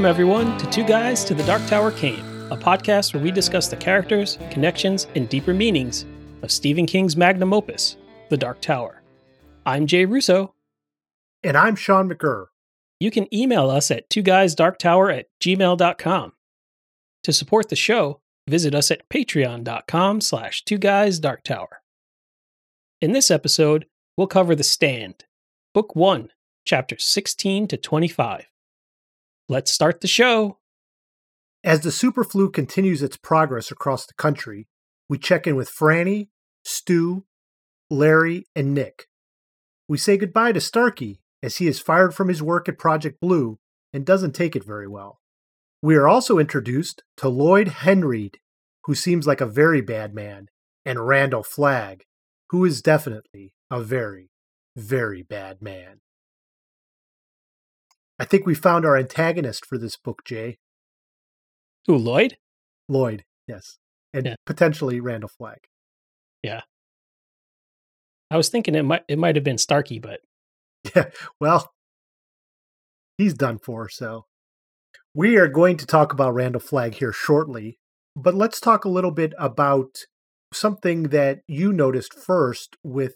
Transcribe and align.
Welcome, 0.00 0.16
everyone, 0.16 0.56
to 0.56 0.70
Two 0.70 0.82
Guys 0.82 1.24
to 1.24 1.34
the 1.34 1.42
Dark 1.42 1.60
Tower 1.66 1.90
Came, 1.90 2.24
a 2.50 2.56
podcast 2.56 3.12
where 3.12 3.22
we 3.22 3.30
discuss 3.30 3.68
the 3.68 3.76
characters, 3.76 4.38
connections, 4.50 5.06
and 5.14 5.28
deeper 5.28 5.52
meanings 5.52 6.06
of 6.40 6.50
Stephen 6.50 6.86
King's 6.86 7.18
magnum 7.18 7.52
opus, 7.52 7.98
The 8.30 8.38
Dark 8.38 8.62
Tower. 8.62 9.02
I'm 9.66 9.86
Jay 9.86 10.06
Russo. 10.06 10.54
And 11.42 11.54
I'm 11.54 11.76
Sean 11.76 12.08
McGurr. 12.08 12.46
You 12.98 13.10
can 13.10 13.28
email 13.34 13.68
us 13.68 13.90
at 13.90 14.08
two 14.08 14.22
guysdarktower 14.22 15.14
at 15.18 15.26
gmail.com. 15.38 16.32
To 17.24 17.32
support 17.34 17.68
the 17.68 17.76
show, 17.76 18.22
visit 18.48 18.74
us 18.74 18.90
at 18.90 19.06
patreon.com 19.10 20.22
slash 20.22 20.64
two 20.64 20.78
guysdarktower. 20.78 21.82
In 23.02 23.12
this 23.12 23.30
episode, 23.30 23.84
we'll 24.16 24.28
cover 24.28 24.54
The 24.54 24.64
Stand, 24.64 25.26
Book 25.74 25.94
1, 25.94 26.30
Chapters 26.64 27.04
16 27.04 27.68
to 27.68 27.76
25. 27.76 28.49
Let's 29.50 29.72
start 29.72 30.00
the 30.00 30.06
show. 30.06 30.58
As 31.64 31.80
the 31.80 31.90
superflu 31.90 32.52
continues 32.52 33.02
its 33.02 33.16
progress 33.16 33.72
across 33.72 34.06
the 34.06 34.14
country, 34.14 34.68
we 35.08 35.18
check 35.18 35.44
in 35.44 35.56
with 35.56 35.68
Franny, 35.68 36.28
Stu, 36.64 37.24
Larry, 37.90 38.46
and 38.54 38.76
Nick. 38.76 39.08
We 39.88 39.98
say 39.98 40.16
goodbye 40.16 40.52
to 40.52 40.60
Starkey 40.60 41.20
as 41.42 41.56
he 41.56 41.66
is 41.66 41.80
fired 41.80 42.14
from 42.14 42.28
his 42.28 42.40
work 42.40 42.68
at 42.68 42.78
Project 42.78 43.20
Blue 43.20 43.58
and 43.92 44.06
doesn't 44.06 44.36
take 44.36 44.54
it 44.54 44.62
very 44.62 44.86
well. 44.86 45.18
We 45.82 45.96
are 45.96 46.06
also 46.06 46.38
introduced 46.38 47.02
to 47.16 47.28
Lloyd 47.28 47.70
Henreid, 47.82 48.36
who 48.84 48.94
seems 48.94 49.26
like 49.26 49.40
a 49.40 49.46
very 49.46 49.80
bad 49.80 50.14
man, 50.14 50.46
and 50.84 51.08
Randall 51.08 51.42
Flagg, 51.42 52.04
who 52.50 52.64
is 52.64 52.82
definitely 52.82 53.52
a 53.68 53.82
very, 53.82 54.30
very 54.76 55.22
bad 55.22 55.60
man. 55.60 56.02
I 58.20 58.24
think 58.26 58.44
we 58.46 58.54
found 58.54 58.84
our 58.84 58.98
antagonist 58.98 59.64
for 59.64 59.78
this 59.78 59.96
book, 59.96 60.22
Jay. 60.26 60.58
Who, 61.86 61.96
Lloyd? 61.96 62.36
Lloyd, 62.86 63.24
yes. 63.48 63.78
And 64.12 64.26
Yeah. 64.26 64.34
potentially 64.44 65.00
Randall 65.00 65.30
Flagg. 65.30 65.60
Yeah. 66.42 66.60
I 68.30 68.36
was 68.36 68.50
thinking 68.50 68.74
it 68.74 68.82
might 68.82 69.04
it 69.08 69.18
might 69.18 69.36
have 69.36 69.44
been 69.44 69.58
Starkey, 69.58 69.98
but 69.98 70.20
Yeah, 70.94 71.10
well, 71.40 71.72
he's 73.18 73.34
done 73.34 73.58
for, 73.58 73.88
so. 73.88 74.26
We 75.14 75.36
are 75.38 75.48
going 75.48 75.76
to 75.78 75.86
talk 75.86 76.12
about 76.12 76.34
Randall 76.34 76.60
Flagg 76.60 76.94
here 76.94 77.12
shortly, 77.12 77.78
but 78.14 78.34
let's 78.34 78.60
talk 78.60 78.84
a 78.84 78.88
little 78.90 79.10
bit 79.10 79.32
about 79.38 80.04
something 80.52 81.04
that 81.04 81.40
you 81.48 81.72
noticed 81.72 82.14
first 82.14 82.76
with 82.84 83.14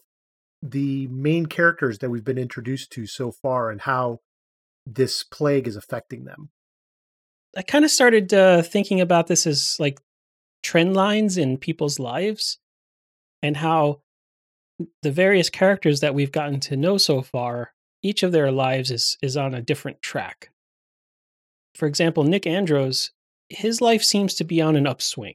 the 0.63 1.07
main 1.09 1.47
characters 1.47 1.99
that 1.99 2.11
we've 2.11 2.25
been 2.25 2.39
introduced 2.39 2.91
to 2.93 3.07
so 3.07 3.31
far 3.31 3.71
and 3.71 3.83
how 3.83 4.21
this 4.87 5.23
plague 5.23 5.67
is 5.67 5.77
affecting 5.77 6.25
them. 6.25 6.51
I 7.57 7.63
kind 7.63 7.85
of 7.85 7.91
started 7.91 8.35
uh, 8.35 8.63
thinking 8.63 9.01
about 9.01 9.27
this 9.27 9.47
as 9.47 9.77
like 9.79 10.01
trend 10.63 10.95
lines 10.95 11.39
in 11.39 11.59
people's 11.59 11.99
lives 11.99 12.59
and 13.43 13.57
how 13.57 14.01
the 15.03 15.13
various 15.13 15.51
characters 15.51 16.01
that 16.01 16.15
we've 16.15 16.33
gotten 16.33 16.59
to 16.61 16.77
know 16.77 16.99
so 16.99 17.23
far, 17.23 17.73
each 18.03 18.23
of 18.23 18.33
their 18.33 18.51
lives 18.51 18.91
is 18.91 19.17
is 19.23 19.37
on 19.37 19.55
a 19.55 19.63
different 19.63 20.03
track. 20.03 20.51
For 21.75 21.87
example, 21.87 22.25
Nick 22.25 22.47
Andros, 22.47 23.11
his 23.49 23.81
life 23.81 24.03
seems 24.03 24.35
to 24.35 24.45
be 24.45 24.61
on 24.61 24.77
an 24.77 24.87
upswing. 24.87 25.35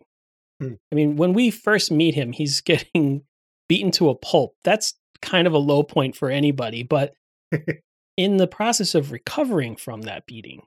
Hmm. 0.60 0.74
I 0.92 0.96
mean, 0.96 1.16
when 1.16 1.34
we 1.34 1.52
first 1.52 1.92
meet 1.92 2.16
him, 2.16 2.32
he's 2.32 2.62
getting 2.62 3.24
beaten 3.68 3.92
to 3.92 4.10
a 4.10 4.16
pulp. 4.16 4.56
That's 4.64 4.96
kind 5.22 5.48
of 5.48 5.54
a 5.54 5.58
low 5.58 5.84
point 5.84 6.16
for 6.16 6.30
anybody, 6.30 6.84
but 6.84 7.14
in 8.20 8.36
the 8.36 8.48
process 8.48 8.96
of 8.96 9.14
recovering 9.14 9.78
from 9.78 10.02
that 10.02 10.26
beating, 10.26 10.64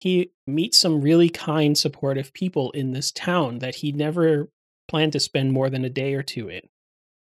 he 0.00 0.32
meets 0.48 0.76
some 0.76 1.00
really 1.00 1.28
kind, 1.28 1.78
supportive 1.78 2.32
people 2.32 2.72
in 2.72 2.90
this 2.90 3.12
town 3.12 3.60
that 3.60 3.76
he 3.76 3.92
never 3.92 4.50
planned 4.88 5.12
to 5.12 5.20
spend 5.20 5.52
more 5.52 5.70
than 5.70 5.84
a 5.84 5.88
day 5.88 6.14
or 6.14 6.24
two 6.24 6.48
in. 6.48 6.62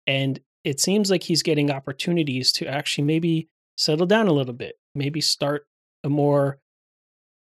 And 0.07 0.41
it 0.65 0.81
seems 0.81 1.11
like 1.11 1.25
he's 1.25 1.43
getting 1.43 1.71
opportunities 1.71 2.53
to 2.53 2.67
actually 2.67 3.05
maybe 3.05 3.51
settle 3.77 4.07
down 4.07 4.29
a 4.29 4.33
little 4.33 4.55
bit, 4.55 4.77
maybe 4.95 5.21
start 5.21 5.67
a 6.05 6.09
more, 6.09 6.59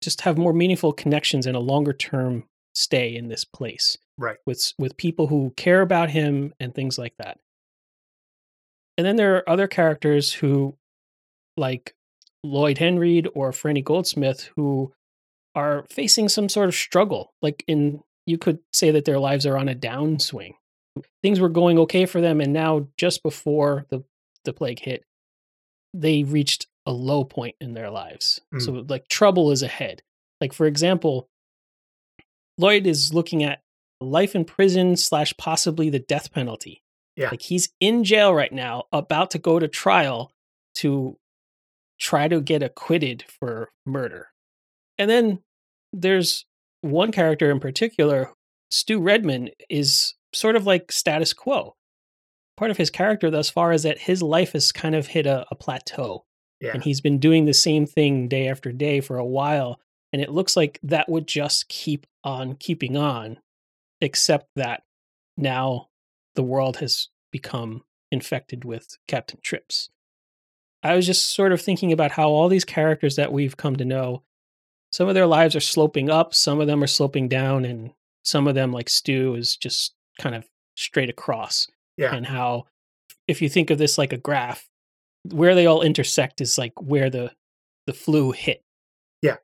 just 0.01 0.21
have 0.21 0.39
more 0.39 0.53
meaningful 0.53 0.93
connections 0.93 1.45
and 1.45 1.55
a 1.55 1.59
longer 1.59 1.93
term 1.93 2.45
stay 2.73 3.15
in 3.15 3.27
this 3.27 3.45
place 3.45 3.99
Right. 4.17 4.37
with 4.47 4.73
with 4.79 4.97
people 4.97 5.27
who 5.27 5.53
care 5.55 5.81
about 5.81 6.09
him 6.09 6.55
and 6.59 6.73
things 6.73 6.97
like 6.97 7.13
that. 7.19 7.37
And 8.97 9.05
then 9.05 9.17
there 9.17 9.35
are 9.35 9.47
other 9.47 9.67
characters 9.67 10.33
who, 10.33 10.77
like 11.57 11.93
Lloyd 12.43 12.77
Henreid 12.77 13.27
or 13.33 13.51
Franny 13.51 13.83
Goldsmith, 13.83 14.49
who 14.55 14.93
are 15.55 15.85
facing 15.89 16.29
some 16.29 16.49
sort 16.49 16.69
of 16.69 16.75
struggle. 16.75 17.33
Like 17.41 17.63
in, 17.67 18.01
you 18.25 18.37
could 18.37 18.59
say 18.73 18.91
that 18.91 19.05
their 19.05 19.19
lives 19.19 19.45
are 19.45 19.57
on 19.57 19.69
a 19.69 19.75
downswing. 19.75 20.53
Things 21.23 21.39
were 21.39 21.49
going 21.49 21.79
okay 21.79 22.05
for 22.05 22.19
them, 22.19 22.41
and 22.41 22.51
now 22.51 22.87
just 22.97 23.23
before 23.23 23.85
the 23.89 24.03
the 24.43 24.53
plague 24.53 24.79
hit, 24.79 25.03
they 25.93 26.23
reached 26.23 26.67
a 26.85 26.91
low 26.91 27.23
point 27.23 27.55
in 27.61 27.73
their 27.73 27.89
lives. 27.89 28.41
Mm. 28.53 28.61
So 28.61 28.71
like 28.87 29.07
trouble 29.07 29.51
is 29.51 29.61
ahead. 29.61 30.01
Like 30.39 30.53
for 30.53 30.65
example, 30.65 31.27
Lloyd 32.57 32.87
is 32.87 33.13
looking 33.13 33.43
at 33.43 33.61
life 34.01 34.35
in 34.35 34.45
prison 34.45 34.97
slash 34.97 35.33
possibly 35.37 35.89
the 35.89 35.99
death 35.99 36.33
penalty. 36.33 36.81
Yeah. 37.15 37.29
Like 37.29 37.41
he's 37.41 37.69
in 37.79 38.03
jail 38.03 38.33
right 38.33 38.51
now, 38.51 38.85
about 38.91 39.31
to 39.31 39.37
go 39.37 39.59
to 39.59 39.67
trial 39.67 40.31
to 40.75 41.17
try 42.01 42.27
to 42.27 42.41
get 42.41 42.63
acquitted 42.63 43.23
for 43.39 43.69
murder. 43.85 44.27
And 44.97 45.09
then 45.09 45.39
there's 45.93 46.45
one 46.81 47.11
character 47.11 47.51
in 47.51 47.59
particular, 47.59 48.31
Stu 48.69 48.99
Redman, 48.99 49.49
is 49.69 50.15
sort 50.33 50.55
of 50.55 50.65
like 50.65 50.91
status 50.91 51.31
quo. 51.33 51.75
Part 52.57 52.71
of 52.71 52.77
his 52.77 52.89
character 52.89 53.29
thus 53.29 53.49
far 53.49 53.71
is 53.71 53.83
that 53.83 53.99
his 53.99 54.21
life 54.23 54.53
has 54.53 54.71
kind 54.71 54.95
of 54.95 55.07
hit 55.07 55.25
a, 55.27 55.45
a 55.51 55.55
plateau 55.55 56.25
Yeah. 56.59 56.71
and 56.73 56.83
he's 56.83 57.01
been 57.01 57.19
doing 57.19 57.45
the 57.45 57.53
same 57.53 57.85
thing 57.85 58.27
day 58.27 58.47
after 58.47 58.71
day 58.71 58.99
for 58.99 59.17
a 59.17 59.25
while 59.25 59.79
and 60.13 60.21
it 60.21 60.31
looks 60.31 60.57
like 60.57 60.79
that 60.83 61.07
would 61.07 61.27
just 61.27 61.69
keep 61.69 62.05
on 62.23 62.55
keeping 62.55 62.97
on 62.97 63.37
except 64.01 64.47
that 64.55 64.83
now 65.37 65.87
the 66.35 66.43
world 66.43 66.77
has 66.77 67.07
become 67.31 67.83
infected 68.11 68.65
with 68.65 68.97
captain 69.07 69.39
trips 69.41 69.89
i 70.83 70.95
was 70.95 71.05
just 71.05 71.33
sort 71.33 71.51
of 71.51 71.61
thinking 71.61 71.91
about 71.91 72.11
how 72.11 72.29
all 72.29 72.49
these 72.49 72.65
characters 72.65 73.15
that 73.15 73.31
we've 73.31 73.57
come 73.57 73.75
to 73.75 73.85
know 73.85 74.21
some 74.91 75.07
of 75.07 75.15
their 75.15 75.27
lives 75.27 75.55
are 75.55 75.59
sloping 75.61 76.09
up 76.09 76.33
some 76.33 76.59
of 76.59 76.67
them 76.67 76.83
are 76.83 76.87
sloping 76.87 77.27
down 77.27 77.65
and 77.65 77.91
some 78.23 78.47
of 78.47 78.55
them 78.55 78.71
like 78.71 78.89
stu 78.89 79.35
is 79.35 79.55
just 79.55 79.93
kind 80.19 80.35
of 80.35 80.45
straight 80.75 81.09
across 81.09 81.67
Yeah. 81.97 82.13
and 82.15 82.25
how 82.25 82.65
if 83.27 83.41
you 83.41 83.49
think 83.49 83.69
of 83.69 83.77
this 83.77 83.97
like 83.97 84.13
a 84.13 84.17
graph 84.17 84.67
where 85.29 85.53
they 85.55 85.65
all 85.67 85.81
intersect 85.81 86.41
is 86.41 86.57
like 86.57 86.73
where 86.81 87.09
the 87.09 87.31
the 87.87 87.93
flu 87.93 88.31
hit. 88.31 88.63
Yeah. 89.21 89.37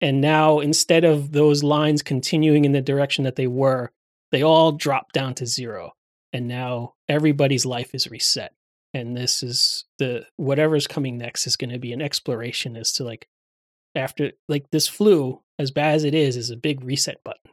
And 0.00 0.20
now 0.20 0.60
instead 0.60 1.04
of 1.04 1.32
those 1.32 1.62
lines 1.62 2.02
continuing 2.02 2.64
in 2.64 2.72
the 2.72 2.80
direction 2.80 3.24
that 3.24 3.36
they 3.36 3.46
were, 3.46 3.90
they 4.32 4.42
all 4.42 4.72
drop 4.72 5.12
down 5.12 5.34
to 5.36 5.46
zero. 5.46 5.92
And 6.32 6.48
now 6.48 6.94
everybody's 7.08 7.64
life 7.66 7.94
is 7.94 8.10
reset. 8.10 8.52
And 8.94 9.16
this 9.16 9.42
is 9.42 9.84
the 9.98 10.24
whatever's 10.36 10.86
coming 10.86 11.18
next 11.18 11.46
is 11.48 11.56
going 11.56 11.70
to 11.70 11.78
be 11.80 11.92
an 11.92 12.00
exploration 12.00 12.76
as 12.76 12.92
to 12.92 13.04
like 13.04 13.26
after 13.96 14.32
like 14.48 14.70
this 14.70 14.86
flu 14.86 15.42
as 15.58 15.72
bad 15.72 15.96
as 15.96 16.04
it 16.04 16.14
is 16.14 16.36
is 16.36 16.50
a 16.50 16.56
big 16.56 16.84
reset 16.84 17.16
button. 17.24 17.50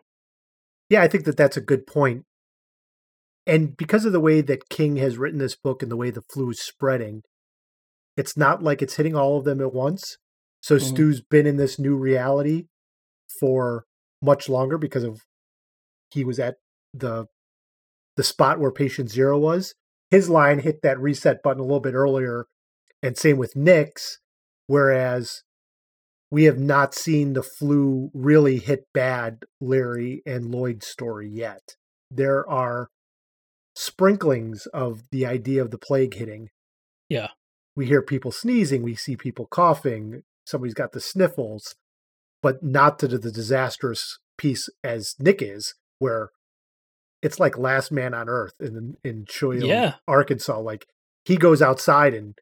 Yeah, 0.90 1.02
I 1.02 1.08
think 1.08 1.26
that 1.26 1.38
that's 1.38 1.58
a 1.58 1.62
good 1.62 1.88
point. 1.88 2.26
And 3.48 3.76
because 3.76 4.06
of 4.06 4.14
the 4.14 4.20
way 4.20 4.42
that 4.42 4.70
King 4.70 4.98
has 4.98 5.18
written 5.18 5.40
this 5.40 5.56
book 5.56 5.82
and 5.82 5.92
the 5.92 5.98
way 5.98 6.12
the 6.12 6.22
flu 6.32 6.52
is 6.52 6.62
spreading, 6.62 7.24
it's 8.16 8.38
not 8.38 8.62
like 8.62 8.82
it's 8.84 8.98
hitting 8.98 9.16
all 9.16 9.38
of 9.38 9.46
them 9.46 9.62
at 9.62 9.74
once. 9.74 10.18
So 10.62 10.76
Mhm. 10.76 10.82
Stu's 10.82 11.22
been 11.22 11.48
in 11.48 11.58
this 11.58 11.80
new 11.80 11.96
reality 11.96 12.68
for 13.40 13.86
much 14.22 14.48
longer 14.48 14.78
because 14.78 15.04
of 15.04 15.22
he 16.12 16.24
was 16.24 16.40
at 16.40 16.58
the 16.94 17.26
the 18.18 18.24
spot 18.24 18.60
where 18.60 18.72
patient 18.72 19.10
zero 19.10 19.40
was. 19.40 19.74
His 20.12 20.30
line 20.30 20.60
hit 20.60 20.82
that 20.84 21.00
reset 21.00 21.42
button 21.42 21.62
a 21.62 21.64
little 21.64 21.80
bit 21.80 21.94
earlier, 21.94 22.46
and 23.02 23.18
same 23.18 23.38
with 23.38 23.56
Nick's, 23.56 24.20
whereas 24.68 25.42
we 26.30 26.44
have 26.44 26.60
not 26.60 26.94
seen 26.94 27.34
the 27.34 27.44
flu 27.44 28.12
really 28.14 28.60
hit 28.60 28.86
bad 28.94 29.44
Larry 29.60 30.22
and 30.26 30.52
Lloyd's 30.52 30.88
story 30.88 31.30
yet. 31.30 31.76
There 32.10 32.48
are 32.50 32.90
sprinklings 33.76 34.66
of 34.68 35.04
the 35.12 35.26
idea 35.26 35.62
of 35.62 35.72
the 35.72 35.78
plague 35.78 36.14
hitting. 36.16 36.50
Yeah. 37.10 37.30
We 37.76 37.86
hear 37.86 38.02
people 38.02 38.32
sneezing, 38.32 38.84
we 38.84 38.96
see 38.96 39.16
people 39.16 39.46
coughing, 39.46 40.24
somebody's 40.46 40.74
got 40.74 40.92
the 40.92 41.00
sniffles, 41.00 41.76
but 42.42 42.62
not 42.62 43.00
to 43.00 43.08
the 43.08 43.32
disastrous 43.32 44.20
piece 44.38 44.68
as 44.84 45.16
Nick 45.20 45.42
is, 45.42 45.74
where 46.00 46.32
it's 47.22 47.40
like 47.40 47.58
last 47.58 47.92
man 47.92 48.14
on 48.14 48.28
earth 48.30 48.54
in 48.60 48.96
in 49.04 49.26
Shoyo, 49.26 49.66
Yeah. 49.66 49.96
Arkansas. 50.08 50.60
Like 50.60 50.86
he 51.26 51.38
goes 51.38 51.62
outside 51.62 52.14
and 52.14 52.38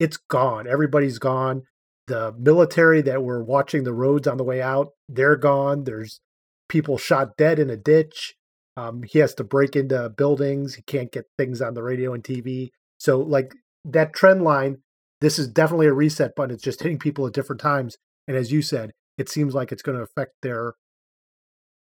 it's 0.00 0.16
gone. 0.16 0.66
Everybody's 0.66 1.18
gone. 1.18 1.62
the 2.08 2.32
military 2.38 3.02
that 3.02 3.22
were 3.24 3.42
watching 3.42 3.82
the 3.82 3.92
roads 3.92 4.28
on 4.28 4.36
the 4.36 4.44
way 4.44 4.62
out, 4.62 4.90
they're 5.08 5.34
gone. 5.36 5.82
There's 5.84 6.20
people 6.68 6.98
shot 6.98 7.36
dead 7.36 7.58
in 7.58 7.68
a 7.68 7.76
ditch. 7.76 8.34
Um, 8.76 9.02
he 9.02 9.18
has 9.20 9.34
to 9.34 9.44
break 9.44 9.74
into 9.74 10.08
buildings. 10.10 10.74
He 10.76 10.82
can't 10.82 11.10
get 11.10 11.24
things 11.36 11.60
on 11.60 11.74
the 11.74 11.82
radio 11.82 12.14
and 12.14 12.22
TV. 12.22 12.70
So, 12.98 13.18
like 13.18 13.54
that 13.84 14.12
trend 14.12 14.42
line, 14.42 14.82
this 15.20 15.36
is 15.38 15.48
definitely 15.48 15.86
a 15.88 15.92
reset 15.94 16.36
button. 16.36 16.54
It's 16.54 16.62
just 16.62 16.80
hitting 16.82 16.98
people 17.00 17.26
at 17.26 17.32
different 17.32 17.60
times. 17.60 17.96
And 18.28 18.36
as 18.36 18.52
you 18.52 18.62
said, 18.62 18.92
it 19.18 19.28
seems 19.28 19.54
like 19.54 19.72
it's 19.72 19.82
going 19.82 19.96
to 19.96 20.04
affect 20.04 20.32
their 20.42 20.74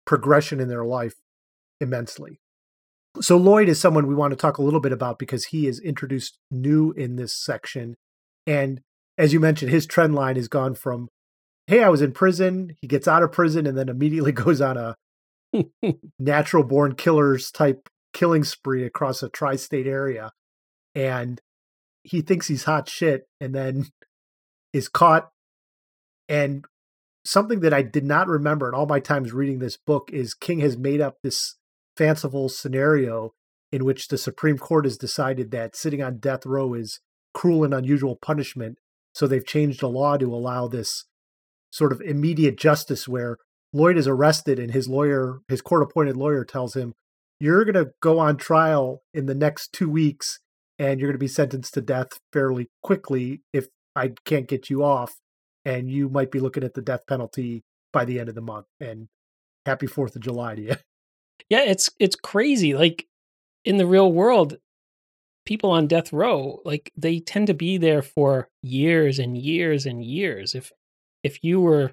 progression 0.06 0.60
in 0.60 0.68
their 0.68 0.84
life 0.84 1.14
immensely. 1.80 2.40
So, 3.20 3.36
Lloyd 3.36 3.68
is 3.68 3.80
someone 3.80 4.06
we 4.06 4.14
want 4.14 4.32
to 4.32 4.36
talk 4.36 4.58
a 4.58 4.62
little 4.62 4.80
bit 4.80 4.92
about 4.92 5.18
because 5.18 5.46
he 5.46 5.68
is 5.68 5.78
introduced 5.80 6.38
new 6.50 6.92
in 6.92 7.16
this 7.16 7.36
section. 7.36 7.94
And 8.46 8.80
as 9.16 9.32
you 9.32 9.40
mentioned, 9.40 9.70
his 9.70 9.86
trend 9.86 10.14
line 10.14 10.36
has 10.36 10.48
gone 10.48 10.74
from, 10.74 11.08
hey, 11.66 11.82
I 11.82 11.88
was 11.88 12.02
in 12.02 12.12
prison. 12.12 12.74
He 12.80 12.88
gets 12.88 13.06
out 13.06 13.22
of 13.22 13.32
prison 13.32 13.66
and 13.66 13.78
then 13.78 13.88
immediately 13.88 14.32
goes 14.32 14.60
on 14.60 14.76
a 14.76 14.96
natural 16.18 16.64
born 16.64 16.94
killers 16.94 17.50
type 17.50 17.88
killing 18.12 18.44
spree 18.44 18.84
across 18.84 19.22
a 19.22 19.28
tri 19.28 19.56
state 19.56 19.86
area. 19.86 20.32
And 20.94 21.40
he 22.02 22.20
thinks 22.20 22.48
he's 22.48 22.64
hot 22.64 22.88
shit 22.88 23.28
and 23.40 23.54
then 23.54 23.86
is 24.72 24.88
caught. 24.88 25.30
And 26.28 26.64
something 27.24 27.60
that 27.60 27.74
I 27.74 27.82
did 27.82 28.04
not 28.04 28.28
remember 28.28 28.68
in 28.68 28.74
all 28.74 28.86
my 28.86 29.00
times 29.00 29.32
reading 29.32 29.58
this 29.58 29.76
book 29.76 30.10
is 30.12 30.34
King 30.34 30.60
has 30.60 30.76
made 30.76 31.00
up 31.00 31.16
this 31.22 31.56
fanciful 31.96 32.48
scenario 32.48 33.32
in 33.72 33.84
which 33.84 34.08
the 34.08 34.18
Supreme 34.18 34.58
Court 34.58 34.84
has 34.84 34.96
decided 34.96 35.50
that 35.50 35.76
sitting 35.76 36.02
on 36.02 36.18
death 36.18 36.46
row 36.46 36.74
is 36.74 37.00
cruel 37.32 37.64
and 37.64 37.74
unusual 37.74 38.16
punishment. 38.16 38.78
So 39.12 39.26
they've 39.26 39.46
changed 39.46 39.80
the 39.80 39.88
law 39.88 40.16
to 40.16 40.32
allow 40.32 40.68
this 40.68 41.04
sort 41.70 41.92
of 41.92 42.00
immediate 42.00 42.56
justice 42.56 43.08
where 43.08 43.36
Lloyd 43.72 43.96
is 43.96 44.06
arrested 44.06 44.58
and 44.60 44.72
his 44.72 44.88
lawyer, 44.88 45.40
his 45.48 45.60
court 45.60 45.82
appointed 45.82 46.16
lawyer, 46.16 46.44
tells 46.44 46.74
him, 46.74 46.94
You're 47.40 47.64
going 47.64 47.74
to 47.74 47.90
go 48.00 48.20
on 48.20 48.36
trial 48.36 49.02
in 49.12 49.26
the 49.26 49.34
next 49.34 49.72
two 49.72 49.90
weeks 49.90 50.38
and 50.78 51.00
you're 51.00 51.08
going 51.08 51.18
to 51.18 51.18
be 51.18 51.28
sentenced 51.28 51.74
to 51.74 51.80
death 51.80 52.20
fairly 52.32 52.68
quickly 52.82 53.42
if 53.52 53.66
I 53.96 54.12
can't 54.24 54.48
get 54.48 54.70
you 54.70 54.84
off. 54.84 55.14
And 55.64 55.90
you 55.90 56.08
might 56.08 56.30
be 56.30 56.40
looking 56.40 56.62
at 56.62 56.74
the 56.74 56.82
death 56.82 57.00
penalty 57.08 57.64
by 57.92 58.04
the 58.04 58.20
end 58.20 58.28
of 58.28 58.34
the 58.34 58.40
month. 58.40 58.66
And 58.78 59.08
happy 59.66 59.86
4th 59.86 60.14
of 60.14 60.22
July 60.22 60.54
to 60.54 60.62
you. 60.62 60.76
Yeah, 61.50 61.62
it's 61.62 61.90
it's 61.98 62.16
crazy. 62.16 62.74
Like 62.74 63.06
in 63.64 63.76
the 63.76 63.86
real 63.86 64.12
world, 64.12 64.56
people 65.44 65.70
on 65.70 65.86
death 65.86 66.12
row, 66.12 66.60
like 66.64 66.92
they 66.96 67.20
tend 67.20 67.46
to 67.48 67.54
be 67.54 67.76
there 67.76 68.02
for 68.02 68.48
years 68.62 69.18
and 69.18 69.36
years 69.36 69.86
and 69.86 70.04
years. 70.04 70.54
If 70.54 70.72
if 71.22 71.42
you 71.42 71.60
were 71.60 71.92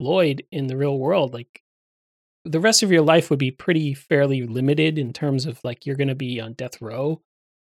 Lloyd 0.00 0.44
in 0.50 0.66
the 0.66 0.76
real 0.76 0.98
world, 0.98 1.32
like 1.34 1.62
the 2.44 2.60
rest 2.60 2.82
of 2.82 2.90
your 2.90 3.02
life 3.02 3.30
would 3.30 3.38
be 3.38 3.50
pretty 3.50 3.94
fairly 3.94 4.42
limited 4.42 4.98
in 4.98 5.12
terms 5.12 5.46
of 5.46 5.62
like 5.62 5.86
you're 5.86 5.96
going 5.96 6.08
to 6.08 6.14
be 6.14 6.40
on 6.40 6.54
death 6.54 6.80
row. 6.80 7.20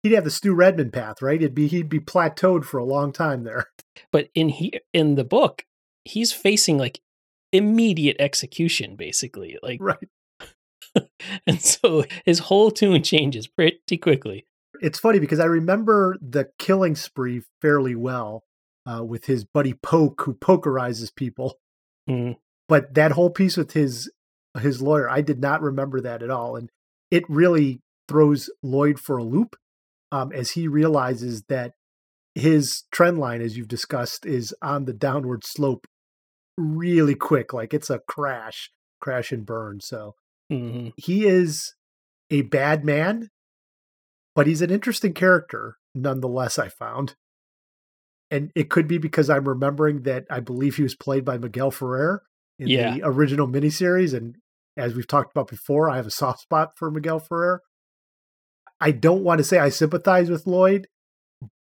He'd 0.03 0.11
have 0.11 0.25
the 0.25 0.31
Stu 0.31 0.53
Redman 0.53 0.91
path, 0.91 1.21
right? 1.21 1.41
It'd 1.41 1.55
be 1.55 1.67
he'd 1.67 1.89
be 1.89 1.99
plateaued 1.99 2.65
for 2.65 2.77
a 2.77 2.85
long 2.85 3.11
time 3.11 3.43
there. 3.43 3.67
But 4.11 4.29
in 4.35 4.49
he 4.49 4.79
in 4.93 5.15
the 5.15 5.23
book, 5.23 5.65
he's 6.05 6.31
facing 6.31 6.77
like 6.77 6.99
immediate 7.51 8.17
execution, 8.19 8.95
basically. 8.95 9.57
Like 9.63 9.79
right. 9.81 9.97
and 11.47 11.61
so 11.61 12.03
his 12.25 12.39
whole 12.39 12.71
tune 12.71 13.03
changes 13.03 13.47
pretty 13.47 13.97
quickly. 13.97 14.45
It's 14.81 14.99
funny 14.99 15.19
because 15.19 15.39
I 15.39 15.45
remember 15.45 16.17
the 16.21 16.49
killing 16.59 16.95
spree 16.95 17.41
fairly 17.61 17.95
well 17.95 18.43
uh, 18.85 19.03
with 19.03 19.25
his 19.25 19.43
buddy 19.43 19.73
Poke, 19.73 20.21
who 20.21 20.33
pokerizes 20.33 21.13
people. 21.13 21.57
Mm. 22.09 22.37
But 22.67 22.93
that 22.93 23.11
whole 23.11 23.29
piece 23.29 23.57
with 23.57 23.73
his 23.73 24.11
his 24.59 24.81
lawyer, 24.81 25.09
I 25.09 25.21
did 25.21 25.39
not 25.39 25.61
remember 25.61 26.01
that 26.01 26.23
at 26.23 26.31
all, 26.31 26.55
and 26.55 26.69
it 27.11 27.23
really 27.29 27.81
throws 28.07 28.49
Lloyd 28.63 28.99
for 28.99 29.17
a 29.17 29.23
loop 29.23 29.55
um, 30.11 30.31
as 30.31 30.51
he 30.51 30.67
realizes 30.67 31.43
that 31.43 31.73
his 32.33 32.83
trend 32.91 33.19
line, 33.19 33.41
as 33.41 33.57
you've 33.57 33.67
discussed, 33.67 34.25
is 34.25 34.53
on 34.61 34.85
the 34.85 34.93
downward 34.93 35.43
slope 35.45 35.87
really 36.57 37.15
quick, 37.15 37.53
like 37.53 37.73
it's 37.73 37.89
a 37.89 37.99
crash, 37.99 38.71
crash 38.99 39.31
and 39.31 39.45
burn. 39.45 39.79
So 39.79 40.15
Mm-hmm. 40.51 40.89
he 40.97 41.25
is 41.25 41.73
a 42.31 42.41
bad 42.43 42.85
man, 42.85 43.29
but 44.35 44.47
he's 44.47 44.61
an 44.61 44.69
interesting 44.71 45.13
character 45.13 45.75
nonetheless. 45.93 46.57
I 46.57 46.69
found, 46.69 47.15
and 48.31 48.51
it 48.55 48.69
could 48.69 48.87
be 48.87 48.97
because 48.97 49.29
I'm 49.29 49.47
remembering 49.47 50.03
that 50.03 50.25
I 50.29 50.39
believe 50.39 50.75
he 50.77 50.83
was 50.83 50.95
played 50.95 51.25
by 51.25 51.37
Miguel 51.37 51.71
Ferrer 51.71 52.23
in 52.59 52.67
Yeah. 52.69 52.93
the 52.95 53.01
original 53.03 53.47
miniseries, 53.47 54.13
and 54.15 54.35
as 54.77 54.95
we've 54.95 55.07
talked 55.07 55.31
about 55.31 55.47
before, 55.49 55.89
I 55.89 55.97
have 55.97 56.07
a 56.07 56.11
soft 56.11 56.39
spot 56.41 56.69
for 56.77 56.89
Miguel 56.91 57.19
Ferrer. 57.19 57.61
I 58.79 58.91
don't 58.91 59.23
want 59.23 59.39
to 59.39 59.43
say 59.43 59.57
I 59.57 59.69
sympathize 59.69 60.29
with 60.29 60.45
Lloyd, 60.47 60.87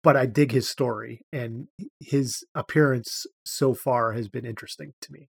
but 0.03 0.17
I 0.17 0.27
dig 0.27 0.53
his 0.53 0.69
story, 0.69 1.23
and 1.33 1.69
his 2.01 2.45
appearance 2.55 3.25
so 3.47 3.73
far 3.73 4.13
has 4.13 4.29
been 4.29 4.45
interesting 4.45 4.93
to 5.01 5.13
me. 5.13 5.29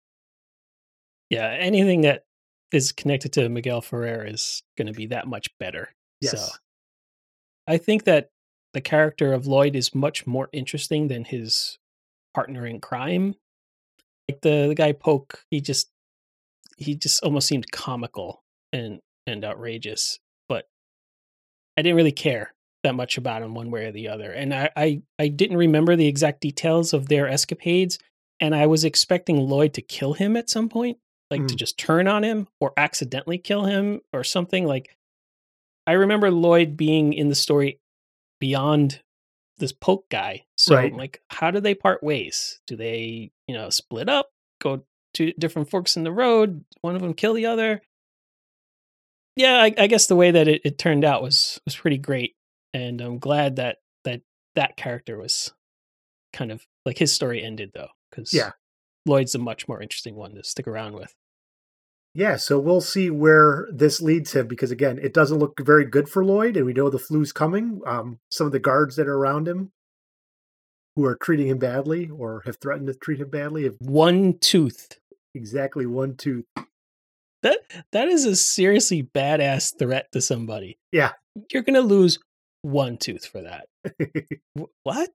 Yeah, 1.29 1.49
anything 1.49 2.01
that 2.01 2.23
is 2.71 2.91
connected 2.91 3.33
to 3.33 3.49
Miguel 3.49 3.81
Ferrer 3.81 4.25
is 4.25 4.63
going 4.77 4.87
to 4.87 4.93
be 4.93 5.07
that 5.07 5.27
much 5.27 5.47
better. 5.59 5.89
Yes. 6.21 6.31
So 6.31 6.57
I 7.67 7.77
think 7.77 8.03
that 8.05 8.29
the 8.73 8.81
character 8.81 9.33
of 9.33 9.47
Lloyd 9.47 9.75
is 9.75 9.95
much 9.95 10.27
more 10.27 10.49
interesting 10.51 11.07
than 11.07 11.25
his 11.25 11.77
partner 12.33 12.65
in 12.65 12.79
crime. 12.79 13.35
Like 14.29 14.41
the 14.41 14.67
the 14.67 14.75
guy 14.75 14.91
Poke, 14.91 15.43
he 15.49 15.61
just 15.61 15.89
he 16.77 16.95
just 16.95 17.23
almost 17.23 17.47
seemed 17.47 17.71
comical 17.71 18.43
and 18.73 18.99
and 19.25 19.43
outrageous, 19.43 20.19
but 20.47 20.67
I 21.77 21.81
didn't 21.81 21.95
really 21.95 22.11
care 22.11 22.53
that 22.83 22.95
much 22.95 23.17
about 23.17 23.41
him 23.41 23.53
one 23.53 23.71
way 23.71 23.85
or 23.85 23.91
the 23.91 24.09
other. 24.09 24.31
And 24.31 24.53
I 24.53 24.69
I, 24.75 25.01
I 25.17 25.27
didn't 25.29 25.57
remember 25.57 25.95
the 25.95 26.07
exact 26.07 26.41
details 26.41 26.93
of 26.93 27.07
their 27.07 27.27
escapades, 27.27 27.99
and 28.39 28.53
I 28.53 28.67
was 28.67 28.83
expecting 28.83 29.37
Lloyd 29.37 29.73
to 29.75 29.81
kill 29.81 30.13
him 30.13 30.35
at 30.35 30.49
some 30.49 30.67
point, 30.67 30.97
like 31.29 31.47
to 31.47 31.53
Mm. 31.55 31.57
just 31.57 31.77
turn 31.77 32.07
on 32.07 32.23
him 32.23 32.47
or 32.59 32.73
accidentally 32.77 33.37
kill 33.37 33.65
him 33.65 34.01
or 34.13 34.23
something. 34.23 34.65
Like 34.65 34.95
I 35.85 35.93
remember 35.93 36.31
Lloyd 36.31 36.77
being 36.77 37.13
in 37.13 37.29
the 37.29 37.35
story 37.35 37.79
beyond 38.39 39.01
this 39.57 39.71
poke 39.71 40.07
guy. 40.09 40.45
So 40.57 40.75
Right. 40.75 40.93
like 40.93 41.21
how 41.29 41.51
do 41.51 41.59
they 41.59 41.73
part 41.75 42.03
ways? 42.03 42.59
Do 42.67 42.75
they, 42.75 43.31
you 43.47 43.55
know, 43.55 43.69
split 43.69 44.07
up, 44.09 44.31
go 44.61 44.83
to 45.15 45.33
different 45.33 45.69
forks 45.69 45.97
in 45.97 46.03
the 46.03 46.11
road, 46.11 46.63
one 46.81 46.95
of 46.95 47.01
them 47.01 47.13
kill 47.13 47.33
the 47.33 47.47
other? 47.47 47.81
Yeah, 49.35 49.61
I, 49.61 49.73
I 49.77 49.87
guess 49.87 50.07
the 50.07 50.15
way 50.15 50.31
that 50.31 50.47
it, 50.47 50.61
it 50.65 50.77
turned 50.77 51.05
out 51.05 51.21
was 51.21 51.59
was 51.65 51.75
pretty 51.75 51.97
great. 51.97 52.35
And 52.73 53.01
I'm 53.01 53.19
glad 53.19 53.57
that 53.57 53.77
that 54.03 54.21
that 54.55 54.77
character 54.77 55.17
was 55.17 55.53
kind 56.33 56.51
of 56.51 56.65
like 56.85 56.97
his 56.97 57.13
story 57.13 57.43
ended 57.43 57.71
though, 57.73 57.89
because 58.09 58.33
Yeah. 58.33 58.51
Lloyd's 59.07 59.35
a 59.35 59.39
much 59.39 59.67
more 59.67 59.81
interesting 59.81 60.15
one 60.15 60.35
to 60.35 60.43
stick 60.43 60.67
around 60.67 60.93
with. 60.93 61.15
Yeah, 62.13 62.35
so 62.37 62.57
we'll 62.59 62.81
see 62.81 63.09
where 63.11 63.67
this 63.71 64.01
leads 64.01 64.33
him 64.33 64.47
because 64.47 64.71
again, 64.71 64.97
it 65.01 65.13
doesn't 65.13 65.37
look 65.37 65.59
very 65.59 65.85
good 65.85 66.09
for 66.09 66.25
Lloyd, 66.25 66.57
and 66.57 66.65
we 66.65 66.73
know 66.73 66.89
the 66.89 66.97
flu's 66.99 67.31
coming. 67.31 67.81
Um, 67.85 68.19
some 68.31 68.47
of 68.47 68.53
the 68.53 68.59
guards 68.59 68.95
that 68.95 69.07
are 69.07 69.17
around 69.17 69.47
him, 69.47 69.71
who 70.95 71.05
are 71.05 71.15
treating 71.15 71.47
him 71.47 71.59
badly 71.59 72.09
or 72.09 72.41
have 72.45 72.57
threatened 72.57 72.87
to 72.87 72.95
treat 72.95 73.19
him 73.19 73.29
badly, 73.29 73.65
have 73.65 73.75
One 73.79 74.39
tooth. 74.39 74.99
exactly 75.35 75.85
one 75.85 76.15
tooth. 76.15 76.45
That 77.43 77.59
that 77.91 78.07
is 78.07 78.25
a 78.25 78.35
seriously 78.35 79.03
badass 79.03 79.77
threat 79.77 80.11
to 80.13 80.21
somebody. 80.21 80.79
Yeah. 80.91 81.11
You're 81.53 81.61
gonna 81.61 81.81
lose 81.81 82.17
one 82.63 82.97
tooth 82.97 83.27
for 83.27 83.41
that. 83.43 83.67
What? 84.83 85.09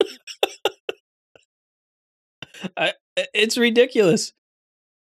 I, 2.76 2.92
it's 3.32 3.56
ridiculous, 3.58 4.32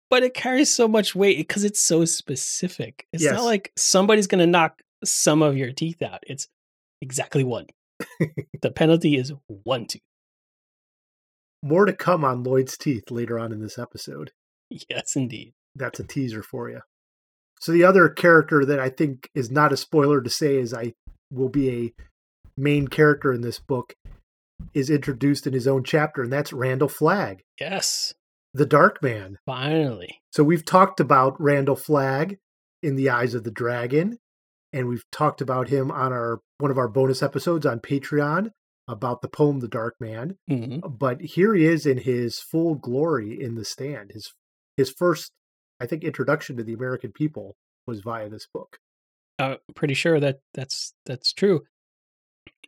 but 0.10 0.24
it 0.24 0.34
carries 0.34 0.74
so 0.74 0.88
much 0.88 1.16
weight 1.16 1.38
because 1.38 1.64
it's 1.64 1.80
so 1.82 2.06
specific. 2.06 3.08
It's 3.14 3.24
Yes. 3.24 3.34
not 3.34 3.44
like 3.46 3.72
somebody's 3.78 4.28
gonna 4.28 4.48
knock 4.48 4.82
some 5.04 5.42
of 5.42 5.58
your 5.58 5.72
teeth 5.72 6.02
out. 6.02 6.24
It's 6.28 6.48
exactly 7.02 7.44
one. 7.44 7.68
the 8.62 8.72
penalty 8.72 9.16
is 9.16 9.32
one 9.48 9.86
tooth. 9.86 10.02
More 11.64 11.86
to 11.86 11.94
come 11.94 12.24
on 12.24 12.44
Lloyd's 12.44 12.78
teeth 12.78 13.10
later 13.10 13.40
on 13.40 13.52
in 13.52 13.60
this 13.62 13.80
episode. 13.80 14.32
Yes, 14.70 15.16
indeed. 15.16 15.54
That's 15.76 16.00
a 16.00 16.04
teaser 16.04 16.44
for 16.44 16.70
you. 16.70 16.82
So 17.60 17.72
the 17.72 17.84
other 17.84 18.10
character 18.10 18.66
that 18.66 18.80
I 18.80 18.90
think 18.90 19.30
is 19.34 19.50
not 19.50 19.74
a 19.74 19.78
spoiler 19.78 20.22
to 20.22 20.30
say 20.30 20.58
is 20.58 20.74
I 20.74 20.94
will 21.32 21.50
be 21.50 21.70
a 21.70 21.94
main 22.58 22.88
character 22.88 23.34
in 23.34 23.42
this 23.42 23.60
book 23.60 23.96
is 24.74 24.90
introduced 24.90 25.48
in 25.48 25.54
his 25.54 25.68
own 25.68 25.84
chapter, 25.84 26.22
and 26.24 26.32
that's 26.32 26.54
Randall 26.54 26.88
Flagg, 26.90 27.42
Yes, 27.60 28.14
the 28.54 28.66
Dark 28.66 29.02
Man. 29.02 29.38
finally. 29.46 30.22
So 30.32 30.44
we've 30.44 30.66
talked 30.66 31.00
about 31.00 31.40
Randall 31.42 31.76
Flagg 31.76 32.38
in 32.84 32.96
the 32.96 33.10
Eyes 33.10 33.34
of 33.34 33.44
the 33.44 33.52
Dragon, 33.52 34.18
and 34.74 34.88
we've 34.88 35.04
talked 35.12 35.42
about 35.42 35.70
him 35.70 35.92
on 35.92 36.12
our 36.14 36.40
one 36.60 36.72
of 36.72 36.78
our 36.78 36.88
bonus 36.88 37.22
episodes 37.24 37.66
on 37.66 37.80
Patreon. 37.80 38.52
about 38.88 39.24
the 39.24 39.28
poem 39.28 39.62
The 39.62 39.68
Dark 39.68 39.96
Man. 40.00 40.38
Mhm. 40.48 41.00
But 41.00 41.20
here 41.20 41.56
he 41.56 41.66
is 41.66 41.88
in 41.88 41.98
his 41.98 42.38
full 42.40 42.76
glory 42.76 43.42
in 43.42 43.56
the 43.56 43.66
stand. 43.66 44.12
His 44.12 44.32
his 44.78 44.92
first, 44.92 45.32
I 45.80 45.88
think, 45.88 46.04
introduction 46.04 46.56
to 46.58 46.64
the 46.64 46.74
American 46.74 47.12
people 47.12 47.56
was 47.88 48.02
via 48.02 48.30
this 48.30 48.46
book. 48.54 48.78
Uh, 49.40 49.56
pretty 49.76 49.96
sure 49.96 50.20
that 50.20 50.38
that's 50.54 50.94
that's 51.08 51.34
true. 51.34 51.64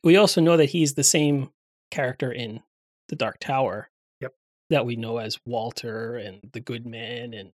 We 0.04 0.16
also 0.18 0.42
know 0.42 0.58
that 0.58 0.72
he's 0.72 0.96
the 0.96 1.04
same 1.04 1.52
character 1.92 2.32
in 2.32 2.62
the 3.10 3.16
Dark 3.16 3.40
Tower. 3.40 3.90
Yep. 4.22 4.34
That 4.70 4.86
we 4.86 4.96
know 4.96 5.18
as 5.18 5.40
Walter 5.46 6.16
and 6.16 6.40
the 6.54 6.60
Good 6.60 6.86
Man 6.86 7.34
and 7.34 7.52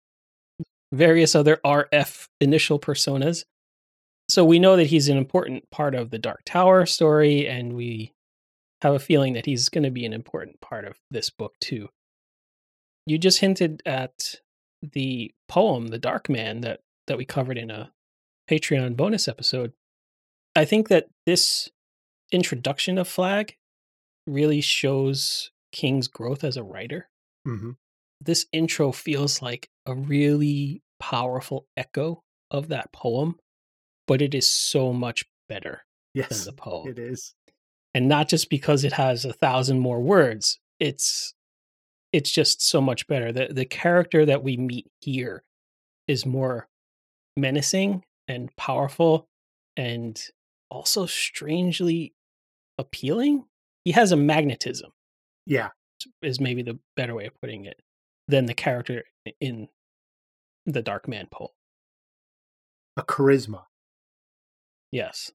various 0.92 1.34
other 1.34 1.60
RF 1.64 2.26
initial 2.40 2.78
personas. 2.78 3.44
So 4.28 4.44
we 4.44 4.58
know 4.58 4.76
that 4.76 4.86
he's 4.86 5.08
an 5.08 5.16
important 5.16 5.68
part 5.70 5.94
of 5.94 6.10
the 6.10 6.18
Dark 6.18 6.42
Tower 6.44 6.86
story, 6.86 7.48
and 7.48 7.72
we 7.72 8.12
have 8.82 8.94
a 8.94 9.00
feeling 9.00 9.34
that 9.34 9.46
he's 9.46 9.68
going 9.68 9.84
to 9.84 9.90
be 9.90 10.04
an 10.06 10.12
important 10.12 10.60
part 10.60 10.84
of 10.84 10.96
this 11.10 11.30
book 11.30 11.54
too. 11.60 11.88
You 13.06 13.18
just 13.18 13.40
hinted 13.40 13.82
at 13.84 14.36
the 14.82 15.32
poem, 15.48 15.88
The 15.88 15.98
Dark 15.98 16.28
Man, 16.28 16.60
that 16.60 16.80
that 17.06 17.18
we 17.18 17.24
covered 17.24 17.58
in 17.58 17.70
a 17.70 17.90
Patreon 18.48 18.96
bonus 18.96 19.26
episode. 19.26 19.72
I 20.54 20.64
think 20.64 20.88
that 20.88 21.08
this 21.26 21.68
introduction 22.30 22.98
of 22.98 23.08
Flagg 23.08 23.56
really 24.26 24.60
shows 24.60 25.50
King's 25.72 26.08
growth 26.08 26.44
as 26.44 26.56
a 26.56 26.62
writer. 26.64 27.08
hmm 27.44 27.72
This 28.20 28.46
intro 28.52 28.92
feels 28.92 29.40
like 29.42 29.68
a 29.86 29.94
really 29.94 30.82
powerful 30.98 31.66
echo 31.76 32.22
of 32.50 32.68
that 32.68 32.92
poem, 32.92 33.38
but 34.06 34.20
it 34.22 34.34
is 34.34 34.50
so 34.50 34.92
much 34.92 35.24
better 35.48 35.84
than 36.14 36.24
Yes, 36.28 36.44
the 36.44 36.52
poem. 36.52 36.88
it 36.88 36.98
is. 36.98 37.34
And 37.94 38.08
not 38.08 38.28
just 38.28 38.50
because 38.50 38.84
it 38.84 38.92
has 38.92 39.24
a 39.24 39.32
thousand 39.32 39.80
more 39.80 40.00
words. 40.00 40.60
It's 40.78 41.34
it's 42.12 42.30
just 42.30 42.62
so 42.62 42.80
much 42.80 43.06
better. 43.06 43.32
The 43.32 43.48
the 43.52 43.64
character 43.66 44.26
that 44.26 44.42
we 44.44 44.56
meet 44.56 44.86
here 45.00 45.44
is 46.08 46.26
more 46.26 46.68
menacing 47.36 48.04
and 48.28 48.54
powerful 48.56 49.28
and 49.76 50.22
also 50.70 51.06
strangely 51.06 52.14
appealing. 52.78 53.44
He 53.84 53.92
has 53.92 54.12
a 54.12 54.16
magnetism, 54.16 54.90
Yeah, 55.46 55.70
is 56.22 56.40
maybe 56.40 56.62
the 56.62 56.78
better 56.96 57.14
way 57.14 57.26
of 57.26 57.40
putting 57.40 57.64
it, 57.64 57.80
than 58.28 58.46
the 58.46 58.54
character 58.54 59.04
in 59.40 59.68
the 60.66 60.82
Dark 60.82 61.08
Man 61.08 61.26
poem. 61.30 61.50
a 62.96 63.02
charisma. 63.02 63.64
Yes. 64.92 65.30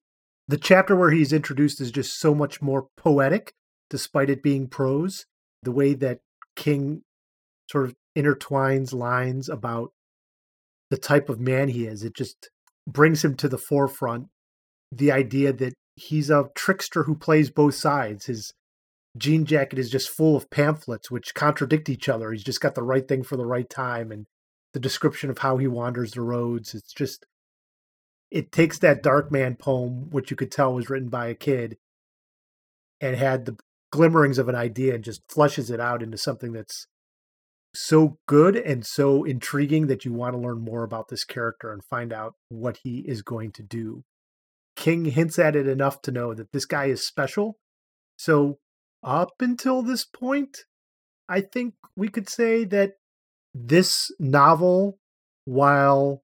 The 0.47 0.57
chapter 0.57 0.95
where 0.95 1.09
he's 1.11 1.33
introduced 1.33 1.81
is 1.81 1.89
just 1.89 2.19
so 2.19 2.35
much 2.35 2.61
more 2.61 2.87
poetic, 2.97 3.53
despite 3.89 4.29
it 4.29 4.43
being 4.43 4.67
prose. 4.67 5.25
The 5.63 5.71
way 5.71 5.95
that 5.95 6.19
King 6.55 7.01
sort 7.71 7.85
of 7.85 7.95
intertwines 8.15 8.93
lines 8.93 9.49
about 9.49 9.89
the 10.91 10.97
type 10.97 11.29
of 11.29 11.39
man 11.39 11.69
he 11.69 11.87
is, 11.87 12.03
it 12.03 12.15
just 12.15 12.49
brings 12.87 13.25
him 13.25 13.35
to 13.37 13.47
the 13.49 13.57
forefront. 13.57 14.27
The 14.91 15.11
idea 15.11 15.51
that 15.53 15.73
he's 15.95 16.29
a 16.29 16.49
trickster 16.55 17.03
who 17.03 17.15
plays 17.15 17.49
both 17.49 17.75
sides. 17.75 18.25
His 18.25 18.53
jean 19.17 19.45
jacket 19.45 19.79
is 19.79 19.89
just 19.89 20.09
full 20.09 20.35
of 20.35 20.49
pamphlets 20.49 21.09
which 21.09 21.33
contradict 21.33 21.89
each 21.89 22.09
other. 22.09 22.31
He's 22.31 22.43
just 22.43 22.61
got 22.61 22.75
the 22.75 22.83
right 22.83 23.07
thing 23.07 23.23
for 23.23 23.37
the 23.37 23.45
right 23.45 23.69
time. 23.69 24.11
And 24.11 24.25
the 24.73 24.79
description 24.79 25.29
of 25.29 25.39
how 25.39 25.57
he 25.57 25.67
wanders 25.67 26.11
the 26.11 26.21
roads, 26.21 26.73
it's 26.73 26.93
just 26.93 27.25
it 28.29 28.51
takes 28.51 28.79
that 28.79 29.03
Dark 29.03 29.31
Man 29.31 29.55
poem, 29.55 30.09
which 30.09 30.31
you 30.31 30.37
could 30.37 30.51
tell 30.51 30.73
was 30.73 30.89
written 30.89 31.09
by 31.09 31.27
a 31.27 31.35
kid, 31.35 31.77
and 32.99 33.15
had 33.15 33.45
the 33.45 33.57
glimmerings 33.91 34.37
of 34.37 34.49
an 34.49 34.55
idea 34.55 34.93
and 34.95 35.03
just 35.03 35.21
flushes 35.29 35.69
it 35.69 35.79
out 35.79 36.03
into 36.03 36.17
something 36.17 36.51
that's 36.51 36.87
so 37.73 38.17
good 38.27 38.55
and 38.55 38.85
so 38.85 39.23
intriguing 39.23 39.87
that 39.87 40.05
you 40.05 40.13
want 40.13 40.33
to 40.33 40.39
learn 40.39 40.59
more 40.59 40.83
about 40.83 41.07
this 41.09 41.23
character 41.23 41.71
and 41.71 41.83
find 41.83 42.11
out 42.11 42.33
what 42.49 42.79
he 42.83 42.99
is 43.07 43.21
going 43.21 43.51
to 43.51 43.63
do. 43.63 44.03
King 44.75 45.05
hints 45.05 45.39
at 45.39 45.55
it 45.55 45.67
enough 45.67 46.01
to 46.03 46.11
know 46.11 46.33
that 46.33 46.51
this 46.51 46.65
guy 46.65 46.85
is 46.85 47.05
special. 47.05 47.57
So, 48.17 48.59
up 49.03 49.33
until 49.39 49.81
this 49.81 50.05
point, 50.05 50.59
I 51.29 51.41
think 51.41 51.75
we 51.95 52.09
could 52.09 52.29
say 52.29 52.65
that 52.65 52.93
this 53.53 54.11
novel, 54.19 54.99
while 55.45 56.23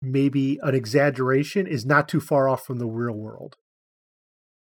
maybe 0.00 0.58
an 0.62 0.74
exaggeration, 0.74 1.66
is 1.66 1.84
not 1.84 2.08
too 2.08 2.20
far 2.20 2.48
off 2.48 2.64
from 2.64 2.78
the 2.78 2.86
real 2.86 3.14
world. 3.14 3.56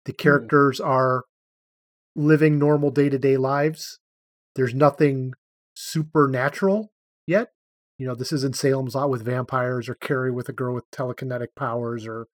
The 0.06 0.12
hmm. 0.12 0.18
characters 0.18 0.80
are 0.80 1.24
living 2.16 2.60
normal 2.60 2.92
day 2.92 3.10
to 3.10 3.18
day 3.18 3.38
lives. 3.38 4.00
There's 4.56 4.74
nothing 4.74 5.34
supernatural 5.76 6.92
yet. 7.26 7.50
You 7.98 8.08
know, 8.08 8.16
this 8.16 8.34
isn't 8.34 8.56
Salem's 8.56 8.96
Lot 8.96 9.10
with 9.10 9.24
vampires 9.24 9.88
or 9.88 9.96
Carrie 9.96 10.32
with 10.32 10.50
a 10.50 10.54
girl 10.54 10.74
with 10.74 10.90
telekinetic 10.92 11.50
powers 11.56 12.06
or 12.06 12.28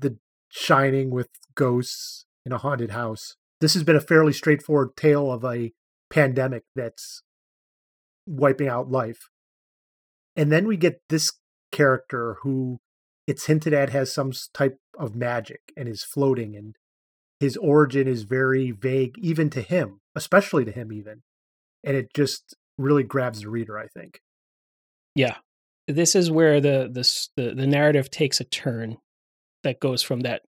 The 0.00 0.18
Shining 0.48 1.10
with 1.10 1.28
ghosts 1.54 2.26
in 2.44 2.52
a 2.52 2.58
haunted 2.58 2.90
house. 2.90 3.36
This 3.60 3.74
has 3.74 3.84
been 3.84 3.96
a 3.96 4.00
fairly 4.00 4.32
straightforward 4.32 4.96
tale 4.96 5.30
of 5.30 5.44
a 5.44 5.72
pandemic 6.10 6.64
that's 6.74 7.22
wiping 8.26 8.68
out 8.68 8.90
life. 8.90 9.28
And 10.34 10.50
then 10.50 10.66
we 10.66 10.76
get 10.76 11.02
this 11.08 11.32
character 11.70 12.38
who 12.42 12.78
it's 13.26 13.46
hinted 13.46 13.72
at 13.72 13.90
has 13.90 14.12
some 14.12 14.32
type 14.52 14.78
of 14.98 15.14
magic 15.14 15.60
and 15.76 15.88
is 15.88 16.02
floating 16.02 16.56
and 16.56 16.74
his 17.38 17.56
origin 17.56 18.08
is 18.08 18.24
very 18.24 18.70
vague 18.70 19.14
even 19.18 19.50
to 19.50 19.62
him, 19.62 20.00
especially 20.16 20.64
to 20.64 20.72
him 20.72 20.92
even. 20.92 21.22
And 21.84 21.96
it 21.96 22.12
just 22.14 22.56
really 22.76 23.04
grabs 23.04 23.42
the 23.42 23.50
reader, 23.50 23.78
I 23.78 23.86
think. 23.86 24.20
Yeah. 25.14 25.36
This 25.86 26.14
is 26.14 26.30
where 26.30 26.60
the 26.60 26.90
the, 27.36 27.54
the 27.54 27.66
narrative 27.66 28.10
takes 28.10 28.40
a 28.40 28.44
turn 28.44 28.96
that 29.64 29.80
goes 29.80 30.02
from 30.02 30.20
that 30.20 30.42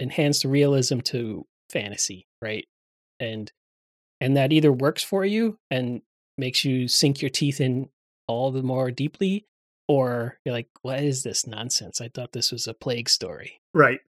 enhanced 0.00 0.44
realism 0.44 1.00
to 1.00 1.46
fantasy, 1.70 2.26
right? 2.40 2.66
And 3.20 3.50
and 4.20 4.36
that 4.36 4.52
either 4.52 4.72
works 4.72 5.02
for 5.02 5.24
you 5.24 5.58
and 5.70 6.02
makes 6.36 6.64
you 6.64 6.88
sink 6.88 7.22
your 7.22 7.30
teeth 7.30 7.60
in 7.60 7.88
all 8.26 8.50
the 8.50 8.62
more 8.62 8.90
deeply, 8.90 9.46
or 9.86 10.38
you're 10.44 10.54
like, 10.54 10.68
what 10.82 11.02
is 11.02 11.22
this 11.22 11.46
nonsense? 11.46 12.00
I 12.00 12.08
thought 12.08 12.32
this 12.32 12.52
was 12.52 12.66
a 12.66 12.74
plague 12.74 13.08
story. 13.08 13.60
Right. 13.74 14.00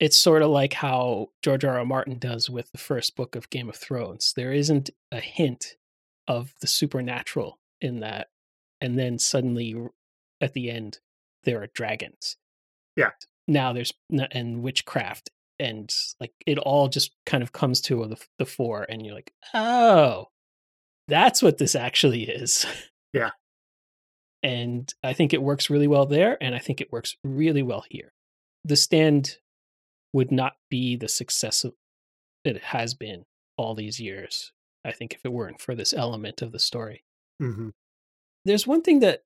It's 0.00 0.16
sort 0.16 0.42
of 0.42 0.50
like 0.50 0.72
how 0.72 1.28
George 1.42 1.64
R. 1.64 1.78
R. 1.78 1.84
Martin 1.84 2.18
does 2.18 2.48
with 2.48 2.72
the 2.72 2.78
first 2.78 3.16
book 3.16 3.36
of 3.36 3.50
Game 3.50 3.68
of 3.68 3.76
Thrones. 3.76 4.32
There 4.34 4.52
isn't 4.52 4.90
a 5.12 5.20
hint 5.20 5.76
of 6.26 6.54
the 6.60 6.66
supernatural 6.66 7.58
in 7.80 8.00
that. 8.00 8.28
And 8.80 8.98
then 8.98 9.18
suddenly 9.18 9.76
at 10.40 10.54
the 10.54 10.70
end, 10.70 11.00
there 11.44 11.62
are 11.62 11.68
dragons. 11.74 12.36
Yeah. 12.96 13.10
Now 13.46 13.72
there's, 13.72 13.92
and 14.32 14.62
witchcraft. 14.62 15.30
And 15.60 15.92
like 16.20 16.32
it 16.46 16.58
all 16.58 16.88
just 16.88 17.12
kind 17.26 17.42
of 17.42 17.52
comes 17.52 17.80
to 17.82 18.06
the, 18.06 18.16
the 18.38 18.46
fore. 18.46 18.84
And 18.88 19.04
you're 19.04 19.14
like, 19.14 19.32
oh, 19.54 20.26
that's 21.08 21.42
what 21.42 21.58
this 21.58 21.74
actually 21.74 22.24
is. 22.24 22.66
Yeah. 23.14 23.30
And 24.42 24.92
I 25.04 25.12
think 25.12 25.32
it 25.32 25.40
works 25.40 25.70
really 25.70 25.86
well 25.86 26.04
there. 26.04 26.36
And 26.40 26.52
I 26.52 26.58
think 26.58 26.80
it 26.80 26.90
works 26.90 27.14
really 27.22 27.62
well 27.62 27.84
here. 27.88 28.12
The 28.64 28.74
stand 28.74 29.38
would 30.12 30.32
not 30.32 30.54
be 30.68 30.96
the 30.96 31.08
success 31.08 31.62
of, 31.62 31.74
it 32.44 32.60
has 32.60 32.92
been 32.92 33.22
all 33.56 33.76
these 33.76 34.00
years. 34.00 34.50
I 34.84 34.90
think 34.90 35.14
if 35.14 35.20
it 35.24 35.32
weren't 35.32 35.60
for 35.60 35.76
this 35.76 35.94
element 35.94 36.42
of 36.42 36.50
the 36.50 36.58
story. 36.58 37.04
hmm 37.40 37.68
There's 38.44 38.66
one 38.66 38.82
thing 38.82 38.98
that 38.98 39.22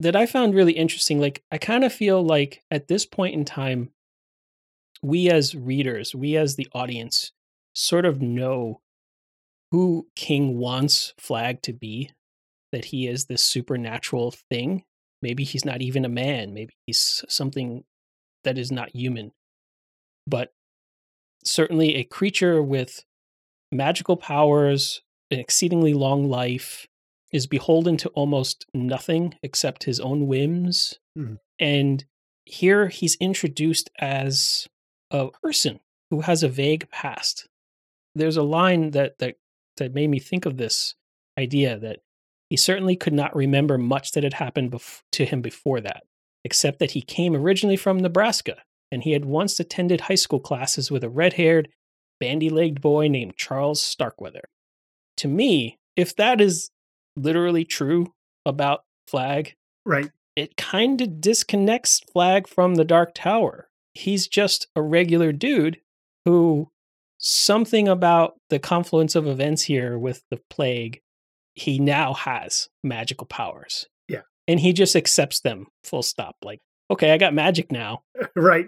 that 0.00 0.16
I 0.16 0.26
found 0.26 0.54
really 0.54 0.72
interesting. 0.72 1.20
Like 1.20 1.42
I 1.50 1.58
kind 1.58 1.84
of 1.84 1.92
feel 1.92 2.22
like 2.24 2.62
at 2.70 2.88
this 2.88 3.06
point 3.06 3.34
in 3.34 3.44
time, 3.44 3.90
we 5.02 5.30
as 5.30 5.54
readers, 5.54 6.14
we 6.14 6.36
as 6.36 6.56
the 6.56 6.68
audience, 6.72 7.32
sort 7.74 8.04
of 8.04 8.20
know 8.20 8.80
who 9.70 10.08
King 10.16 10.58
wants 10.58 11.14
Flagg 11.18 11.62
to 11.62 11.72
be. 11.72 12.10
That 12.70 12.86
he 12.86 13.06
is 13.06 13.24
this 13.24 13.42
supernatural 13.42 14.34
thing. 14.50 14.84
Maybe 15.22 15.42
he's 15.42 15.64
not 15.64 15.80
even 15.80 16.04
a 16.04 16.08
man. 16.10 16.52
Maybe 16.52 16.74
he's 16.86 17.24
something 17.26 17.84
that 18.44 18.58
is 18.58 18.70
not 18.70 18.94
human. 18.94 19.32
But 20.26 20.52
certainly 21.44 21.94
a 21.96 22.04
creature 22.04 22.62
with 22.62 23.04
magical 23.72 24.16
powers, 24.16 25.00
an 25.30 25.38
exceedingly 25.38 25.94
long 25.94 26.28
life, 26.28 26.86
is 27.32 27.46
beholden 27.46 27.96
to 27.98 28.08
almost 28.10 28.66
nothing 28.72 29.34
except 29.42 29.84
his 29.84 30.00
own 30.00 30.26
whims. 30.26 30.98
Mhm. 31.16 31.38
And 31.58 32.04
here 32.44 32.88
he's 32.88 33.16
introduced 33.16 33.90
as 33.98 34.68
a 35.10 35.30
person 35.42 35.80
who 36.10 36.22
has 36.22 36.42
a 36.42 36.48
vague 36.48 36.88
past. 36.90 37.46
There's 38.14 38.36
a 38.36 38.42
line 38.42 38.92
that 38.92 39.18
that 39.18 39.36
that 39.76 39.94
made 39.94 40.08
me 40.08 40.18
think 40.18 40.46
of 40.46 40.56
this 40.56 40.94
idea 41.38 41.78
that 41.78 42.00
he 42.50 42.56
certainly 42.56 42.96
could 42.96 43.12
not 43.12 43.36
remember 43.36 43.78
much 43.78 44.12
that 44.12 44.24
had 44.24 44.34
happened 44.34 44.72
bef- 44.72 45.02
to 45.12 45.24
him 45.24 45.40
before 45.42 45.80
that, 45.80 46.04
except 46.44 46.78
that 46.78 46.92
he 46.92 47.02
came 47.02 47.36
originally 47.36 47.76
from 47.76 47.98
Nebraska 48.00 48.62
and 48.90 49.04
he 49.04 49.12
had 49.12 49.24
once 49.26 49.60
attended 49.60 50.02
high 50.02 50.14
school 50.14 50.40
classes 50.40 50.90
with 50.90 51.04
a 51.04 51.10
red 51.10 51.34
haired, 51.34 51.68
bandy 52.18 52.48
legged 52.48 52.80
boy 52.80 53.06
named 53.06 53.36
Charles 53.36 53.80
Starkweather. 53.80 54.48
To 55.18 55.28
me, 55.28 55.78
if 55.94 56.16
that 56.16 56.40
is 56.40 56.70
literally 57.22 57.64
true 57.64 58.12
about 58.46 58.84
Flagg, 59.06 59.54
Right. 59.84 60.10
it 60.36 60.56
kind 60.56 61.00
of 61.00 61.20
disconnects 61.20 62.00
Flagg 62.00 62.46
from 62.48 62.74
the 62.76 62.84
Dark 62.84 63.14
Tower. 63.14 63.68
He's 63.94 64.28
just 64.28 64.66
a 64.76 64.82
regular 64.82 65.32
dude 65.32 65.80
who 66.24 66.70
something 67.18 67.88
about 67.88 68.34
the 68.50 68.58
confluence 68.58 69.14
of 69.14 69.26
events 69.26 69.62
here 69.62 69.98
with 69.98 70.22
the 70.30 70.40
plague, 70.50 71.00
he 71.54 71.78
now 71.80 72.14
has 72.14 72.68
magical 72.84 73.26
powers. 73.26 73.86
Yeah. 74.08 74.22
And 74.46 74.60
he 74.60 74.72
just 74.72 74.94
accepts 74.94 75.40
them 75.40 75.66
full 75.82 76.02
stop. 76.04 76.36
Like, 76.44 76.60
okay, 76.90 77.10
I 77.12 77.18
got 77.18 77.34
magic 77.34 77.72
now, 77.72 78.02
right. 78.36 78.66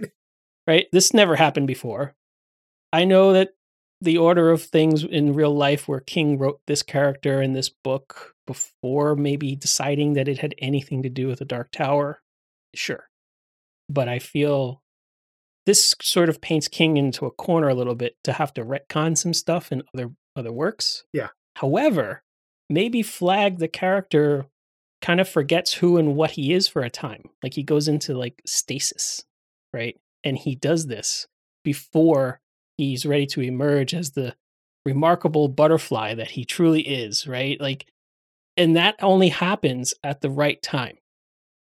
right? 0.66 0.86
This 0.90 1.14
never 1.14 1.36
happened 1.36 1.68
before. 1.68 2.14
I 2.92 3.04
know 3.04 3.32
that 3.34 3.50
the 4.00 4.18
order 4.18 4.50
of 4.50 4.62
things 4.62 5.04
in 5.04 5.34
real 5.34 5.54
life 5.54 5.86
where 5.86 6.00
King 6.00 6.38
wrote 6.38 6.60
this 6.66 6.82
character 6.82 7.42
in 7.42 7.52
this 7.52 7.68
book 7.68 8.34
before 8.46 9.14
maybe 9.14 9.54
deciding 9.54 10.14
that 10.14 10.28
it 10.28 10.38
had 10.38 10.54
anything 10.58 11.02
to 11.02 11.08
do 11.08 11.28
with 11.28 11.38
the 11.38 11.44
Dark 11.44 11.70
Tower. 11.70 12.22
Sure. 12.74 13.08
But 13.88 14.08
I 14.08 14.18
feel 14.18 14.82
this 15.66 15.94
sort 16.00 16.28
of 16.28 16.40
paints 16.40 16.68
King 16.68 16.96
into 16.96 17.26
a 17.26 17.30
corner 17.30 17.68
a 17.68 17.74
little 17.74 17.94
bit 17.94 18.16
to 18.24 18.32
have 18.32 18.54
to 18.54 18.64
retcon 18.64 19.16
some 19.16 19.34
stuff 19.34 19.70
in 19.70 19.82
other 19.94 20.10
other 20.36 20.52
works. 20.52 21.04
Yeah. 21.12 21.28
However, 21.56 22.22
maybe 22.68 23.02
Flagg 23.02 23.58
the 23.58 23.68
character 23.68 24.46
kind 25.02 25.20
of 25.20 25.28
forgets 25.28 25.74
who 25.74 25.96
and 25.96 26.16
what 26.16 26.32
he 26.32 26.52
is 26.52 26.68
for 26.68 26.82
a 26.82 26.90
time. 26.90 27.24
Like 27.42 27.54
he 27.54 27.62
goes 27.62 27.88
into 27.88 28.16
like 28.16 28.40
stasis, 28.46 29.24
right? 29.72 29.96
And 30.24 30.38
he 30.38 30.54
does 30.54 30.86
this 30.86 31.26
before 31.64 32.40
he's 32.80 33.06
ready 33.06 33.26
to 33.26 33.42
emerge 33.42 33.94
as 33.94 34.12
the 34.12 34.34
remarkable 34.86 35.48
butterfly 35.48 36.14
that 36.14 36.30
he 36.30 36.44
truly 36.44 36.82
is, 36.82 37.26
right? 37.26 37.60
Like 37.60 37.86
and 38.56 38.76
that 38.76 38.96
only 39.00 39.28
happens 39.28 39.94
at 40.02 40.20
the 40.20 40.30
right 40.30 40.60
time. 40.62 40.96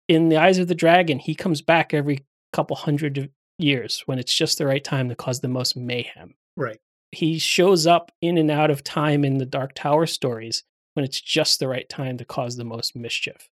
In 0.09 0.29
the 0.29 0.39
eyes 0.39 0.59
of 0.59 0.69
the 0.69 0.75
dragon, 0.75 1.19
he 1.19 1.35
comes 1.35 1.63
back 1.63 1.95
every 1.95 2.25
couple 2.53 2.77
hundred 2.77 3.31
years 3.59 4.03
when 4.07 4.19
it's 4.19 4.35
just 4.35 4.59
the 4.59 4.67
right 4.67 4.83
time 4.83 5.09
to 5.09 5.15
cause 5.15 5.41
the 5.41 5.49
most 5.49 5.77
mayhem. 5.77 6.35
Right. 6.57 6.79
He 7.13 7.39
shows 7.39 7.87
up 7.87 8.13
in 8.21 8.39
and 8.39 8.51
out 8.51 8.71
of 8.71 8.83
time 8.83 9.25
in 9.25 9.39
the 9.39 9.47
Dark 9.47 9.75
Tower 9.75 10.07
stories 10.07 10.65
when 10.95 11.05
it's 11.05 11.21
just 11.21 11.61
the 11.61 11.69
right 11.69 11.89
time 11.89 12.17
to 12.19 12.25
cause 12.25 12.57
the 12.57 12.65
most 12.65 12.97
mischief. 12.97 13.49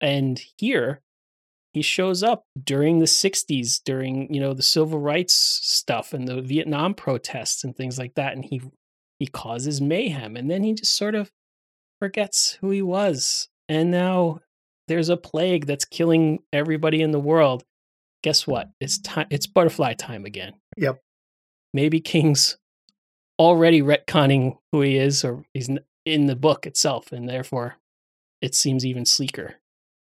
And 0.00 0.40
here, 0.56 1.02
he 1.72 1.82
shows 1.82 2.22
up 2.22 2.44
during 2.62 2.98
the 2.98 3.06
60s 3.06 3.80
during, 3.84 4.32
you 4.32 4.40
know, 4.40 4.54
the 4.54 4.62
civil 4.62 4.98
rights 4.98 5.34
stuff 5.34 6.12
and 6.12 6.26
the 6.26 6.40
Vietnam 6.40 6.94
protests 6.94 7.64
and 7.64 7.76
things 7.76 7.98
like 7.98 8.14
that 8.14 8.34
and 8.34 8.44
he 8.44 8.60
he 9.18 9.26
causes 9.26 9.80
mayhem 9.80 10.36
and 10.36 10.50
then 10.50 10.62
he 10.62 10.72
just 10.72 10.96
sort 10.96 11.14
of 11.14 11.30
forgets 12.00 12.58
who 12.60 12.70
he 12.70 12.82
was. 12.82 13.48
And 13.68 13.90
now 13.90 14.40
there's 14.86 15.08
a 15.08 15.16
plague 15.16 15.66
that's 15.66 15.84
killing 15.84 16.40
everybody 16.52 17.02
in 17.02 17.10
the 17.10 17.20
world. 17.20 17.64
Guess 18.22 18.46
what? 18.46 18.70
It's 18.80 18.98
time 18.98 19.26
it's 19.30 19.46
butterfly 19.46 19.94
time 19.94 20.24
again. 20.24 20.54
Yep. 20.76 21.00
Maybe 21.74 22.00
King's 22.00 22.56
already 23.38 23.82
retconning 23.82 24.58
who 24.72 24.80
he 24.80 24.96
is 24.96 25.24
or 25.24 25.44
he's 25.52 25.70
in 26.04 26.26
the 26.26 26.36
book 26.36 26.66
itself 26.66 27.12
and 27.12 27.28
therefore 27.28 27.76
it 28.40 28.54
seems 28.54 28.86
even 28.86 29.04
sleeker. 29.04 29.56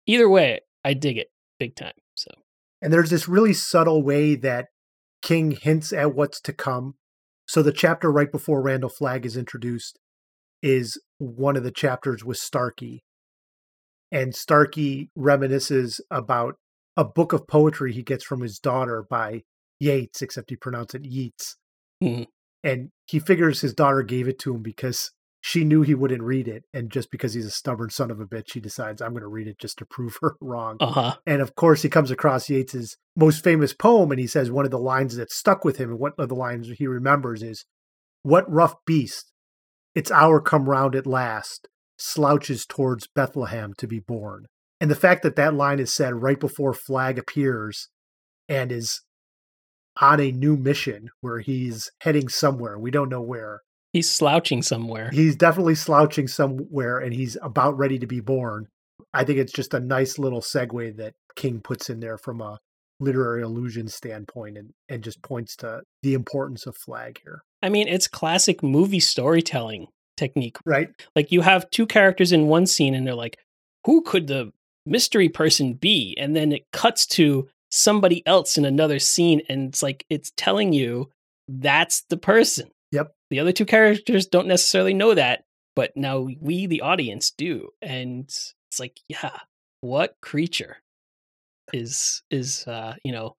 Either 0.07 0.29
way, 0.29 0.61
I 0.85 0.95
dig 0.95 1.19
it 1.19 1.31
big 1.59 1.75
time. 1.77 1.93
So, 2.17 2.31
And 2.83 2.93
there's 2.93 3.11
this 3.11 3.29
really 3.29 3.53
subtle 3.53 4.03
way 4.03 4.35
that 4.37 4.67
King 5.23 5.53
hints 5.53 5.93
at 5.93 6.15
what's 6.15 6.41
to 6.43 6.53
come. 6.53 6.95
So 7.49 7.63
the 7.63 7.73
chapter 7.73 8.11
right 8.11 8.31
before 8.31 8.63
Randall 8.63 8.91
Flagg 8.91 9.25
is 9.25 9.37
introduced 9.37 9.99
is 10.63 11.01
one 11.19 11.57
of 11.57 11.65
the 11.65 11.71
chapters 11.71 12.25
with 12.25 12.39
Starkey. 12.39 13.05
And 14.11 14.35
Starkey 14.35 15.11
reminisces 15.19 16.01
about 16.11 16.55
a 16.97 17.05
book 17.05 17.33
of 17.33 17.47
poetry 17.47 17.93
he 17.93 18.03
gets 18.03 18.25
from 18.25 18.41
his 18.41 18.59
daughter 18.59 19.05
by 19.09 19.43
Yeats, 19.79 20.23
except 20.23 20.51
he 20.51 20.57
pronounced 20.57 20.95
it 20.95 21.05
Yeats. 21.05 21.57
Mhm. 22.03 22.27
And 22.63 22.91
he 23.07 23.19
figures 23.19 23.61
his 23.61 23.75
daughter 23.75 24.03
gave 24.03 24.29
it 24.29 24.39
to 24.41 24.55
him 24.55 24.63
because 24.63 25.13
she 25.47 25.63
knew 25.63 25.83
he 25.83 25.95
wouldn't 25.95 26.25
read 26.25 26.49
it. 26.49 26.65
And 26.75 26.91
just 26.91 27.09
because 27.09 27.35
he's 27.35 27.47
a 27.47 27.53
stubborn 27.53 27.91
son 27.91 28.11
of 28.11 28.19
a 28.19 28.27
bitch, 28.27 28.47
she 28.49 28.59
decides, 28.59 29.01
I'm 29.01 29.13
going 29.13 29.23
to 29.23 29.29
read 29.29 29.47
it 29.47 29.61
just 29.61 29.79
to 29.79 29.87
prove 29.87 30.19
her 30.21 30.35
wrong. 30.41 30.77
uh-huh. 30.81 31.15
And 31.25 31.41
of 31.41 31.55
course, 31.55 31.83
he 31.83 31.89
comes 31.89 32.11
across 32.11 32.51
Yeats's 32.51 32.97
most 33.15 33.45
famous 33.45 33.73
poem, 33.73 34.11
and 34.11 34.19
he 34.19 34.27
says 34.27 34.51
one 34.51 34.65
of 34.65 34.73
the 34.73 34.79
lines 34.79 35.15
that 35.15 35.31
stuck 35.31 35.65
with 35.65 35.77
him, 35.77 35.91
and 35.91 36.01
one 36.01 36.15
of 36.19 36.29
the 36.29 36.35
lines 36.35 36.69
he 36.77 36.89
remembers 36.89 37.45
is, 37.45 37.65
"What 38.23 38.51
rough 38.53 38.75
beast, 38.85 39.31
its 39.95 40.11
hour 40.11 40.41
come 40.41 40.69
round 40.69 40.97
at 40.97 41.07
last, 41.07 41.69
slouches 41.97 42.67
towards 42.67 43.07
Bethlehem 43.07 43.73
to 43.79 43.87
be 43.87 44.01
born." 44.01 44.47
And 44.81 44.91
the 44.91 44.97
fact 44.97 45.23
that 45.23 45.37
that 45.37 45.55
line 45.55 45.79
is 45.79 45.95
said 45.95 46.23
right 46.23 46.41
before 46.41 46.75
Flagg 46.75 47.21
appears, 47.21 47.89
and 48.49 48.73
is 48.73 49.01
on 50.01 50.19
a 50.19 50.33
new 50.33 50.57
mission 50.57 51.11
where 51.21 51.39
he's 51.39 51.89
heading 52.01 52.29
somewhere, 52.29 52.77
we 52.77 52.91
don't 52.91 53.09
know 53.09 53.23
where. 53.23 53.61
He's 53.93 54.11
slouching 54.11 54.63
somewhere. 54.63 55.11
He's 55.13 55.37
definitely 55.37 55.75
slouching 55.75 56.29
somewhere, 56.29 56.99
and 56.99 57.15
he's 57.15 57.37
about 57.43 57.79
ready 57.79 57.99
to 57.99 58.07
be 58.07 58.21
born. 58.21 58.69
I 59.15 59.25
think 59.25 59.39
it's 59.39 59.53
just 59.53 59.75
a 59.75 59.81
nice 59.81 60.19
little 60.19 60.41
segue 60.41 60.97
that 60.97 61.15
King 61.37 61.61
puts 61.61 61.89
in 61.89 62.01
there 62.01 62.19
from 62.19 62.41
a 62.41 62.59
literary 63.01 63.43
illusion 63.43 63.89
standpoint 63.89 64.57
and, 64.57 64.73
and 64.89 65.03
just 65.03 65.23
points 65.23 65.57
to 65.57 65.83
the 66.03 66.15
importance 66.15 66.67
of 66.67 66.77
Flagg 66.77 67.21
here. 67.23 67.43
I 67.63 67.69
mean, 67.69 67.89
it's 67.89 68.09
classic 68.09 68.63
movie 68.63 69.01
storytelling 69.01 69.89
technique. 70.17 70.59
Right? 70.65 70.89
Like 71.15 71.33
you 71.33 71.43
have 71.43 71.71
two 71.71 71.87
characters 71.87 72.33
in 72.33 72.47
one 72.47 72.67
scene 72.67 72.95
and 72.95 73.07
they're 73.07 73.15
like, 73.15 73.39
who 73.85 74.03
could 74.03 74.27
the 74.27 74.53
mystery 74.85 75.29
person 75.29 75.75
be? 75.75 76.17
And 76.19 76.35
then 76.35 76.53
it 76.53 76.65
cuts 76.73 77.07
to 77.07 77.49
somebody 77.71 78.27
else 78.27 78.57
in 78.57 78.65
another 78.65 78.99
scene 78.99 79.43
and 79.49 79.69
it's 79.69 79.83
like 79.83 80.05
it's 80.09 80.33
telling 80.37 80.73
you 80.73 81.11
that's 81.49 82.03
the 82.09 82.17
person. 82.17 82.71
The 83.31 83.41
other 83.41 83.53
two 83.53 83.67
characters 83.67 84.27
don't 84.27 84.47
necessarily 84.47 84.95
know 84.95 85.15
that, 85.15 85.45
but 85.75 85.97
now 85.97 86.29
we 86.41 86.67
the 86.67 86.83
audience 86.83 87.31
do. 87.31 87.71
And 87.83 88.25
it's 88.25 88.79
like, 88.79 89.01
yeah, 89.09 89.39
what 89.81 90.17
creature 90.23 90.79
is 91.73 92.23
is 92.31 92.67
uh, 92.67 92.95
you 93.05 93.13
know, 93.13 93.37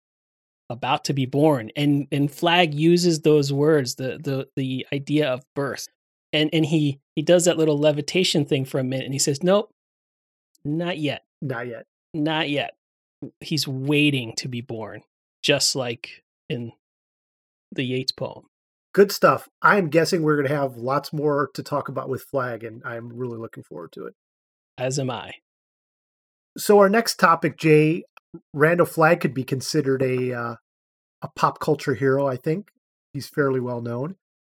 about 0.69 1.05
to 1.05 1.13
be 1.13 1.25
born? 1.25 1.71
And 1.75 2.07
and 2.11 2.31
Flagg 2.31 2.73
uses 2.73 3.21
those 3.21 3.53
words 3.53 3.95
the 3.95 4.19
the 4.21 4.47
the 4.55 4.85
idea 4.93 5.31
of 5.31 5.43
birth. 5.55 5.87
And 6.33 6.49
and 6.53 6.65
he 6.65 6.99
he 7.15 7.21
does 7.21 7.45
that 7.45 7.57
little 7.57 7.77
levitation 7.77 8.45
thing 8.45 8.65
for 8.65 8.79
a 8.79 8.83
minute 8.83 9.05
and 9.05 9.13
he 9.13 9.19
says 9.19 9.41
nope 9.41 9.71
not 10.67 10.97
yet. 10.97 11.23
Not 11.41 11.67
yet. 11.67 11.85
not 12.13 12.49
yet. 12.49 12.75
He's 13.41 13.67
waiting 13.67 14.33
to 14.37 14.47
be 14.47 14.61
born 14.61 15.03
just 15.43 15.75
like 15.75 16.23
in 16.49 16.71
the 17.71 17.83
Yeats 17.83 18.11
poem 18.11 18.45
Good 18.93 19.11
stuff. 19.11 19.47
I'm 19.61 19.89
guessing 19.89 20.23
we're 20.23 20.37
going 20.37 20.47
to 20.47 20.55
have 20.55 20.77
lots 20.77 21.13
more 21.13 21.49
to 21.53 21.63
talk 21.63 21.87
about 21.87 22.09
with 22.09 22.23
Flagg, 22.23 22.63
and 22.63 22.81
I'm 22.85 23.09
really 23.09 23.37
looking 23.37 23.63
forward 23.63 23.91
to 23.93 24.05
it. 24.07 24.15
as 24.77 24.97
am 24.97 25.09
I 25.09 25.33
So 26.57 26.79
our 26.79 26.89
next 26.89 27.17
topic, 27.17 27.57
Jay, 27.57 28.03
Randall 28.53 28.85
Flagg 28.87 29.21
could 29.21 29.33
be 29.33 29.43
considered 29.43 30.01
a 30.01 30.33
uh, 30.33 30.55
a 31.21 31.27
pop 31.35 31.59
culture 31.59 31.95
hero. 31.95 32.27
I 32.27 32.37
think 32.37 32.69
he's 33.13 33.27
fairly 33.27 33.59
well 33.59 33.81
known. 33.81 34.15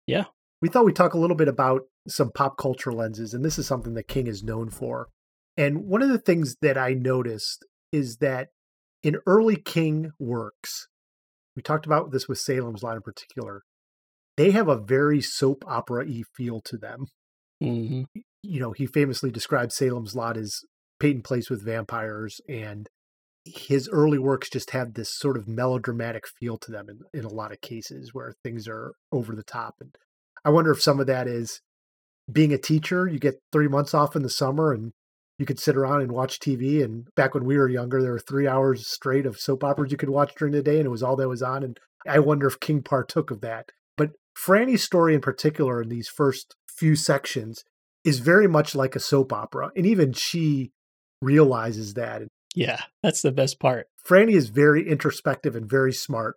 Yeah. 0.06 0.24
We 0.60 0.68
thought 0.68 0.84
we'd 0.84 0.96
talk 0.96 1.14
a 1.14 1.18
little 1.18 1.36
bit 1.36 1.48
about 1.48 1.82
some 2.08 2.30
pop 2.32 2.56
culture 2.56 2.92
lenses, 2.92 3.34
and 3.34 3.44
this 3.44 3.58
is 3.58 3.66
something 3.66 3.94
that 3.94 4.08
King 4.08 4.26
is 4.26 4.42
known 4.42 4.70
for. 4.70 5.08
And 5.56 5.86
one 5.86 6.02
of 6.02 6.08
the 6.08 6.18
things 6.18 6.56
that 6.62 6.78
I 6.78 6.94
noticed 6.94 7.64
is 7.92 8.18
that 8.18 8.48
in 9.02 9.18
early 9.26 9.56
King 9.56 10.12
works, 10.18 10.88
we 11.54 11.62
talked 11.62 11.86
about 11.86 12.10
this 12.10 12.28
with 12.28 12.38
Salem's 12.38 12.82
Lot 12.82 12.96
in 12.96 13.02
particular. 13.02 13.62
They 14.38 14.52
have 14.52 14.68
a 14.68 14.78
very 14.78 15.20
soap 15.20 15.64
opera 15.66 16.06
y 16.06 16.22
feel 16.34 16.62
to 16.62 16.78
them 16.78 17.06
hmm 17.60 18.04
you 18.42 18.60
know, 18.60 18.72
he 18.72 18.86
famously 18.86 19.30
described 19.30 19.72
Salem's 19.72 20.14
Lot 20.14 20.36
as 20.36 20.60
Peyton 21.00 21.22
Place 21.22 21.50
with 21.50 21.64
vampires, 21.64 22.40
and 22.48 22.88
his 23.44 23.88
early 23.88 24.18
works 24.18 24.48
just 24.50 24.70
have 24.70 24.94
this 24.94 25.14
sort 25.14 25.36
of 25.36 25.48
melodramatic 25.48 26.24
feel 26.38 26.58
to 26.58 26.70
them 26.70 26.88
in, 26.88 27.00
in 27.18 27.24
a 27.24 27.32
lot 27.32 27.52
of 27.52 27.60
cases 27.60 28.12
where 28.12 28.34
things 28.44 28.68
are 28.68 28.92
over 29.12 29.34
the 29.34 29.42
top. 29.42 29.74
And 29.80 29.94
I 30.44 30.50
wonder 30.50 30.70
if 30.70 30.82
some 30.82 31.00
of 31.00 31.06
that 31.06 31.26
is 31.26 31.60
being 32.30 32.52
a 32.52 32.58
teacher, 32.58 33.06
you 33.08 33.18
get 33.18 33.40
three 33.52 33.68
months 33.68 33.94
off 33.94 34.14
in 34.14 34.22
the 34.22 34.30
summer 34.30 34.72
and 34.72 34.92
you 35.38 35.46
could 35.46 35.58
sit 35.58 35.76
around 35.76 36.02
and 36.02 36.12
watch 36.12 36.40
TV. 36.40 36.84
And 36.84 37.08
back 37.16 37.34
when 37.34 37.44
we 37.44 37.56
were 37.56 37.68
younger, 37.68 38.02
there 38.02 38.12
were 38.12 38.18
three 38.20 38.46
hours 38.46 38.88
straight 38.88 39.26
of 39.26 39.38
soap 39.38 39.64
operas 39.64 39.92
you 39.92 39.98
could 39.98 40.10
watch 40.10 40.34
during 40.36 40.52
the 40.52 40.62
day, 40.62 40.76
and 40.76 40.86
it 40.86 40.90
was 40.90 41.02
all 41.02 41.16
that 41.16 41.28
was 41.28 41.42
on. 41.42 41.62
And 41.62 41.78
I 42.06 42.18
wonder 42.18 42.46
if 42.46 42.60
King 42.60 42.82
partook 42.82 43.30
of 43.30 43.40
that. 43.40 43.70
But 43.98 44.12
Franny's 44.34 44.82
story 44.82 45.14
in 45.14 45.20
particular 45.20 45.82
in 45.82 45.90
these 45.90 46.08
first 46.08 46.54
few 46.66 46.96
sections 46.96 47.64
is 48.04 48.20
very 48.20 48.48
much 48.48 48.74
like 48.74 48.96
a 48.96 49.00
soap 49.00 49.32
opera. 49.34 49.70
And 49.76 49.84
even 49.84 50.14
she 50.14 50.70
realizes 51.20 51.94
that. 51.94 52.22
yeah 52.54 52.82
that's 53.02 53.20
the 53.20 53.32
best 53.32 53.58
part 53.60 53.88
Franny 54.08 54.32
is 54.32 54.48
very 54.48 54.88
introspective 54.88 55.54
and 55.54 55.68
very 55.68 55.92
smart. 55.92 56.36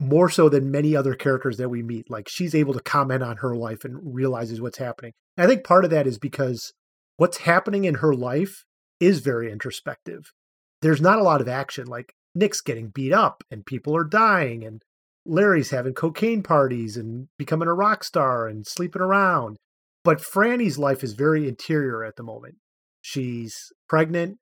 more 0.00 0.30
so 0.30 0.48
than 0.48 0.70
many 0.70 0.96
other 0.96 1.14
characters 1.14 1.58
that 1.58 1.68
we 1.68 1.82
meet. 1.82 2.10
Like 2.10 2.26
she's 2.28 2.54
able 2.54 2.72
to 2.72 2.80
comment 2.80 3.22
on 3.22 3.36
her 3.38 3.54
life 3.54 3.84
and 3.84 4.14
realizes 4.14 4.58
what's 4.60 4.78
happening. 4.78 5.12
And 5.36 5.44
I 5.44 5.48
think 5.48 5.62
part 5.62 5.84
of 5.84 5.90
that 5.90 6.06
is 6.06 6.18
because 6.18 6.72
what's 7.18 7.38
happening 7.38 7.84
in 7.84 7.96
her 7.96 8.14
life 8.14 8.64
is 8.98 9.20
very 9.20 9.52
introspective. 9.52 10.32
There's 10.80 11.02
not 11.02 11.18
a 11.18 11.22
lot 11.22 11.42
of 11.42 11.48
action. 11.48 11.86
Like 11.86 12.14
Nick's 12.34 12.62
getting 12.62 12.88
beat 12.88 13.12
up 13.12 13.44
and 13.50 13.66
people 13.66 13.94
are 13.94 14.04
dying 14.04 14.64
and 14.64 14.82
Larry's 15.30 15.70
having 15.70 15.94
cocaine 15.94 16.42
parties 16.42 16.96
and 16.96 17.28
becoming 17.38 17.68
a 17.68 17.74
rock 17.74 18.02
star 18.02 18.48
and 18.48 18.66
sleeping 18.66 19.00
around. 19.00 19.56
But 20.02 20.20
Franny's 20.20 20.78
life 20.78 21.04
is 21.04 21.12
very 21.12 21.46
interior 21.46 22.04
at 22.04 22.16
the 22.16 22.22
moment. 22.22 22.56
She's 23.00 23.72
pregnant 23.88 24.38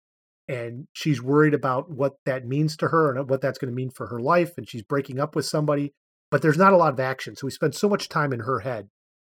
and 0.49 0.87
she's 0.95 1.23
worried 1.23 1.53
about 1.53 1.91
what 1.91 2.15
that 2.25 2.47
means 2.47 2.75
to 2.79 2.89
her 2.89 3.15
and 3.15 3.29
what 3.29 3.43
that's 3.43 3.59
going 3.59 3.71
to 3.71 3.77
mean 3.77 3.91
for 3.91 4.07
her 4.07 4.19
life. 4.19 4.53
And 4.57 4.69
she's 4.69 4.83
breaking 4.83 5.21
up 5.21 5.37
with 5.37 5.45
somebody, 5.45 5.93
but 6.31 6.41
there's 6.41 6.57
not 6.57 6.73
a 6.73 6.77
lot 6.77 6.95
of 6.95 7.01
action. 7.01 7.37
So 7.37 7.47
we 7.47 7.51
spend 7.51 7.75
so 7.75 7.89
much 7.89 8.09
time 8.09 8.33
in 8.33 8.41
her 8.41 8.61
head. 8.61 8.89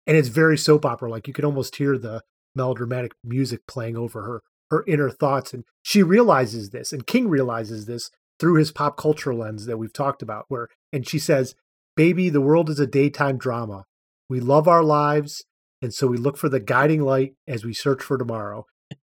And 0.06 0.18
it's 0.18 0.28
very 0.28 0.58
soap 0.58 0.86
opera 0.86 1.10
like. 1.10 1.28
You 1.28 1.34
can 1.34 1.46
almost 1.46 1.78
hear 1.78 1.98
the 1.98 2.22
melodramatic 2.54 3.14
music 3.24 3.62
playing 3.68 3.96
over 3.96 4.24
her 4.24 4.42
her 4.72 4.84
inner 4.88 5.12
thoughts 5.12 5.54
and 5.54 5.64
she 5.84 6.02
realizes 6.02 6.72
this 6.72 6.92
and 6.92 7.06
king 7.06 7.28
realizes 7.28 7.86
this 7.86 8.10
through 8.40 8.56
his 8.56 8.72
pop 8.72 8.98
culture 8.98 9.34
lens 9.34 9.66
that 9.66 9.78
we've 9.78 9.94
talked 9.94 10.22
about 10.22 10.46
where 10.48 10.68
and 10.96 11.08
she 11.08 11.20
says 11.20 11.54
baby 11.96 12.30
the 12.30 12.42
world 12.42 12.70
is 12.70 12.80
a 12.80 12.88
daytime 12.88 13.38
drama 13.38 13.84
we 14.30 14.40
love 14.40 14.68
our 14.68 14.84
lives 14.84 15.44
and 15.82 15.94
so 15.94 16.08
we 16.08 16.18
look 16.18 16.38
for 16.38 16.50
the 16.50 16.60
guiding 16.60 17.02
light 17.02 17.34
as 17.48 17.66
we 17.66 17.74
search 17.74 18.02
for 18.02 18.18
tomorrow 18.18 18.66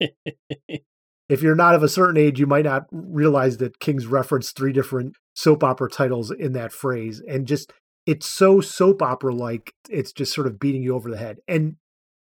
if 1.29 1.41
you're 1.41 1.55
not 1.55 1.73
of 1.73 1.81
a 1.81 1.89
certain 1.89 2.17
age 2.17 2.39
you 2.39 2.45
might 2.45 2.65
not 2.65 2.85
realize 2.91 3.57
that 3.57 3.79
king's 3.79 4.05
referenced 4.05 4.55
three 4.55 4.73
different 4.73 5.15
soap 5.33 5.63
opera 5.63 5.89
titles 5.89 6.29
in 6.29 6.51
that 6.51 6.73
phrase 6.73 7.21
and 7.27 7.47
just 7.47 7.71
it's 8.05 8.27
so 8.27 8.59
soap 8.59 9.01
opera 9.01 9.33
like 9.33 9.73
it's 9.89 10.11
just 10.11 10.33
sort 10.33 10.47
of 10.47 10.59
beating 10.59 10.83
you 10.83 10.93
over 10.93 11.09
the 11.09 11.17
head 11.17 11.37
and 11.47 11.77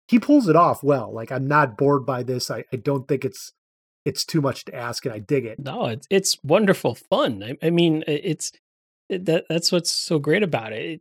he 0.08 0.18
pulls 0.18 0.46
it 0.46 0.56
off 0.56 0.82
well 0.82 1.12
like 1.12 1.32
i'm 1.32 1.46
not 1.48 1.78
bored 1.78 2.04
by 2.04 2.22
this 2.22 2.50
i, 2.50 2.62
I 2.70 2.76
don't 2.76 3.08
think 3.08 3.24
it's 3.24 3.52
it's 4.04 4.24
too 4.24 4.40
much 4.40 4.64
to 4.66 4.74
ask, 4.74 5.04
and 5.06 5.14
I 5.14 5.18
dig 5.18 5.44
it. 5.46 5.58
No, 5.58 5.86
it's 5.86 6.06
it's 6.10 6.38
wonderful 6.44 6.94
fun. 6.94 7.42
I, 7.42 7.66
I 7.66 7.70
mean, 7.70 8.04
it's 8.06 8.50
it, 8.50 8.60
that 9.10 9.44
that's 9.48 9.72
what's 9.72 9.90
so 9.90 10.18
great 10.18 10.42
about 10.42 10.72
it. 10.72 10.84
it. 10.84 11.00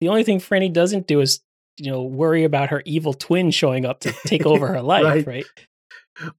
The 0.00 0.08
only 0.08 0.24
thing 0.24 0.38
Franny 0.38 0.72
doesn't 0.72 1.06
do 1.06 1.20
is 1.20 1.40
you 1.76 1.90
know 1.90 2.02
worry 2.02 2.44
about 2.44 2.70
her 2.70 2.82
evil 2.84 3.14
twin 3.14 3.50
showing 3.50 3.86
up 3.86 4.00
to 4.00 4.12
take 4.26 4.46
over 4.46 4.68
her 4.68 4.82
life, 4.82 5.04
right. 5.04 5.26
right? 5.26 5.44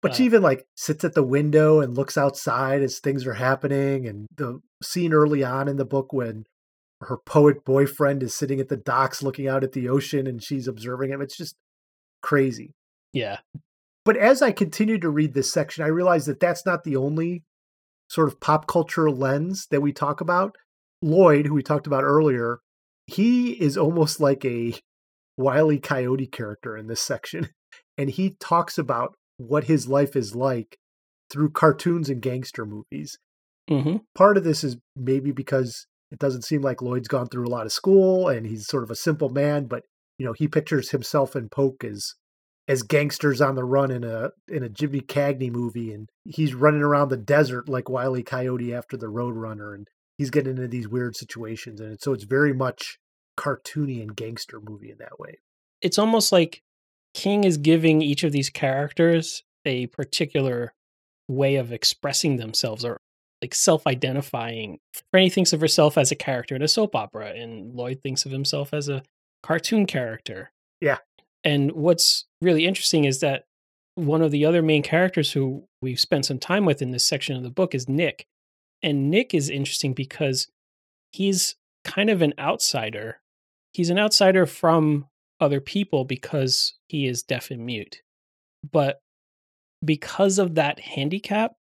But 0.01 0.11
uh, 0.11 0.13
she 0.13 0.25
even 0.25 0.41
like 0.41 0.65
sits 0.75 1.03
at 1.03 1.13
the 1.13 1.23
window 1.23 1.79
and 1.79 1.95
looks 1.95 2.17
outside 2.17 2.81
as 2.81 2.99
things 2.99 3.25
are 3.25 3.33
happening. 3.33 4.07
And 4.07 4.27
the 4.35 4.61
scene 4.83 5.13
early 5.13 5.43
on 5.43 5.67
in 5.67 5.77
the 5.77 5.85
book 5.85 6.11
when 6.11 6.45
her 7.01 7.17
poet 7.25 7.63
boyfriend 7.63 8.23
is 8.23 8.35
sitting 8.35 8.59
at 8.59 8.67
the 8.67 8.77
docks 8.77 9.23
looking 9.23 9.47
out 9.47 9.63
at 9.63 9.71
the 9.71 9.87
ocean 9.87 10.27
and 10.27 10.43
she's 10.43 10.67
observing 10.67 11.11
him, 11.11 11.21
it's 11.21 11.37
just 11.37 11.55
crazy. 12.21 12.73
Yeah. 13.13 13.37
But 14.03 14.17
as 14.17 14.41
I 14.41 14.51
continued 14.51 15.01
to 15.01 15.09
read 15.09 15.33
this 15.33 15.51
section, 15.51 15.83
I 15.83 15.87
realized 15.87 16.27
that 16.27 16.39
that's 16.39 16.65
not 16.65 16.83
the 16.83 16.95
only 16.95 17.43
sort 18.09 18.27
of 18.27 18.39
pop 18.39 18.67
culture 18.67 19.09
lens 19.09 19.67
that 19.71 19.81
we 19.81 19.93
talk 19.93 20.19
about. 20.19 20.55
Lloyd, 21.01 21.45
who 21.45 21.53
we 21.53 21.63
talked 21.63 21.87
about 21.87 22.03
earlier, 22.03 22.59
he 23.07 23.51
is 23.51 23.77
almost 23.77 24.19
like 24.19 24.43
a 24.45 24.75
wily 25.37 25.79
coyote 25.79 26.27
character 26.27 26.77
in 26.77 26.87
this 26.87 27.01
section. 27.01 27.49
And 27.97 28.09
he 28.09 28.37
talks 28.39 28.77
about 28.77 29.15
what 29.35 29.65
his 29.65 29.89
life 29.89 30.15
is 30.15 30.33
like 30.33 30.77
through 31.29 31.49
cartoons 31.49 32.09
and 32.09 32.21
gangster 32.21 32.65
movies. 32.65 33.17
Mm-hmm. 33.69 33.97
Part 34.15 34.37
of 34.37 34.45
this 34.45 34.63
is 34.63 34.77
maybe 34.95 35.33
because 35.33 35.85
it 36.09 36.17
doesn't 36.17 36.45
seem 36.45 36.61
like 36.61 36.81
Lloyd's 36.81 37.09
gone 37.09 37.27
through 37.27 37.45
a 37.45 37.49
lot 37.49 37.65
of 37.65 37.73
school 37.73 38.29
and 38.29 38.45
he's 38.45 38.67
sort 38.67 38.83
of 38.83 38.89
a 38.89 38.95
simple 38.95 39.27
man, 39.27 39.65
but 39.65 39.83
you 40.17 40.25
know, 40.25 40.33
he 40.33 40.47
pictures 40.47 40.91
himself 40.91 41.35
and 41.35 41.49
Poke 41.49 41.83
as 41.83 42.13
as 42.67 42.83
gangsters 42.83 43.41
on 43.41 43.55
the 43.55 43.63
run 43.63 43.89
in 43.89 44.03
a 44.03 44.29
in 44.47 44.63
a 44.63 44.69
Jimmy 44.69 45.01
Cagney 45.01 45.51
movie, 45.51 45.91
and 45.91 46.09
he's 46.25 46.53
running 46.53 46.83
around 46.83 47.09
the 47.09 47.17
desert 47.17 47.67
like 47.67 47.89
Wiley 47.89 48.21
Coyote 48.21 48.73
after 48.73 48.95
the 48.95 49.07
Roadrunner, 49.07 49.73
and 49.73 49.87
he's 50.19 50.29
getting 50.29 50.51
into 50.51 50.67
these 50.67 50.87
weird 50.87 51.15
situations, 51.15 51.81
and 51.81 51.99
so 51.99 52.13
it's 52.13 52.25
very 52.25 52.53
much 52.53 52.99
cartoony 53.37 54.01
and 54.01 54.15
gangster 54.15 54.59
movie 54.61 54.91
in 54.91 54.97
that 54.99 55.19
way. 55.19 55.39
It's 55.81 55.97
almost 55.97 56.31
like 56.31 56.61
King 57.15 57.45
is 57.45 57.57
giving 57.57 58.03
each 58.03 58.23
of 58.23 58.31
these 58.31 58.51
characters 58.51 59.43
a 59.65 59.87
particular 59.87 60.73
way 61.27 61.55
of 61.55 61.71
expressing 61.71 62.35
themselves 62.37 62.85
or 62.85 62.99
like 63.41 63.55
self-identifying. 63.55 64.79
Franny 65.15 65.31
thinks 65.31 65.53
of 65.53 65.61
herself 65.61 65.97
as 65.97 66.11
a 66.11 66.15
character 66.15 66.55
in 66.55 66.61
a 66.61 66.67
soap 66.67 66.95
opera, 66.95 67.29
and 67.29 67.73
Lloyd 67.73 68.01
thinks 68.03 68.25
of 68.25 68.31
himself 68.31 68.73
as 68.73 68.89
a 68.89 69.01
cartoon 69.41 69.85
character. 69.85 70.51
Yeah. 70.81 70.97
And 71.43 71.71
what's 71.71 72.25
really 72.41 72.65
interesting 72.65 73.05
is 73.05 73.21
that 73.21 73.45
one 73.95 74.21
of 74.21 74.31
the 74.31 74.43
other 74.45 74.61
main 74.61 74.83
characters 74.83 75.31
who 75.31 75.63
we've 75.81 75.99
spent 75.99 76.25
some 76.25 76.39
time 76.39 76.65
with 76.65 76.81
in 76.81 76.91
this 76.91 77.07
section 77.07 77.37
of 77.37 77.43
the 77.43 77.49
book 77.49 77.73
is 77.73 77.87
Nick. 77.87 78.25
And 78.81 79.09
Nick 79.09 79.33
is 79.33 79.49
interesting 79.49 79.93
because 79.93 80.47
he's 81.11 81.55
kind 81.83 82.09
of 82.09 82.21
an 82.21 82.33
outsider. 82.39 83.19
He's 83.73 83.89
an 83.89 83.99
outsider 83.99 84.45
from 84.45 85.07
other 85.39 85.61
people 85.61 86.05
because 86.05 86.73
he 86.87 87.07
is 87.07 87.23
deaf 87.23 87.51
and 87.51 87.65
mute. 87.65 88.01
But 88.69 89.01
because 89.83 90.39
of 90.39 90.55
that 90.55 90.79
handicap, 90.79 91.53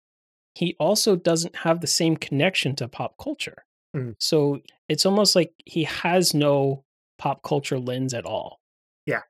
he 0.54 0.74
also 0.80 1.16
doesn't 1.16 1.56
have 1.56 1.80
the 1.80 1.86
same 1.86 2.16
connection 2.16 2.74
to 2.76 2.88
pop 2.88 3.14
culture. 3.22 3.64
Mm. 3.96 4.16
So 4.18 4.60
it's 4.88 5.06
almost 5.06 5.36
like 5.36 5.52
he 5.64 5.84
has 5.84 6.34
no 6.34 6.84
pop 7.18 7.42
culture 7.42 7.78
lens 7.78 8.14
at 8.14 8.24
all. 8.24 8.58
Yeah. 9.06 9.22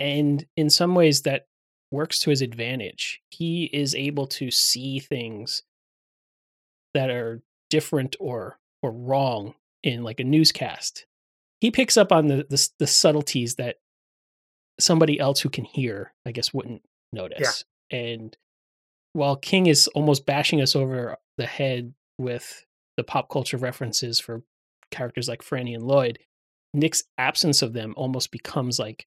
And 0.00 0.46
in 0.56 0.70
some 0.70 0.94
ways, 0.94 1.22
that 1.22 1.46
works 1.90 2.18
to 2.20 2.30
his 2.30 2.42
advantage. 2.42 3.20
He 3.30 3.64
is 3.72 3.94
able 3.94 4.26
to 4.28 4.50
see 4.50 4.98
things 4.98 5.62
that 6.94 7.10
are 7.10 7.42
different 7.70 8.16
or 8.20 8.58
or 8.82 8.92
wrong 8.92 9.54
in 9.82 10.02
like 10.02 10.20
a 10.20 10.24
newscast. 10.24 11.06
He 11.60 11.70
picks 11.70 11.96
up 11.96 12.12
on 12.12 12.28
the 12.28 12.46
the, 12.48 12.68
the 12.78 12.86
subtleties 12.86 13.56
that 13.56 13.76
somebody 14.80 15.20
else 15.20 15.40
who 15.40 15.50
can 15.50 15.64
hear, 15.64 16.12
I 16.26 16.32
guess, 16.32 16.52
wouldn't 16.52 16.82
notice. 17.12 17.64
Yeah. 17.90 17.98
And 17.98 18.36
while 19.12 19.36
King 19.36 19.66
is 19.66 19.86
almost 19.88 20.26
bashing 20.26 20.60
us 20.60 20.74
over 20.74 21.16
the 21.38 21.46
head 21.46 21.94
with 22.18 22.64
the 22.96 23.04
pop 23.04 23.28
culture 23.30 23.56
references 23.56 24.18
for 24.18 24.42
characters 24.90 25.28
like 25.28 25.42
Franny 25.42 25.74
and 25.74 25.84
Lloyd, 25.84 26.18
Nick's 26.72 27.04
absence 27.18 27.62
of 27.62 27.72
them 27.72 27.94
almost 27.96 28.30
becomes 28.32 28.78
like 28.78 29.06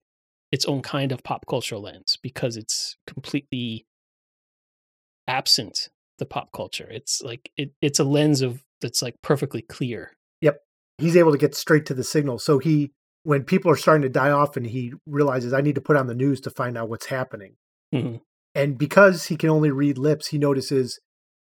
its 0.52 0.66
own 0.66 0.82
kind 0.82 1.12
of 1.12 1.24
pop 1.24 1.46
culture 1.48 1.78
lens 1.78 2.18
because 2.22 2.56
it's 2.56 2.98
completely 3.06 3.86
absent 5.28 5.90
the 6.18 6.26
pop 6.26 6.52
culture. 6.52 6.88
It's 6.90 7.22
like 7.22 7.52
it, 7.58 7.72
it's 7.82 8.00
a 8.00 8.04
lens 8.04 8.42
of 8.42 8.64
that's 8.82 9.02
like 9.02 9.16
perfectly 9.22 9.62
clear. 9.62 10.12
Yep. 10.42 10.60
He's 10.98 11.18
able 11.18 11.32
to 11.32 11.38
get 11.38 11.56
straight 11.56 11.86
to 11.88 11.94
the 11.94 12.04
signal. 12.04 12.40
So 12.40 12.60
he 12.60 12.92
when 13.24 13.44
people 13.44 13.70
are 13.70 13.76
starting 13.76 14.04
to 14.04 14.10
die 14.10 14.32
off 14.32 14.56
and 14.56 14.66
he 14.66 14.94
realizes 15.06 15.54
I 15.54 15.62
need 15.62 15.76
to 15.76 15.82
put 15.82 15.98
on 15.98 16.08
the 16.08 16.16
news 16.16 16.40
to 16.42 16.50
find 16.50 16.78
out 16.78 16.90
what's 16.90 17.08
happening. 17.08 17.56
Mm-hmm. 17.94 18.18
And 18.56 18.78
because 18.78 19.26
he 19.26 19.36
can 19.36 19.50
only 19.50 19.70
read 19.70 19.98
lips, 19.98 20.28
he 20.28 20.38
notices 20.38 21.00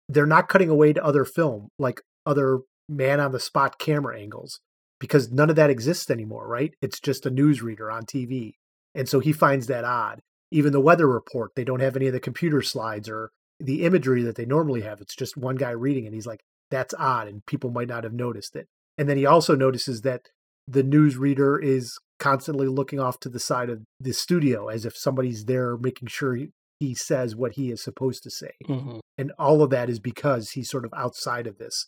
they're 0.09 0.27
not 0.27 0.49
cutting 0.49 0.69
away 0.69 0.93
to 0.93 1.05
other 1.05 1.25
film, 1.25 1.69
like 1.79 2.03
other 2.27 2.61
man 2.89 3.21
on 3.21 3.33
the 3.33 3.41
spot 3.41 3.79
camera 3.79 4.19
angles, 4.19 4.61
because 4.99 5.31
none 5.31 5.49
of 5.49 5.57
that 5.57 5.71
exists 5.71 6.11
anymore, 6.11 6.49
right? 6.49 6.75
It's 6.83 7.01
just 7.01 7.25
a 7.25 7.31
newsreader 7.31 7.93
on 7.93 8.05
TV. 8.05 8.55
And 8.95 9.09
so 9.09 9.21
he 9.21 9.33
finds 9.33 9.69
that 9.69 9.85
odd. 9.85 10.21
Even 10.51 10.73
the 10.73 10.81
weather 10.81 11.07
report, 11.07 11.53
they 11.55 11.65
don't 11.65 11.81
have 11.81 11.95
any 11.95 12.09
of 12.09 12.13
the 12.13 12.21
computer 12.21 12.61
slides 12.61 13.09
or 13.09 13.31
the 13.61 13.83
imagery 13.85 14.23
that 14.23 14.37
they 14.37 14.47
normally 14.47 14.81
have. 14.83 15.01
It's 15.01 15.15
just 15.15 15.37
one 15.37 15.57
guy 15.57 15.71
reading, 15.71 16.07
and 16.07 16.15
he's 16.15 16.27
like, 16.27 16.41
that's 16.71 16.95
odd, 16.99 17.29
and 17.29 17.45
people 17.47 17.71
might 17.71 17.89
not 17.89 18.05
have 18.05 18.13
noticed 18.13 18.57
it. 18.57 18.69
And 18.97 19.09
then 19.09 19.17
he 19.17 19.27
also 19.27 19.55
notices 19.55 20.03
that 20.03 20.23
the 20.67 20.83
news 20.83 21.17
reader 21.17 21.59
is 21.59 21.99
constantly 22.19 22.69
looking 22.69 23.01
off 23.01 23.19
to 23.21 23.29
the 23.29 23.41
side 23.41 23.71
of 23.71 23.81
the 23.99 24.13
studio 24.13 24.69
as 24.69 24.85
if 24.85 24.97
somebody's 24.97 25.47
there 25.47 25.77
making 25.77 26.09
sure 26.09 26.35
he, 26.35 26.49
he 26.79 26.95
says 26.95 27.35
what 27.35 27.53
he 27.53 27.71
is 27.71 27.83
supposed 27.83 28.23
to 28.23 28.31
say. 28.31 28.53
Mm-hmm. 28.69 28.99
And 29.19 29.33
all 29.39 29.63
of 29.63 29.71
that 29.71 29.89
is 29.89 29.99
because 29.99 30.51
he's 30.51 30.71
sort 30.71 30.85
of 30.85 30.93
outside 30.95 31.47
of 31.47 31.59
this. 31.59 31.87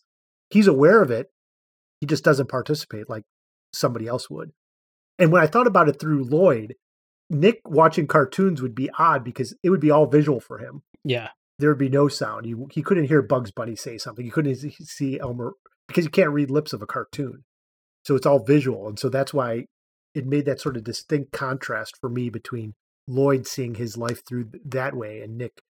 He's 0.50 0.66
aware 0.66 1.02
of 1.02 1.10
it, 1.10 1.30
he 2.00 2.06
just 2.06 2.24
doesn't 2.24 2.48
participate 2.48 3.08
like 3.08 3.24
somebody 3.72 4.08
else 4.08 4.28
would. 4.28 4.52
And 5.18 5.30
when 5.30 5.42
I 5.42 5.46
thought 5.46 5.66
about 5.66 5.88
it 5.88 6.00
through 6.00 6.24
Lloyd, 6.24 6.74
Nick 7.30 7.60
watching 7.64 8.06
cartoons 8.06 8.60
would 8.60 8.74
be 8.74 8.90
odd 8.98 9.22
because 9.22 9.54
it 9.62 9.70
would 9.70 9.80
be 9.80 9.90
all 9.90 10.06
visual 10.06 10.40
for 10.40 10.58
him. 10.58 10.82
Yeah. 11.04 11.28
There 11.62 11.70
would 11.70 11.78
be 11.78 11.88
no 11.88 12.08
sound. 12.08 12.44
You, 12.44 12.66
he 12.72 12.82
couldn't 12.82 13.04
hear 13.04 13.22
Bugs 13.22 13.52
Bunny 13.52 13.76
say 13.76 13.96
something. 13.96 14.24
He 14.24 14.32
couldn't 14.32 14.56
see 14.56 15.20
Elmer 15.20 15.52
because 15.86 16.04
you 16.04 16.10
can't 16.10 16.32
read 16.32 16.50
lips 16.50 16.72
of 16.72 16.82
a 16.82 16.86
cartoon. 16.86 17.44
So 18.04 18.16
it's 18.16 18.26
all 18.26 18.42
visual. 18.42 18.88
And 18.88 18.98
so 18.98 19.08
that's 19.08 19.32
why 19.32 19.66
it 20.12 20.26
made 20.26 20.44
that 20.46 20.60
sort 20.60 20.76
of 20.76 20.82
distinct 20.82 21.30
contrast 21.30 21.98
for 22.00 22.10
me 22.10 22.30
between 22.30 22.74
Lloyd 23.06 23.46
seeing 23.46 23.76
his 23.76 23.96
life 23.96 24.22
through 24.26 24.50
that 24.64 24.96
way 24.96 25.20
and 25.20 25.38
Nick 25.38 25.62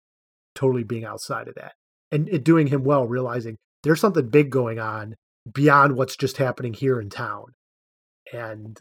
totally 0.55 0.85
being 0.85 1.03
outside 1.03 1.49
of 1.49 1.55
that. 1.55 1.73
And 2.09 2.29
it 2.29 2.45
doing 2.45 2.67
him 2.67 2.85
well, 2.85 3.05
realizing 3.05 3.57
there's 3.83 3.99
something 3.99 4.29
big 4.29 4.49
going 4.49 4.79
on 4.79 5.15
beyond 5.51 5.97
what's 5.97 6.15
just 6.15 6.37
happening 6.37 6.73
here 6.73 7.01
in 7.01 7.09
town. 7.09 7.47
And 8.31 8.79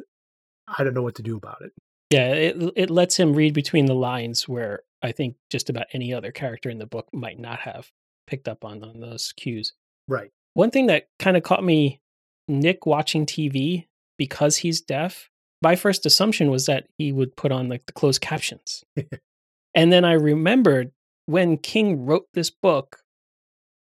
I 0.68 0.85
don't 0.85 0.94
know 0.94 1.03
what 1.03 1.16
to 1.16 1.25
do 1.25 1.37
about 1.37 1.62
it. 1.62 1.73
Yeah, 2.11 2.29
it 2.29 2.73
it 2.77 2.90
lets 2.90 3.16
him 3.16 3.35
read 3.35 3.53
between 3.53 3.87
the 3.87 3.96
lines 3.96 4.49
where 4.49 4.83
I 5.03 5.13
think 5.13 5.37
just 5.51 5.71
about 5.71 5.87
any 5.93 6.13
other 6.13 6.31
character 6.33 6.69
in 6.71 6.79
the 6.79 6.87
book 6.87 7.09
might 7.13 7.39
not 7.39 7.61
have 7.61 7.91
picked 8.27 8.49
up 8.49 8.65
on 8.65 8.83
on 8.85 9.01
those 9.01 9.33
cues. 9.37 9.73
Right. 10.09 10.31
One 10.55 10.71
thing 10.71 10.87
that 10.87 11.09
kind 11.19 11.37
of 11.37 11.43
caught 11.43 11.65
me 11.65 12.01
Nick 12.49 12.87
watching 12.87 13.27
TV 13.27 13.87
because 14.19 14.59
he's 14.59 14.81
deaf. 14.81 15.31
My 15.63 15.77
first 15.77 16.05
assumption 16.07 16.51
was 16.51 16.67
that 16.67 16.87
he 16.99 17.13
would 17.13 17.37
put 17.37 17.53
on 17.53 17.69
like 17.69 17.87
the 17.87 17.93
closed 17.93 18.21
captions. 18.21 18.83
and 19.75 19.93
then 19.93 20.05
I 20.05 20.13
remembered 20.15 20.91
when 21.27 21.59
King 21.59 22.05
wrote 22.07 22.27
this 22.35 22.51
book, 22.51 22.99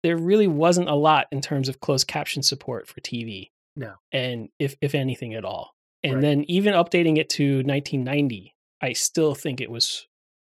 there 0.03 0.17
really 0.17 0.47
wasn't 0.49 0.89
a 0.89 0.95
lot 0.95 1.27
in 1.31 1.41
terms 1.41 1.69
of 1.69 1.81
closed 1.81 2.07
caption 2.09 2.43
support 2.43 2.89
for 2.89 3.01
TV. 3.01 3.51
No. 3.77 3.95
And 4.13 4.49
if 4.59 4.77
if 4.81 4.95
anything 4.95 5.35
at 5.35 5.45
all. 5.45 5.75
And 6.03 6.15
Right. 6.15 6.23
then 6.23 6.45
even 6.49 6.73
updating 6.75 7.19
it 7.19 7.29
to 7.31 7.63
1990, 7.63 8.55
I 8.81 8.95
still 8.95 9.35
think 9.35 9.61
it 9.61 9.71
was 9.71 10.07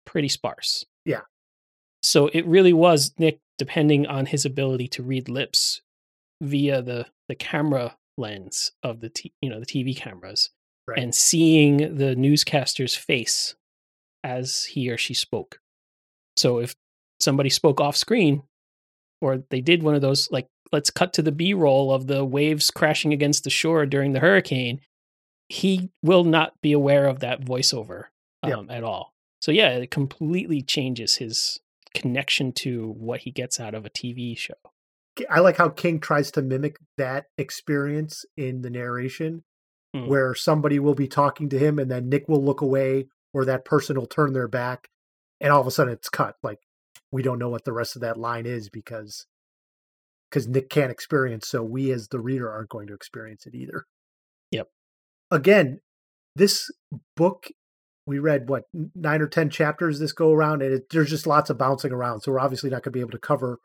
pretty 0.08 0.28
sparse. 0.28 0.84
Yeah. 1.04 1.20
So 2.02 2.28
it 2.32 2.46
really 2.46 2.72
was 2.72 3.12
Nick 3.18 3.38
depending 3.58 4.06
on 4.06 4.26
his 4.26 4.44
ability 4.44 4.88
to 4.88 5.02
read 5.02 5.28
lips 5.28 5.82
via 6.40 6.80
the 6.82 7.06
the 7.28 7.34
camera 7.34 7.96
lens 8.16 8.72
of 8.82 9.00
the 9.00 9.08
t- 9.10 9.32
you 9.42 9.50
know 9.50 9.60
the 9.60 9.66
TV 9.66 9.94
cameras 9.96 10.50
Right. 10.88 10.98
and 10.98 11.14
seeing 11.14 11.96
the 11.96 12.16
newscaster's 12.16 12.94
face 12.96 13.54
as 14.24 14.64
he 14.64 14.88
or 14.90 14.96
she 14.96 15.12
spoke. 15.12 15.60
So 16.36 16.58
if 16.60 16.74
somebody 17.20 17.50
spoke 17.50 17.80
off 17.80 17.96
screen 17.96 18.42
or 19.20 19.42
they 19.50 19.60
did 19.60 19.82
one 19.82 19.94
of 19.94 20.00
those 20.00 20.30
like 20.30 20.46
let's 20.72 20.90
cut 20.90 21.12
to 21.14 21.22
the 21.22 21.32
b-roll 21.32 21.92
of 21.92 22.06
the 22.06 22.24
waves 22.24 22.70
crashing 22.70 23.12
against 23.12 23.44
the 23.44 23.50
shore 23.50 23.84
during 23.86 24.12
the 24.12 24.20
hurricane 24.20 24.80
he 25.48 25.90
will 26.02 26.24
not 26.24 26.52
be 26.62 26.72
aware 26.72 27.06
of 27.06 27.20
that 27.20 27.40
voiceover 27.42 28.04
um, 28.42 28.70
at 28.70 28.84
all 28.84 29.12
so 29.40 29.50
yeah 29.50 29.70
it 29.70 29.90
completely 29.90 30.62
changes 30.62 31.16
his 31.16 31.58
connection 31.94 32.52
to 32.52 32.94
what 32.98 33.20
he 33.20 33.30
gets 33.30 33.58
out 33.58 33.74
of 33.74 33.84
a 33.86 33.90
tv 33.90 34.36
show 34.36 34.54
I 35.28 35.40
like 35.40 35.56
how 35.56 35.68
King 35.68 35.98
tries 35.98 36.30
to 36.30 36.42
mimic 36.42 36.76
that 36.96 37.24
experience 37.36 38.24
in 38.36 38.62
the 38.62 38.70
narration, 38.70 39.42
Mm. 39.96 40.06
where 40.06 40.34
somebody 40.34 40.78
will 40.78 40.94
be 40.94 41.08
talking 41.08 41.48
to 41.48 41.58
him 41.58 41.78
and 41.78 41.90
then 41.90 42.10
Nick 42.10 42.28
will 42.28 42.44
look 42.44 42.60
away 42.60 43.06
or 43.32 43.46
that 43.46 43.64
person 43.64 43.98
will 43.98 44.06
turn 44.06 44.34
their 44.34 44.48
back 44.48 44.88
and 45.40 45.50
all 45.50 45.62
of 45.62 45.66
a 45.66 45.70
sudden 45.70 45.94
it's 45.94 46.10
cut. 46.10 46.34
Like 46.42 46.58
we 47.10 47.22
don't 47.22 47.38
know 47.38 47.48
what 47.48 47.64
the 47.64 47.72
rest 47.72 47.96
of 47.96 48.02
that 48.02 48.18
line 48.18 48.44
is 48.44 48.68
because 48.68 49.26
because 50.28 50.46
Nick 50.46 50.68
can't 50.68 50.92
experience, 50.92 51.48
so 51.48 51.62
we 51.62 51.90
as 51.90 52.08
the 52.08 52.20
reader 52.20 52.50
aren't 52.50 52.68
going 52.68 52.86
to 52.88 52.92
experience 52.92 53.46
it 53.46 53.54
either. 53.54 53.86
Yep. 54.50 54.68
Again, 55.30 55.80
this 56.36 56.70
book 57.16 57.46
we 58.08 58.18
read 58.18 58.48
what 58.48 58.64
nine 58.94 59.20
or 59.20 59.28
ten 59.28 59.50
chapters 59.50 60.00
this 60.00 60.12
go 60.12 60.32
around, 60.32 60.62
and 60.62 60.72
it, 60.72 60.90
there's 60.90 61.10
just 61.10 61.26
lots 61.26 61.50
of 61.50 61.58
bouncing 61.58 61.92
around. 61.92 62.22
So 62.22 62.32
we're 62.32 62.40
obviously 62.40 62.70
not 62.70 62.82
going 62.82 62.92
to 62.92 62.96
be 62.96 63.00
able 63.00 63.10
to 63.10 63.18
cover 63.18 63.58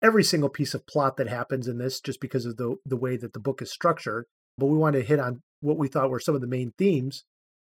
every 0.00 0.22
single 0.22 0.48
piece 0.48 0.74
of 0.74 0.86
plot 0.86 1.16
that 1.16 1.28
happens 1.28 1.66
in 1.66 1.78
this, 1.78 2.00
just 2.00 2.20
because 2.20 2.46
of 2.46 2.56
the 2.56 2.76
the 2.86 2.96
way 2.96 3.16
that 3.16 3.32
the 3.32 3.40
book 3.40 3.60
is 3.60 3.72
structured. 3.72 4.26
But 4.56 4.66
we 4.66 4.78
want 4.78 4.94
to 4.94 5.02
hit 5.02 5.18
on 5.18 5.42
what 5.60 5.76
we 5.76 5.88
thought 5.88 6.08
were 6.08 6.20
some 6.20 6.36
of 6.36 6.40
the 6.40 6.46
main 6.46 6.72
themes, 6.78 7.24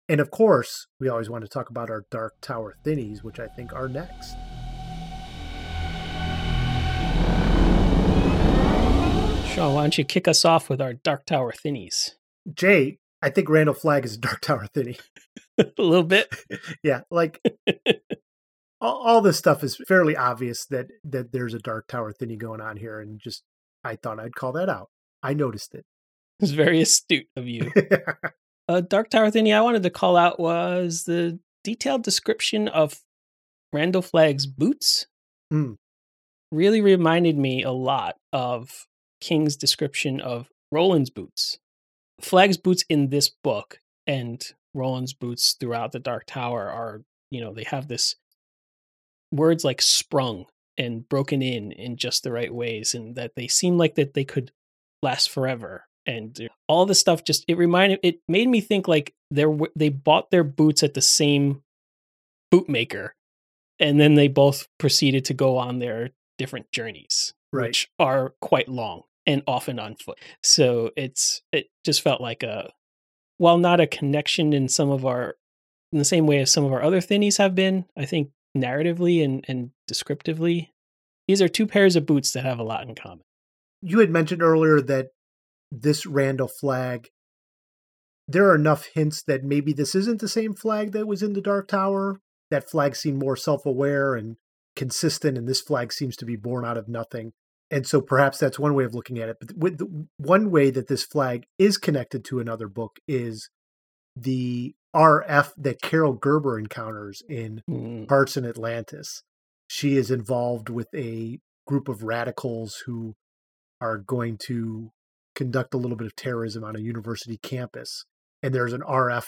and 0.07 0.21
of 0.21 0.31
course, 0.31 0.87
we 0.99 1.09
always 1.09 1.29
want 1.29 1.43
to 1.43 1.49
talk 1.49 1.69
about 1.69 1.89
our 1.89 2.05
Dark 2.09 2.35
Tower 2.41 2.77
thinnies, 2.83 3.21
which 3.21 3.39
I 3.39 3.47
think 3.47 3.73
are 3.73 3.89
next. 3.89 4.35
sean 9.53 9.73
why 9.73 9.83
don't 9.83 9.97
you 9.97 10.03
kick 10.03 10.27
us 10.27 10.43
off 10.43 10.69
with 10.69 10.81
our 10.81 10.91
dark 10.93 11.25
tower 11.25 11.53
thinnies 11.53 12.15
Jay, 12.53 12.99
I 13.21 13.29
think 13.29 13.49
Randall 13.49 13.73
Flagg 13.75 14.05
is 14.05 14.15
a 14.15 14.19
Dark 14.19 14.41
Tower 14.41 14.67
thinny. 14.73 14.97
a 15.57 15.65
little 15.77 16.03
bit 16.03 16.27
yeah, 16.83 17.01
like 17.09 17.39
all, 18.81 18.97
all 19.07 19.21
this 19.21 19.37
stuff 19.37 19.63
is 19.63 19.77
fairly 19.87 20.15
obvious 20.15 20.65
that 20.67 20.87
that 21.03 21.31
there's 21.31 21.53
a 21.53 21.59
Dark 21.59 21.87
Tower 21.87 22.11
thinny 22.11 22.35
going 22.35 22.61
on 22.61 22.77
here, 22.77 22.99
and 22.99 23.19
just 23.19 23.43
I 23.83 23.95
thought 23.95 24.19
I'd 24.19 24.35
call 24.35 24.51
that 24.53 24.69
out. 24.69 24.89
I 25.23 25.33
noticed 25.33 25.73
it. 25.75 25.85
it's 26.39 26.51
very 26.51 26.81
astute 26.81 27.27
of 27.35 27.47
you 27.47 27.71
a 28.67 28.81
dark 28.81 29.09
tower 29.09 29.31
thinny 29.31 29.53
i 29.53 29.61
wanted 29.61 29.81
to 29.83 29.89
call 29.89 30.17
out 30.17 30.39
was 30.39 31.03
the 31.05 31.39
detailed 31.63 32.03
description 32.03 32.67
of 32.67 32.99
randall 33.73 34.01
flagg's 34.01 34.45
boots 34.45 35.07
Mm. 35.53 35.75
really 36.51 36.81
reminded 36.81 37.37
me 37.37 37.63
a 37.63 37.71
lot 37.71 38.15
of 38.33 38.85
king's 39.21 39.55
description 39.55 40.19
of 40.19 40.49
roland's 40.71 41.09
boots 41.11 41.57
flagg's 42.21 42.57
boots 42.57 42.83
in 42.89 43.09
this 43.09 43.29
book 43.43 43.79
and 44.07 44.53
roland's 44.73 45.13
boots 45.13 45.53
throughout 45.59 45.91
the 45.91 45.99
dark 45.99 46.25
tower 46.25 46.69
are 46.69 47.01
you 47.31 47.41
know 47.41 47.53
they 47.53 47.63
have 47.63 47.87
this 47.87 48.15
words 49.31 49.63
like 49.63 49.81
sprung 49.81 50.45
and 50.77 51.07
broken 51.09 51.41
in 51.41 51.71
in 51.71 51.95
just 51.97 52.23
the 52.23 52.31
right 52.31 52.53
ways 52.53 52.93
and 52.93 53.15
that 53.15 53.31
they 53.35 53.47
seem 53.47 53.77
like 53.77 53.95
that 53.95 54.13
they 54.13 54.23
could 54.23 54.51
last 55.01 55.29
forever 55.29 55.85
and 56.05 56.39
uh, 56.41 56.47
all 56.67 56.85
this 56.85 56.99
stuff 56.99 57.23
just 57.23 57.43
it 57.47 57.57
reminded 57.57 57.99
it 58.03 58.19
made 58.27 58.47
me 58.47 58.61
think 58.61 58.87
like 58.87 59.13
they 59.31 59.45
they 59.75 59.89
bought 59.89 60.29
their 60.31 60.43
boots 60.43 60.83
at 60.83 60.93
the 60.93 61.01
same 61.01 61.61
bootmaker 62.53 63.09
and 63.79 63.99
then 63.99 64.15
they 64.15 64.27
both 64.27 64.67
proceeded 64.77 65.25
to 65.25 65.33
go 65.33 65.57
on 65.57 65.79
their 65.79 66.11
different 66.37 66.71
journeys 66.71 67.33
Right. 67.51 67.67
which 67.67 67.89
are 67.99 68.33
quite 68.41 68.67
long 68.67 69.03
and 69.25 69.43
often 69.47 69.79
on 69.79 69.95
foot 69.95 70.19
so 70.43 70.91
it's 70.95 71.41
it 71.51 71.67
just 71.83 72.01
felt 72.01 72.21
like 72.21 72.43
a 72.43 72.71
while 73.37 73.57
not 73.57 73.79
a 73.79 73.87
connection 73.87 74.53
in 74.53 74.67
some 74.67 74.89
of 74.89 75.05
our 75.05 75.35
in 75.91 75.99
the 75.99 76.05
same 76.05 76.27
way 76.27 76.39
as 76.39 76.51
some 76.51 76.65
of 76.65 76.71
our 76.71 76.81
other 76.81 77.01
thinnies 77.01 77.37
have 77.37 77.55
been 77.55 77.85
i 77.97 78.05
think 78.05 78.29
narratively 78.57 79.23
and 79.23 79.43
and 79.47 79.71
descriptively 79.87 80.71
these 81.27 81.41
are 81.41 81.47
two 81.47 81.65
pairs 81.65 81.95
of 81.95 82.05
boots 82.05 82.31
that 82.31 82.45
have 82.45 82.59
a 82.59 82.63
lot 82.63 82.87
in 82.87 82.95
common 82.95 83.21
you 83.81 83.99
had 83.99 84.09
mentioned 84.09 84.41
earlier 84.41 84.81
that 84.81 85.09
this 85.71 86.05
Randall 86.05 86.47
Flagg, 86.47 87.09
there 88.27 88.49
are 88.49 88.55
enough 88.55 88.87
hints 88.93 89.21
that 89.23 89.43
maybe 89.43 89.73
this 89.73 89.95
isn't 89.95 90.21
the 90.21 90.27
same 90.27 90.53
Flagg 90.53 90.91
that 90.93 91.07
was 91.07 91.21
in 91.21 91.33
the 91.33 91.41
Dark 91.41 91.67
Tower. 91.67 92.19
That 92.51 92.69
Flagg 92.69 92.95
seemed 92.95 93.19
more 93.19 93.35
self 93.35 93.65
aware 93.65 94.15
and 94.15 94.37
consistent, 94.75 95.37
and 95.37 95.47
this 95.47 95.61
Flagg 95.61 95.91
seems 95.91 96.15
to 96.17 96.25
be 96.25 96.35
born 96.35 96.65
out 96.65 96.77
of 96.77 96.87
nothing. 96.87 97.33
And 97.75 97.85
so 97.85 97.99
perhaps 97.99 98.37
that's 98.37 98.57
one 98.57 98.73
way 98.73 98.85
of 98.85 98.93
looking 98.95 99.19
at 99.19 99.27
it. 99.27 99.35
But 99.37 99.57
with 99.57 99.79
the, 99.79 100.07
one 100.15 100.49
way 100.49 100.69
that 100.69 100.87
this 100.87 101.03
Flagg 101.03 101.43
is 101.59 101.77
connected 101.77 102.23
to 102.23 102.39
another 102.39 102.69
book 102.69 102.99
is 103.05 103.49
the 104.15 104.73
RF 104.95 105.51
that 105.57 105.81
Carol 105.81 106.13
Gerber 106.13 106.57
encounters 106.57 107.21
in 107.27 107.61
Mm, 107.69 108.07
Hearts 108.07 108.37
in 108.37 108.45
Atlantis. 108.45 109.23
She 109.67 109.97
is 109.97 110.09
involved 110.09 110.69
with 110.69 110.87
a 110.95 111.39
group 111.67 111.89
of 111.89 112.01
radicals 112.01 112.83
who 112.85 113.13
are 113.81 113.97
going 113.97 114.37
to 114.45 114.91
conduct 115.35 115.73
a 115.73 115.77
little 115.77 115.97
bit 115.97 116.07
of 116.07 116.15
terrorism 116.15 116.63
on 116.63 116.77
a 116.77 116.79
university 116.79 117.37
campus. 117.43 118.05
And 118.41 118.55
there's 118.55 118.71
an 118.71 118.83
RF 118.87 119.25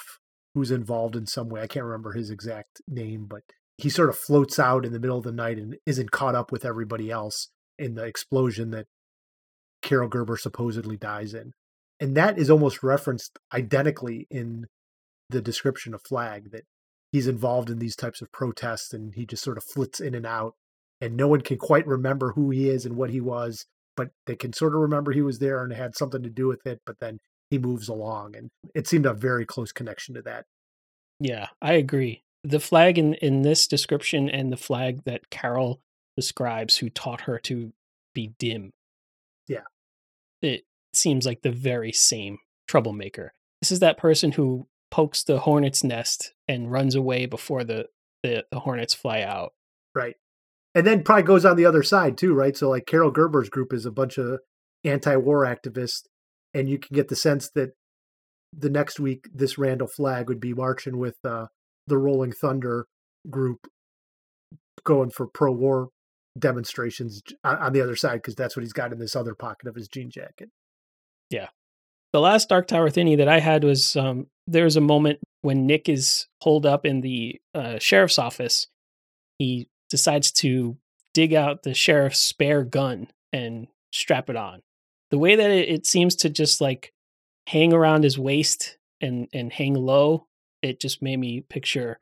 who's 0.53 0.71
involved 0.71 1.17
in 1.17 1.27
some 1.27 1.49
way. 1.49 1.59
I 1.59 1.67
can't 1.67 1.83
remember 1.83 2.13
his 2.13 2.29
exact 2.29 2.81
name, 2.87 3.25
but 3.29 3.41
he 3.77 3.89
sort 3.89 4.07
of 4.07 4.17
floats 4.17 4.57
out 4.57 4.85
in 4.85 4.93
the 4.93 5.01
middle 5.01 5.17
of 5.17 5.25
the 5.25 5.33
night 5.33 5.57
and 5.57 5.75
isn't 5.85 6.11
caught 6.11 6.33
up 6.33 6.49
with 6.49 6.63
everybody 6.63 7.11
else 7.11 7.49
in 7.77 7.95
the 7.95 8.05
explosion 8.05 8.71
that 8.71 8.85
Carol 9.81 10.09
Gerber 10.09 10.37
supposedly 10.37 10.97
dies 10.97 11.33
in. 11.33 11.53
And 11.99 12.15
that 12.15 12.37
is 12.37 12.49
almost 12.49 12.83
referenced 12.83 13.37
identically 13.53 14.27
in 14.29 14.65
the 15.29 15.41
description 15.41 15.93
of 15.93 16.01
Flagg 16.07 16.51
that 16.51 16.63
he's 17.11 17.27
involved 17.27 17.69
in 17.69 17.79
these 17.79 17.95
types 17.95 18.21
of 18.21 18.31
protests 18.31 18.93
and 18.93 19.15
he 19.15 19.25
just 19.25 19.43
sort 19.43 19.57
of 19.57 19.63
flits 19.63 19.99
in 19.99 20.13
and 20.13 20.25
out 20.25 20.53
and 21.01 21.15
no 21.15 21.27
one 21.27 21.41
can 21.41 21.57
quite 21.57 21.87
remember 21.87 22.33
who 22.33 22.49
he 22.49 22.69
is 22.69 22.85
and 22.85 22.95
what 22.95 23.09
he 23.09 23.21
was 23.21 23.65
but 23.95 24.09
they 24.25 24.35
can 24.35 24.53
sort 24.53 24.75
of 24.75 24.81
remember 24.81 25.11
he 25.11 25.21
was 25.21 25.39
there 25.39 25.63
and 25.63 25.73
had 25.73 25.95
something 25.95 26.21
to 26.21 26.29
do 26.29 26.47
with 26.47 26.65
it 26.65 26.79
but 26.85 26.99
then 26.99 27.19
he 27.49 27.57
moves 27.57 27.87
along 27.87 28.35
and 28.35 28.49
it 28.75 28.87
seemed 28.87 29.05
a 29.05 29.13
very 29.13 29.45
close 29.45 29.71
connection 29.71 30.15
to 30.15 30.21
that 30.21 30.45
Yeah, 31.19 31.47
I 31.61 31.73
agree. 31.73 32.23
The 32.43 32.59
Flagg 32.59 32.97
in, 32.97 33.15
in 33.15 33.41
this 33.41 33.67
description 33.67 34.29
and 34.29 34.51
the 34.51 34.57
Flagg 34.57 35.03
that 35.05 35.29
Carol 35.29 35.81
describes 36.17 36.77
who 36.77 36.89
taught 36.89 37.21
her 37.21 37.39
to 37.39 37.71
be 38.13 38.33
dim. 38.39 38.73
Yeah. 39.47 39.61
It 40.41 40.65
seems 40.93 41.25
like 41.25 41.43
the 41.43 41.51
very 41.51 41.93
same 41.93 42.39
troublemaker. 42.67 43.33
This 43.61 43.71
is 43.71 43.79
that 43.79 43.97
person 43.97 44.33
who 44.33 44.67
pokes 44.91 45.23
the 45.23 45.39
hornet's 45.39 45.83
nest 45.83 46.33
and 46.47 46.71
runs 46.71 46.95
away 46.95 47.25
before 47.25 47.63
the, 47.63 47.87
the, 48.23 48.45
the 48.51 48.59
hornets 48.59 48.93
fly 48.93 49.21
out. 49.21 49.53
right 49.95 50.15
and 50.75 50.85
then 50.85 51.03
probably 51.03 51.23
goes 51.23 51.43
on 51.43 51.57
the 51.57 51.65
other 51.65 51.83
side 51.83 52.17
too 52.17 52.33
right 52.33 52.55
so 52.55 52.69
like 52.69 52.85
carol 52.85 53.11
gerber's 53.11 53.49
group 53.49 53.73
is 53.73 53.85
a 53.85 53.91
bunch 53.91 54.17
of 54.17 54.39
anti-war 54.83 55.43
activists 55.43 56.03
and 56.53 56.69
you 56.69 56.77
can 56.77 56.95
get 56.95 57.07
the 57.09 57.15
sense 57.15 57.49
that 57.55 57.71
the 58.55 58.69
next 58.69 58.99
week 58.99 59.27
this 59.33 59.57
randall 59.57 59.87
Flagg 59.87 60.29
would 60.29 60.39
be 60.39 60.53
marching 60.53 60.97
with 60.97 61.17
uh, 61.25 61.47
the 61.87 61.97
rolling 61.97 62.31
thunder 62.31 62.85
group 63.29 63.67
going 64.83 65.09
for 65.09 65.27
pro-war 65.27 65.89
demonstrations 66.39 67.21
on 67.43 67.73
the 67.73 67.81
other 67.81 67.95
side 67.95 68.15
because 68.15 68.35
that's 68.35 68.55
what 68.55 68.63
he's 68.63 68.73
got 68.73 68.91
in 68.91 68.99
this 68.99 69.15
other 69.15 69.35
pocket 69.35 69.67
of 69.67 69.75
his 69.75 69.87
jean 69.87 70.09
jacket 70.09 70.49
Yeah. 71.29 71.47
The 72.13 72.21
last 72.21 72.49
Dark 72.49 72.67
Tower 72.67 72.89
thinny 72.89 73.15
that 73.17 73.27
I 73.27 73.39
had 73.39 73.63
was 73.63 73.95
um, 73.95 74.27
there's 74.47 74.77
a 74.77 74.81
moment 74.81 75.19
when 75.41 75.67
Nick 75.67 75.89
is 75.89 76.27
holed 76.41 76.65
up 76.65 76.85
in 76.85 77.01
the 77.01 77.39
uh, 77.53 77.79
sheriff's 77.79 78.17
office. 78.17 78.67
He 79.37 79.67
decides 79.89 80.31
to 80.33 80.77
dig 81.13 81.33
out 81.33 81.63
the 81.63 81.73
sheriff's 81.73 82.19
spare 82.19 82.63
gun 82.63 83.09
and 83.33 83.67
strap 83.91 84.29
it 84.29 84.35
on. 84.35 84.61
The 85.11 85.17
way 85.17 85.35
that 85.35 85.49
it, 85.49 85.69
it 85.69 85.85
seems 85.85 86.15
to 86.17 86.29
just 86.29 86.61
like 86.61 86.93
hang 87.47 87.73
around 87.73 88.03
his 88.03 88.17
waist 88.17 88.77
and 89.01 89.27
and 89.33 89.51
hang 89.51 89.73
low, 89.73 90.27
it 90.61 90.79
just 90.79 91.01
made 91.01 91.17
me 91.17 91.41
picture 91.41 91.99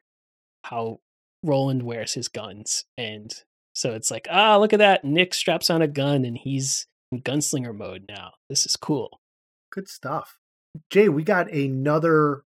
how 0.63 0.99
Roland 1.43 1.83
wears 1.83 2.13
his 2.13 2.27
guns. 2.27 2.85
And 2.97 3.33
so 3.75 3.93
it's 3.93 4.09
like, 4.09 4.27
ah, 4.31 4.55
look 4.57 4.71
at 4.71 4.79
that. 4.79 5.03
Nick 5.03 5.33
straps 5.33 5.69
on 5.69 5.81
a 5.81 5.87
gun 5.87 6.23
and 6.23 6.37
he's 6.37 6.87
in 7.11 7.21
gunslinger 7.21 7.75
mode 7.75 8.05
now. 8.07 8.31
This 8.49 8.65
is 8.65 8.77
cool. 8.77 9.19
Good 9.69 9.89
stuff. 9.89 10.37
Jay, 10.89 11.09
we 11.09 11.23
got 11.23 11.51
another 11.51 12.43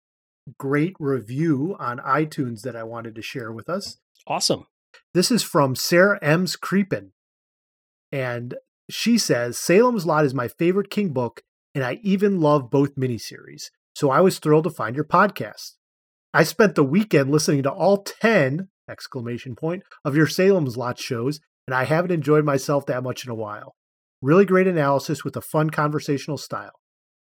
great 0.60 0.96
review 1.00 1.76
on 1.80 1.98
iTunes 1.98 2.62
that 2.62 2.76
I 2.76 2.84
wanted 2.84 3.16
to 3.16 3.24
share 3.24 3.52
with 3.52 3.68
us. 3.68 3.98
Awesome. 4.28 4.68
This 5.16 5.32
is 5.32 5.42
from 5.42 5.76
Sarah 5.76 6.20
M's 6.22 6.56
Creepin. 6.56 7.12
And 8.12 8.54
she 8.88 9.18
says 9.18 9.58
Salem's 9.58 10.06
Lot 10.06 10.26
is 10.26 10.34
my 10.36 10.48
favorite 10.48 10.92
King 10.92 11.10
book, 11.10 11.42
and 11.74 11.84
I 11.84 12.00
even 12.04 12.40
love 12.40 12.70
both 12.70 12.96
miniseries. 12.96 13.72
So 13.96 14.12
I 14.12 14.22
was 14.22 14.38
thrilled 14.38 14.66
to 14.66 14.70
find 14.70 14.96
your 14.96 15.06
podcast. 15.06 15.74
I 16.36 16.44
spent 16.44 16.76
the 16.76 16.84
weekend 16.84 17.32
listening 17.32 17.64
to 17.64 17.72
all 17.72 18.04
10 18.04 18.70
exclamation 18.90 19.56
point 19.56 19.84
of 20.04 20.16
your 20.16 20.28
Salem's 20.28 20.78
Lot 20.78 21.00
shows, 21.00 21.40
and 21.68 21.76
I 21.76 21.86
haven't 21.86 22.12
enjoyed 22.12 22.46
myself 22.46 22.86
that 22.86 23.04
much 23.04 23.26
in 23.26 23.32
a 23.32 23.36
while. 23.36 23.76
Really 24.22 24.46
great 24.46 24.68
analysis 24.68 25.24
with 25.24 25.36
a 25.36 25.42
fun 25.42 25.70
conversational 25.70 26.38
style. 26.38 26.74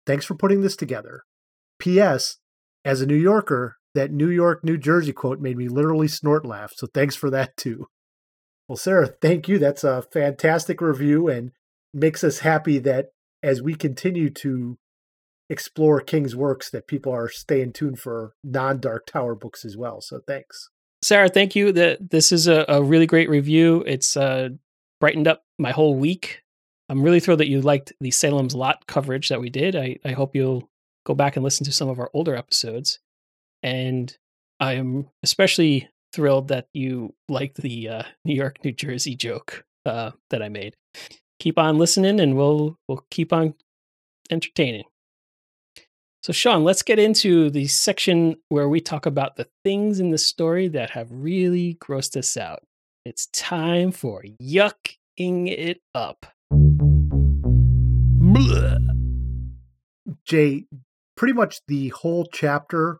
Thanks 0.06 0.24
for 0.24 0.34
putting 0.34 0.60
this 0.60 0.76
together. 0.76 1.22
P.S. 1.78 2.38
As 2.84 3.00
a 3.00 3.06
New 3.06 3.16
Yorker, 3.16 3.76
that 3.94 4.12
New 4.12 4.28
York, 4.28 4.62
New 4.62 4.78
Jersey 4.78 5.12
quote 5.12 5.40
made 5.40 5.56
me 5.56 5.68
literally 5.68 6.08
snort 6.08 6.46
laugh, 6.46 6.72
so 6.74 6.86
thanks 6.86 7.16
for 7.16 7.30
that 7.30 7.56
too. 7.56 7.86
Well, 8.68 8.76
Sarah, 8.76 9.08
thank 9.08 9.48
you. 9.48 9.58
That's 9.58 9.84
a 9.84 10.02
fantastic 10.02 10.80
review 10.80 11.28
and 11.28 11.52
makes 11.94 12.24
us 12.24 12.40
happy 12.40 12.78
that 12.80 13.06
as 13.42 13.62
we 13.62 13.74
continue 13.74 14.28
to 14.30 14.76
explore 15.48 16.00
King's 16.00 16.34
works, 16.34 16.70
that 16.70 16.88
people 16.88 17.12
are 17.12 17.28
staying 17.28 17.72
tuned 17.72 18.00
for 18.00 18.34
non 18.42 18.80
Dark 18.80 19.06
Tower 19.06 19.34
books 19.34 19.64
as 19.64 19.76
well. 19.76 20.00
So 20.00 20.20
thanks. 20.26 20.70
Sarah, 21.06 21.28
thank 21.28 21.54
you. 21.54 21.70
That 21.70 22.10
this 22.10 22.32
is 22.32 22.48
a, 22.48 22.64
a, 22.68 22.82
really 22.82 23.06
great 23.06 23.30
review. 23.30 23.84
It's 23.86 24.16
uh, 24.16 24.48
brightened 24.98 25.28
up 25.28 25.44
my 25.56 25.70
whole 25.70 25.94
week. 25.94 26.42
I'm 26.88 27.00
really 27.00 27.20
thrilled 27.20 27.38
that 27.38 27.48
you 27.48 27.60
liked 27.60 27.92
the 28.00 28.10
Salem's 28.10 28.56
Lot 28.56 28.88
coverage 28.88 29.28
that 29.28 29.40
we 29.40 29.48
did. 29.48 29.76
I, 29.76 29.98
I 30.04 30.10
hope 30.10 30.34
you'll 30.34 30.68
go 31.04 31.14
back 31.14 31.36
and 31.36 31.44
listen 31.44 31.64
to 31.66 31.70
some 31.70 31.88
of 31.88 32.00
our 32.00 32.10
older 32.12 32.34
episodes. 32.34 32.98
And 33.62 34.18
I 34.58 34.72
am 34.72 35.08
especially 35.22 35.88
thrilled 36.12 36.48
that 36.48 36.66
you 36.74 37.14
liked 37.28 37.58
the 37.58 37.88
uh, 37.88 38.02
New 38.24 38.34
York, 38.34 38.64
New 38.64 38.72
Jersey 38.72 39.14
joke 39.14 39.64
uh, 39.84 40.10
that 40.30 40.42
I 40.42 40.48
made. 40.48 40.74
Keep 41.38 41.56
on 41.56 41.78
listening, 41.78 42.18
and 42.18 42.36
we'll 42.36 42.80
we'll 42.88 43.06
keep 43.12 43.32
on 43.32 43.54
entertaining. 44.28 44.86
So, 46.26 46.32
Sean, 46.32 46.64
let's 46.64 46.82
get 46.82 46.98
into 46.98 47.50
the 47.50 47.68
section 47.68 48.34
where 48.48 48.68
we 48.68 48.80
talk 48.80 49.06
about 49.06 49.36
the 49.36 49.46
things 49.62 50.00
in 50.00 50.10
the 50.10 50.18
story 50.18 50.66
that 50.66 50.90
have 50.90 51.06
really 51.12 51.78
grossed 51.80 52.16
us 52.16 52.36
out. 52.36 52.64
It's 53.04 53.26
time 53.26 53.92
for 53.92 54.24
yucking 54.42 54.76
it 55.46 55.82
up. 55.94 56.26
Jay, 60.24 60.64
pretty 61.16 61.32
much 61.32 61.60
the 61.68 61.90
whole 61.90 62.26
chapter 62.32 62.98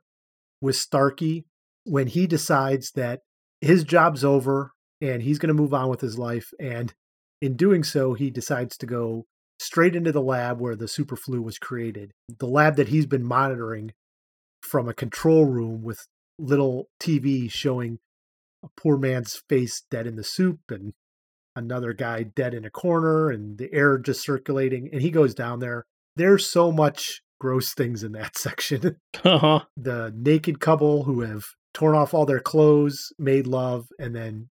with 0.61 0.77
Starkey 0.77 1.47
when 1.83 2.07
he 2.07 2.29
decides 2.29 2.93
that 2.93 3.23
his 3.61 3.83
job's 3.83 4.25
over 4.25 4.71
and 5.01 5.21
he's 5.21 5.41
going 5.41 5.49
to 5.49 5.61
move 5.61 5.75
on 5.75 5.89
with 5.89 6.01
his 6.01 6.17
life. 6.17 6.53
And 6.61 6.95
in 7.43 7.57
doing 7.57 7.83
so, 7.83 8.15
he 8.15 8.31
decides 8.31 8.77
to 8.77 8.87
go 8.87 9.27
straight 9.59 9.97
into 9.97 10.13
the 10.13 10.23
lab 10.23 10.61
where 10.61 10.77
the 10.77 10.89
super 10.89 11.17
flu 11.17 11.43
was 11.43 11.59
created. 11.59 12.13
The 12.39 12.47
lab 12.47 12.77
that 12.77 12.89
he's 12.89 13.07
been 13.07 13.25
monitoring 13.25 13.93
from 14.63 14.89
a 14.89 14.95
control 14.95 15.47
room 15.47 15.83
with 15.83 16.07
little 16.39 16.89
TV 17.01 17.51
showing 17.51 17.99
a 18.65 18.69
poor 18.77 18.97
man's 18.97 19.43
face 19.49 19.83
dead 19.91 20.07
in 20.07 20.17
the 20.17 20.25
soup 20.25 20.61
and 20.71 20.93
another 21.55 21.93
guy 21.93 22.23
dead 22.23 22.53
in 22.53 22.65
a 22.65 22.71
corner 22.71 23.31
and 23.31 23.59
the 23.59 23.73
air 23.73 23.99
just 23.99 24.23
circulating. 24.23 24.91
And 24.93 25.01
he 25.01 25.11
goes 25.11 25.35
down 25.35 25.61
there. 25.61 25.85
There's 26.17 26.47
so 26.47 26.71
much 26.71 27.23
gross 27.41 27.75
things 27.75 28.03
in 28.03 28.13
that 28.13 28.37
section. 28.39 28.97
Uh-huh. 29.25 29.61
The 29.77 30.13
naked 30.15 30.61
couple 30.61 31.05
who 31.05 31.23
have 31.23 31.45
torn 31.73 31.95
off 31.95 32.15
all 32.15 32.27
their 32.27 32.41
clothes, 32.41 33.13
made 33.19 33.47
love, 33.47 33.89
and 33.99 34.15
then 34.15 34.49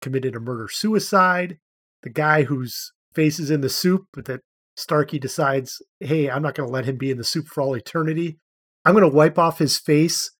committed 0.00 0.36
a 0.36 0.40
murder 0.40 0.68
suicide. 0.68 1.58
The 2.02 2.10
guy 2.10 2.44
whose 2.44 2.92
face 3.14 3.38
is 3.38 3.50
in 3.50 3.60
the 3.60 3.68
soup, 3.68 4.06
but 4.12 4.24
that 4.26 4.40
Starkey 4.76 5.18
decides, 5.18 5.82
hey, 6.00 6.30
I'm 6.30 6.42
not 6.42 6.54
going 6.54 6.68
to 6.68 6.72
let 6.72 6.84
him 6.84 6.96
be 6.96 7.10
in 7.10 7.18
the 7.18 7.24
soup 7.24 7.46
for 7.46 7.62
all 7.62 7.74
eternity. 7.74 8.38
I'm 8.84 8.94
going 8.94 9.08
to 9.08 9.16
wipe 9.16 9.38
off 9.38 9.58
his 9.58 9.78
face 9.78 10.30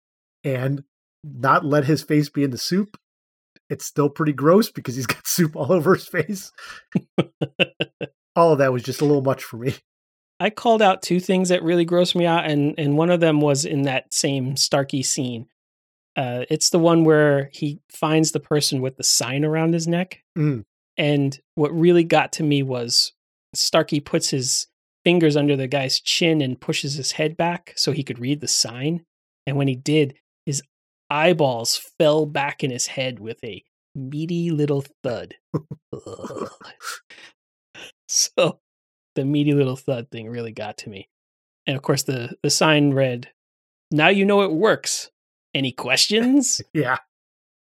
and 0.44 0.84
not 1.24 1.64
let 1.64 1.84
his 1.84 2.02
face 2.02 2.28
be 2.28 2.42
in 2.42 2.50
the 2.50 2.58
soup. 2.58 2.96
It's 3.70 3.86
still 3.86 4.08
pretty 4.08 4.32
gross 4.32 4.70
because 4.70 4.96
he's 4.96 5.06
got 5.14 5.26
soup 5.26 5.56
all 5.56 5.72
over 5.72 5.94
his 5.94 6.08
face. 6.08 6.52
all 8.36 8.52
of 8.52 8.58
that 8.58 8.72
was 8.72 8.82
just 8.82 9.00
a 9.00 9.04
little 9.04 9.22
much 9.22 9.44
for 9.44 9.56
me. 9.56 9.74
I 10.40 10.50
called 10.50 10.82
out 10.82 11.02
two 11.02 11.20
things 11.20 11.50
that 11.50 11.62
really 11.62 11.86
grossed 11.86 12.16
me 12.16 12.26
out, 12.26 12.46
and 12.46 12.74
and 12.76 12.98
one 12.98 13.10
of 13.10 13.20
them 13.20 13.40
was 13.40 13.64
in 13.64 13.82
that 13.82 14.12
same 14.12 14.56
Starkey 14.56 15.04
scene. 15.04 15.46
Uh, 16.16 16.44
it's 16.50 16.70
the 16.70 16.80
one 16.80 17.04
where 17.04 17.48
he 17.52 17.80
finds 17.88 18.32
the 18.32 18.40
person 18.40 18.80
with 18.80 18.96
the 18.96 19.04
sign 19.04 19.44
around 19.44 19.72
his 19.72 19.86
neck, 19.86 20.18
mm. 20.36 20.64
And 20.96 21.38
what 21.54 21.72
really 21.72 22.04
got 22.04 22.32
to 22.32 22.42
me 22.42 22.62
was 22.62 23.12
Starkey 23.54 24.00
puts 24.00 24.30
his 24.30 24.66
fingers 25.04 25.36
under 25.36 25.56
the 25.56 25.66
guy's 25.66 26.00
chin 26.00 26.40
and 26.40 26.60
pushes 26.60 26.94
his 26.94 27.12
head 27.12 27.36
back 27.36 27.72
so 27.76 27.92
he 27.92 28.04
could 28.04 28.18
read 28.18 28.40
the 28.40 28.48
sign. 28.48 29.04
And 29.46 29.56
when 29.56 29.68
he 29.68 29.74
did, 29.74 30.14
his 30.46 30.62
eyeballs 31.10 31.76
fell 31.98 32.26
back 32.26 32.62
in 32.62 32.70
his 32.70 32.86
head 32.86 33.18
with 33.18 33.42
a 33.44 33.62
meaty 33.94 34.50
little 34.50 34.84
thud. 35.02 35.34
so 38.08 38.60
the 39.14 39.24
meaty 39.24 39.52
little 39.52 39.76
thud 39.76 40.10
thing 40.10 40.28
really 40.28 40.52
got 40.52 40.78
to 40.78 40.90
me. 40.90 41.08
And 41.66 41.76
of 41.76 41.82
course, 41.82 42.02
the 42.02 42.36
the 42.42 42.50
sign 42.50 42.92
read, 42.92 43.30
"Now 43.90 44.08
you 44.08 44.24
know 44.24 44.42
it 44.42 44.52
works. 44.52 45.10
Any 45.54 45.70
questions?" 45.72 46.60
yeah, 46.74 46.98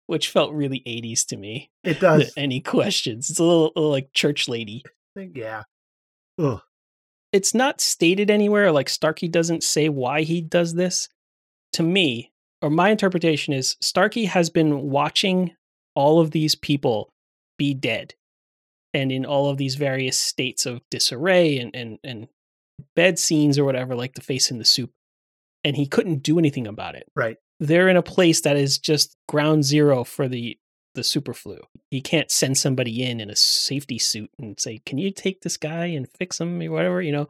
which 0.08 0.30
felt 0.30 0.54
really 0.54 0.80
80s 0.86 1.26
to 1.26 1.36
me. 1.36 1.70
It 1.84 2.00
does. 2.00 2.32
Any 2.36 2.60
questions? 2.60 3.30
It's 3.30 3.38
a 3.38 3.44
little, 3.44 3.72
little 3.76 3.90
like 3.90 4.12
church 4.14 4.48
lady. 4.48 4.82
Uh, 5.16 5.24
yeah. 5.34 5.62
Ugh. 6.38 6.60
It's 7.30 7.54
not 7.54 7.82
stated 7.82 8.30
anywhere. 8.30 8.72
Like 8.72 8.88
Starkey 8.88 9.28
doesn't 9.28 9.62
say 9.62 9.90
why 9.90 10.22
he 10.22 10.40
does 10.40 10.74
this. 10.74 11.08
To 11.74 11.82
me, 11.82 12.32
or 12.62 12.70
my 12.70 12.88
interpretation 12.88 13.52
is, 13.52 13.76
Starkey 13.82 14.24
has 14.24 14.48
been 14.48 14.88
watching 14.88 15.54
all 15.94 16.20
of 16.20 16.30
these 16.30 16.54
people 16.54 17.12
be 17.58 17.74
dead 17.74 18.14
and 18.94 19.12
in 19.12 19.26
all 19.26 19.50
of 19.50 19.58
these 19.58 19.74
various 19.74 20.16
states 20.16 20.64
of 20.64 20.80
disarray 20.90 21.58
and, 21.58 21.76
and, 21.76 21.98
and 22.02 22.28
bed 22.96 23.18
scenes 23.18 23.58
or 23.58 23.64
whatever, 23.66 23.94
like 23.94 24.14
the 24.14 24.22
face 24.22 24.50
in 24.50 24.56
the 24.56 24.64
soup. 24.64 24.90
And 25.64 25.76
he 25.76 25.86
couldn't 25.86 26.22
do 26.22 26.38
anything 26.38 26.66
about 26.66 26.94
it. 26.94 27.04
Right. 27.14 27.36
They're 27.60 27.88
in 27.88 27.96
a 27.96 28.02
place 28.02 28.42
that 28.42 28.56
is 28.56 28.78
just 28.78 29.16
ground 29.28 29.64
zero 29.64 30.04
for 30.04 30.28
the 30.28 30.58
the 30.94 31.04
super 31.04 31.34
flu. 31.34 31.58
He 31.90 32.00
can't 32.00 32.30
send 32.30 32.58
somebody 32.58 33.04
in 33.04 33.20
in 33.20 33.30
a 33.30 33.36
safety 33.36 33.98
suit 33.98 34.30
and 34.38 34.58
say, 34.58 34.80
"Can 34.84 34.98
you 34.98 35.10
take 35.10 35.40
this 35.40 35.56
guy 35.56 35.86
and 35.86 36.08
fix 36.18 36.40
him 36.40 36.60
or 36.62 36.70
whatever?" 36.70 37.02
You 37.02 37.12
know. 37.12 37.28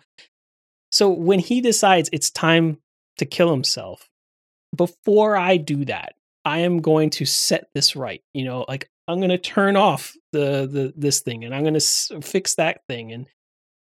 So 0.90 1.10
when 1.10 1.38
he 1.38 1.60
decides 1.60 2.08
it's 2.12 2.30
time 2.30 2.78
to 3.18 3.26
kill 3.26 3.50
himself, 3.50 4.08
before 4.74 5.36
I 5.36 5.58
do 5.58 5.84
that, 5.84 6.14
I 6.44 6.60
am 6.60 6.80
going 6.80 7.10
to 7.10 7.26
set 7.26 7.68
this 7.74 7.94
right. 7.94 8.22
You 8.32 8.44
know, 8.44 8.64
like 8.68 8.88
I'm 9.06 9.18
going 9.18 9.30
to 9.30 9.38
turn 9.38 9.76
off 9.76 10.16
the 10.32 10.66
the 10.66 10.92
this 10.96 11.20
thing 11.20 11.44
and 11.44 11.54
I'm 11.54 11.62
going 11.62 11.74
to 11.74 11.78
s- 11.78 12.12
fix 12.22 12.54
that 12.56 12.82
thing 12.88 13.12
and 13.12 13.26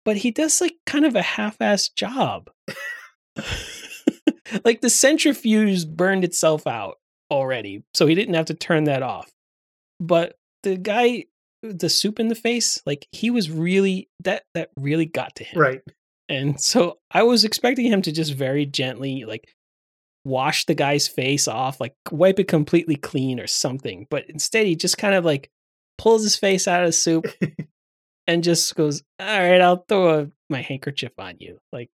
but 0.03 0.17
he 0.17 0.31
does 0.31 0.61
like 0.61 0.75
kind 0.85 1.05
of 1.05 1.15
a 1.15 1.21
half-ass 1.21 1.89
job. 1.89 2.49
like 4.63 4.81
the 4.81 4.89
centrifuge 4.89 5.87
burned 5.87 6.23
itself 6.23 6.67
out 6.67 6.97
already, 7.31 7.83
so 7.93 8.05
he 8.05 8.15
didn't 8.15 8.35
have 8.35 8.45
to 8.45 8.53
turn 8.53 8.85
that 8.85 9.03
off. 9.03 9.31
But 9.99 10.37
the 10.63 10.77
guy 10.77 11.25
the 11.61 11.89
soup 11.89 12.19
in 12.19 12.27
the 12.27 12.35
face, 12.35 12.81
like 12.85 13.07
he 13.11 13.29
was 13.29 13.49
really 13.49 14.09
that 14.23 14.43
that 14.53 14.69
really 14.77 15.05
got 15.05 15.35
to 15.35 15.43
him. 15.43 15.59
Right. 15.59 15.81
And 16.29 16.59
so 16.59 16.97
I 17.11 17.23
was 17.23 17.43
expecting 17.45 17.85
him 17.85 18.01
to 18.03 18.11
just 18.11 18.33
very 18.33 18.65
gently 18.65 19.25
like 19.25 19.47
wash 20.23 20.65
the 20.65 20.73
guy's 20.73 21.07
face 21.07 21.47
off, 21.47 21.79
like 21.79 21.93
wipe 22.11 22.39
it 22.39 22.47
completely 22.47 22.95
clean 22.95 23.39
or 23.39 23.47
something. 23.47 24.07
But 24.09 24.29
instead, 24.29 24.65
he 24.65 24.75
just 24.75 24.97
kind 24.97 25.15
of 25.15 25.23
like 25.23 25.49
pulls 25.97 26.23
his 26.23 26.35
face 26.35 26.67
out 26.67 26.81
of 26.81 26.87
the 26.87 26.93
soup 26.93 27.27
and 28.27 28.43
just 28.43 28.75
goes, 28.75 29.03
"All 29.19 29.25
right, 29.27 29.61
I'll 29.61 29.85
throw 29.87 30.19
a, 30.19 30.27
my 30.49 30.61
handkerchief 30.61 31.11
on 31.17 31.35
you." 31.39 31.59
Like 31.71 31.89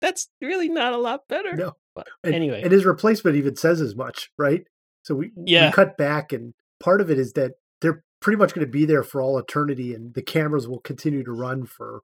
that's 0.00 0.28
really 0.40 0.68
not 0.68 0.92
a 0.92 0.98
lot 0.98 1.28
better. 1.28 1.54
No. 1.56 1.76
But 1.94 2.06
And, 2.24 2.34
anyway, 2.34 2.62
and 2.62 2.72
his 2.72 2.84
replacement 2.84 3.36
even 3.36 3.56
says 3.56 3.80
as 3.80 3.94
much, 3.96 4.30
right? 4.38 4.64
So 5.02 5.14
we, 5.16 5.32
Yeah. 5.36 5.66
we 5.66 5.72
cut 5.72 5.96
back, 5.96 6.32
and 6.32 6.54
part 6.78 7.00
of 7.00 7.10
it 7.10 7.18
is 7.18 7.32
that 7.34 7.54
they're 7.80 8.04
pretty 8.20 8.36
much 8.38 8.54
going 8.54 8.66
to 8.66 8.70
be 8.70 8.84
there 8.84 9.02
for 9.02 9.20
all 9.20 9.38
eternity, 9.38 9.94
and 9.94 10.14
the 10.14 10.22
cameras 10.22 10.68
will 10.68 10.80
continue 10.80 11.24
to 11.24 11.32
run 11.32 11.66
for 11.66 12.00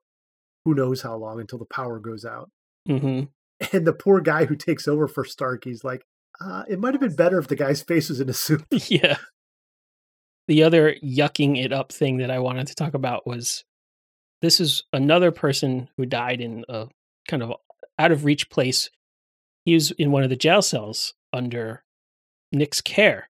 who 0.65 0.73
knows 0.73 1.01
how 1.01 1.15
long 1.15 1.39
until 1.39 1.59
the 1.59 1.65
power 1.65 1.99
goes 1.99 2.25
out. 2.25 2.49
hmm 2.85 3.23
And 3.73 3.87
the 3.87 3.93
poor 3.93 4.19
guy 4.21 4.45
who 4.45 4.55
takes 4.55 4.87
over 4.87 5.07
for 5.07 5.23
Stark, 5.25 5.63
he's 5.63 5.83
like, 5.83 6.03
uh, 6.41 6.63
it 6.67 6.79
might 6.79 6.93
have 6.93 7.01
been 7.01 7.15
better 7.15 7.39
if 7.39 7.47
the 7.47 7.55
guy's 7.55 7.81
face 7.81 8.09
was 8.09 8.19
in 8.19 8.29
a 8.29 8.33
suit. 8.33 8.63
yeah. 8.91 9.17
The 10.47 10.63
other 10.63 10.95
yucking 11.03 11.63
it 11.63 11.73
up 11.73 11.91
thing 11.91 12.17
that 12.17 12.31
I 12.31 12.39
wanted 12.39 12.67
to 12.67 12.75
talk 12.75 12.93
about 12.93 13.25
was 13.25 13.63
this 14.41 14.59
is 14.59 14.83
another 14.93 15.31
person 15.31 15.89
who 15.97 16.05
died 16.05 16.39
in 16.41 16.63
a 16.69 16.87
kind 17.27 17.41
of 17.43 17.53
out 17.99 18.11
of 18.11 18.25
reach 18.25 18.49
place. 18.49 18.89
He 19.65 19.73
was 19.73 19.91
in 19.91 20.11
one 20.11 20.23
of 20.23 20.29
the 20.29 20.35
jail 20.35 20.61
cells 20.61 21.13
under 21.33 21.83
Nick's 22.51 22.81
care. 22.81 23.29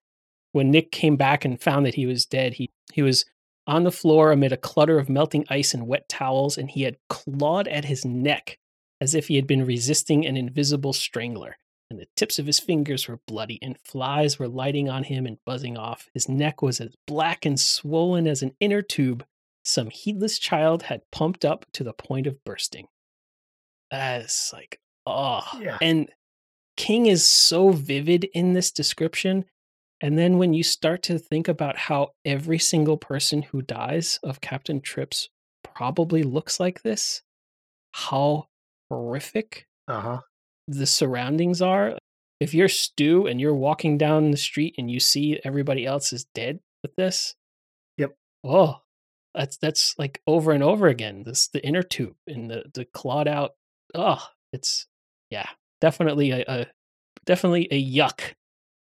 When 0.52 0.72
Nick 0.72 0.92
came 0.92 1.16
back 1.16 1.46
and 1.46 1.62
found 1.62 1.86
that 1.86 1.96
he 1.96 2.06
was 2.06 2.26
dead, 2.26 2.56
he, 2.56 2.72
he 2.94 3.02
was 3.02 3.26
on 3.66 3.84
the 3.84 3.92
floor 3.92 4.32
amid 4.32 4.52
a 4.52 4.58
clutter 4.58 4.98
of 4.98 5.10
melting 5.10 5.46
ice 5.50 5.74
and 5.74 5.88
wet 5.88 6.08
towels, 6.08 6.58
and 6.58 6.72
he 6.72 6.84
had 6.84 6.98
clawed 7.10 7.68
at 7.68 7.86
his 7.86 8.06
neck 8.06 8.58
as 9.02 9.14
if 9.14 9.28
he 9.28 9.36
had 9.36 9.46
been 9.46 9.66
resisting 9.66 10.26
an 10.26 10.38
invisible 10.38 10.94
strangler 10.94 11.58
and 11.90 12.00
the 12.00 12.08
tips 12.16 12.38
of 12.40 12.46
his 12.46 12.60
fingers 12.60 13.08
were 13.08 13.20
bloody, 13.28 13.60
and 13.62 13.78
flies 13.80 14.38
were 14.38 14.48
lighting 14.48 14.90
on 14.90 15.04
him 15.04 15.26
and 15.26 15.38
buzzing 15.46 15.78
off. 15.78 16.10
His 16.14 16.28
neck 16.28 16.62
was 16.62 16.82
as 16.82 16.96
black 17.06 17.46
and 17.46 17.60
swollen 17.60 18.28
as 18.28 18.42
an 18.42 18.56
inner 18.60 18.82
tube 18.82 19.26
some 19.64 19.90
heedless 19.90 20.40
child 20.40 20.84
had 20.84 21.02
pumped 21.12 21.44
up 21.44 21.66
to 21.74 21.84
the 21.84 21.94
point 21.94 22.26
of 22.26 22.44
bursting. 22.46 22.88
That's 23.92 24.52
like, 24.54 24.80
oh. 25.06 25.42
Yeah. 25.60 25.78
And 25.82 26.10
King 26.76 27.06
is 27.08 27.26
so 27.28 27.72
vivid 27.72 28.26
in 28.34 28.54
this 28.54 28.72
description. 28.72 29.46
And 30.02 30.18
then 30.18 30.38
when 30.38 30.54
you 30.54 30.64
start 30.64 31.02
to 31.04 31.18
think 31.18 31.48
about 31.48 31.78
how 31.78 32.10
every 32.24 32.60
single 32.60 32.98
person 32.98 33.42
who 33.42 33.62
dies 33.64 34.20
of 34.24 34.42
Captain 34.42 34.80
Trips 34.80 35.30
probably 35.64 36.22
looks 36.24 36.60
like 36.60 36.84
this, 36.84 37.24
how 37.94 38.48
horrific 38.92 39.66
Uh 39.88 40.02
huh. 40.02 40.22
the 40.68 40.86
surroundings 40.86 41.62
are. 41.62 41.98
If 42.40 42.54
you're 42.54 42.68
Stu 42.70 43.26
and 43.26 43.42
you're 43.42 43.56
walking 43.56 43.98
down 43.98 44.30
the 44.30 44.38
street 44.38 44.76
and 44.78 44.92
you 44.92 45.00
see 45.00 45.40
everybody 45.44 45.86
else 45.86 46.14
is 46.14 46.26
dead 46.36 46.60
with 46.84 46.96
this, 46.96 47.34
Yep. 47.98 48.14
Oh, 48.44 48.82
that's 49.34 49.58
that's 49.58 49.98
like 49.98 50.22
over 50.28 50.52
and 50.52 50.62
over 50.62 50.88
again. 50.88 51.24
This 51.24 51.48
the 51.48 51.66
inner 51.66 51.82
tube 51.82 52.16
and 52.28 52.52
the 52.52 52.66
the 52.76 52.86
clawed 52.86 53.28
out. 53.28 53.54
Oh, 53.96 54.24
it's 54.54 54.88
yeah, 55.30 55.50
definitely 55.82 56.32
a, 56.32 56.44
a 56.48 56.68
definitely 57.26 57.68
a 57.72 57.84
yuck 57.84 58.34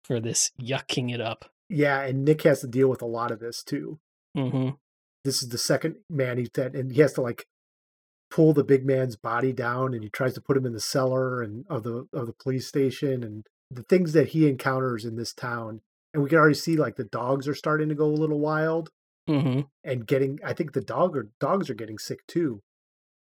for 0.04 0.20
this 0.20 0.52
yucking 0.62 1.14
it 1.14 1.22
up. 1.22 1.46
Yeah, 1.70 2.02
and 2.02 2.26
Nick 2.26 2.44
has 2.44 2.62
to 2.62 2.68
deal 2.68 2.88
with 2.90 3.02
a 3.02 3.08
lot 3.08 3.32
of 3.32 3.40
this 3.40 3.64
too. 3.64 4.00
hmm 4.36 4.70
This 5.24 5.42
is 5.42 5.50
the 5.50 5.58
second 5.58 5.96
man 6.10 6.38
he's 6.38 6.50
dead, 6.50 6.76
and 6.76 6.92
he 6.92 7.02
has 7.02 7.14
to 7.14 7.22
like 7.22 7.46
pull 8.30 8.54
the 8.54 8.64
big 8.64 8.86
man's 8.86 9.16
body 9.16 9.54
down, 9.54 9.94
and 9.94 10.04
he 10.04 10.10
tries 10.10 10.34
to 10.36 10.42
put 10.42 10.58
him 10.58 10.66
in 10.66 10.74
the 10.74 10.80
cellar 10.80 11.42
and 11.42 11.66
of 11.70 11.84
the 11.84 12.08
of 12.14 12.28
the 12.28 12.34
police 12.34 12.68
station, 12.68 13.24
and 13.24 13.46
the 13.72 13.84
things 13.84 14.14
that 14.14 14.30
he 14.30 14.48
encounters 14.48 15.06
in 15.06 15.16
this 15.16 15.34
town. 15.34 15.82
And 16.14 16.22
we 16.22 16.30
can 16.30 16.38
already 16.38 16.54
see 16.54 16.76
like 16.78 16.96
the 16.96 17.04
dogs 17.06 17.48
are 17.48 17.56
starting 17.56 17.90
to 17.90 17.96
go 17.96 18.06
a 18.06 18.08
little 18.08 18.40
wild 18.40 18.90
hmm 19.28 19.62
and 19.84 20.06
getting. 20.06 20.40
I 20.46 20.54
think 20.54 20.74
the 20.74 20.82
dog 20.82 21.18
or 21.18 21.30
dogs 21.40 21.70
are 21.70 21.76
getting 21.76 21.98
sick 21.98 22.20
too. 22.28 22.62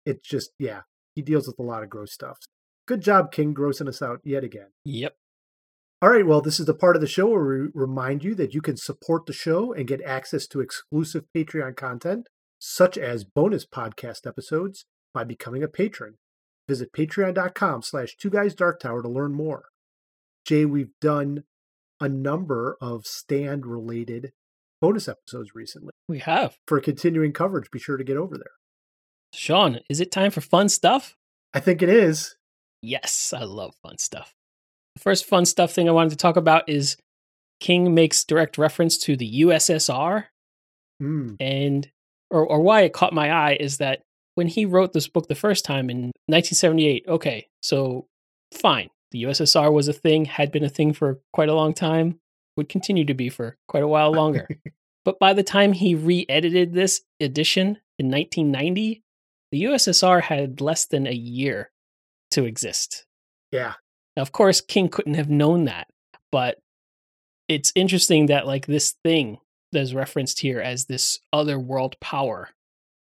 It's 0.04 0.26
just 0.28 0.50
yeah, 0.58 0.82
he 1.14 1.22
deals 1.22 1.46
with 1.46 1.58
a 1.58 1.62
lot 1.62 1.82
of 1.82 1.90
gross 1.90 2.12
stuff. 2.12 2.38
Good 2.86 3.00
job, 3.00 3.32
King, 3.32 3.54
grossing 3.54 3.88
us 3.88 4.02
out 4.02 4.20
yet 4.24 4.44
again. 4.44 4.68
Yep. 4.84 5.14
All 6.02 6.10
right, 6.10 6.26
well, 6.26 6.42
this 6.42 6.60
is 6.60 6.66
the 6.66 6.74
part 6.74 6.96
of 6.96 7.00
the 7.00 7.08
show 7.08 7.28
where 7.28 7.44
we 7.44 7.68
remind 7.72 8.24
you 8.24 8.34
that 8.34 8.52
you 8.52 8.60
can 8.60 8.76
support 8.76 9.24
the 9.24 9.32
show 9.32 9.72
and 9.72 9.88
get 9.88 10.02
access 10.02 10.46
to 10.48 10.60
exclusive 10.60 11.24
Patreon 11.34 11.76
content, 11.76 12.28
such 12.58 12.98
as 12.98 13.24
bonus 13.24 13.64
podcast 13.64 14.26
episodes, 14.26 14.84
by 15.14 15.24
becoming 15.24 15.62
a 15.62 15.68
patron. 15.68 16.16
Visit 16.68 16.92
patreon.com 16.92 17.82
slash 17.82 18.16
two 18.16 18.30
guys 18.30 18.54
dark 18.54 18.80
tower 18.80 19.02
to 19.02 19.08
learn 19.08 19.32
more. 19.32 19.66
Jay, 20.44 20.66
we've 20.66 20.92
done 21.00 21.44
a 22.00 22.08
number 22.08 22.76
of 22.82 23.06
stand 23.06 23.64
related 23.64 24.32
bonus 24.80 25.08
episodes 25.08 25.54
recently. 25.54 25.92
We 26.06 26.18
have. 26.18 26.56
For 26.66 26.80
continuing 26.80 27.32
coverage, 27.32 27.70
be 27.70 27.78
sure 27.78 27.96
to 27.96 28.04
get 28.04 28.18
over 28.18 28.36
there. 28.36 28.52
Sean, 29.34 29.80
is 29.88 30.00
it 30.00 30.12
time 30.12 30.30
for 30.30 30.40
fun 30.40 30.68
stuff? 30.68 31.16
I 31.52 31.60
think 31.60 31.82
it 31.82 31.88
is. 31.88 32.36
Yes, 32.82 33.32
I 33.32 33.44
love 33.44 33.74
fun 33.82 33.98
stuff. 33.98 34.34
The 34.96 35.00
first 35.00 35.24
fun 35.24 35.44
stuff 35.46 35.72
thing 35.72 35.88
I 35.88 35.92
wanted 35.92 36.10
to 36.10 36.16
talk 36.16 36.36
about 36.36 36.68
is 36.68 36.96
King 37.60 37.94
makes 37.94 38.24
direct 38.24 38.58
reference 38.58 38.98
to 38.98 39.16
the 39.16 39.42
USSR 39.42 40.26
Mm, 41.02 41.36
and 41.40 41.90
or 42.30 42.46
or 42.46 42.60
why 42.60 42.82
it 42.82 42.92
caught 42.92 43.12
my 43.12 43.30
eye 43.30 43.56
is 43.58 43.78
that 43.78 44.02
when 44.34 44.46
he 44.46 44.64
wrote 44.64 44.92
this 44.92 45.08
book 45.08 45.28
the 45.28 45.34
first 45.34 45.64
time 45.64 45.90
in 45.90 46.12
1978, 46.26 47.04
okay, 47.08 47.48
so 47.62 48.06
fine. 48.52 48.90
The 49.12 49.24
USSR 49.24 49.72
was 49.72 49.86
a 49.86 49.92
thing, 49.92 50.24
had 50.24 50.50
been 50.50 50.64
a 50.64 50.68
thing 50.68 50.92
for 50.92 51.20
quite 51.32 51.48
a 51.48 51.54
long 51.54 51.72
time, 51.72 52.18
would 52.56 52.68
continue 52.68 53.04
to 53.04 53.14
be 53.14 53.28
for 53.28 53.56
quite 53.68 53.84
a 53.84 53.88
while 53.88 54.12
longer. 54.12 54.48
but 55.04 55.20
by 55.20 55.32
the 55.32 55.44
time 55.44 55.72
he 55.72 55.94
re-edited 55.94 56.72
this 56.72 57.02
edition 57.20 57.78
in 57.96 58.10
1990, 58.10 59.03
the 59.54 59.62
USSR 59.62 60.20
had 60.20 60.60
less 60.60 60.86
than 60.86 61.06
a 61.06 61.12
year 61.12 61.70
to 62.32 62.44
exist. 62.44 63.06
yeah. 63.52 63.74
Now, 64.16 64.22
of 64.22 64.32
course, 64.32 64.60
King 64.60 64.88
couldn't 64.88 65.14
have 65.14 65.30
known 65.30 65.66
that, 65.66 65.86
but 66.32 66.58
it's 67.48 67.70
interesting 67.76 68.26
that 68.26 68.48
like 68.48 68.66
this 68.66 68.96
thing 69.04 69.38
that's 69.70 69.92
referenced 69.92 70.40
here 70.40 70.60
as 70.60 70.86
this 70.86 71.20
other 71.32 71.56
world 71.56 71.94
power 72.00 72.48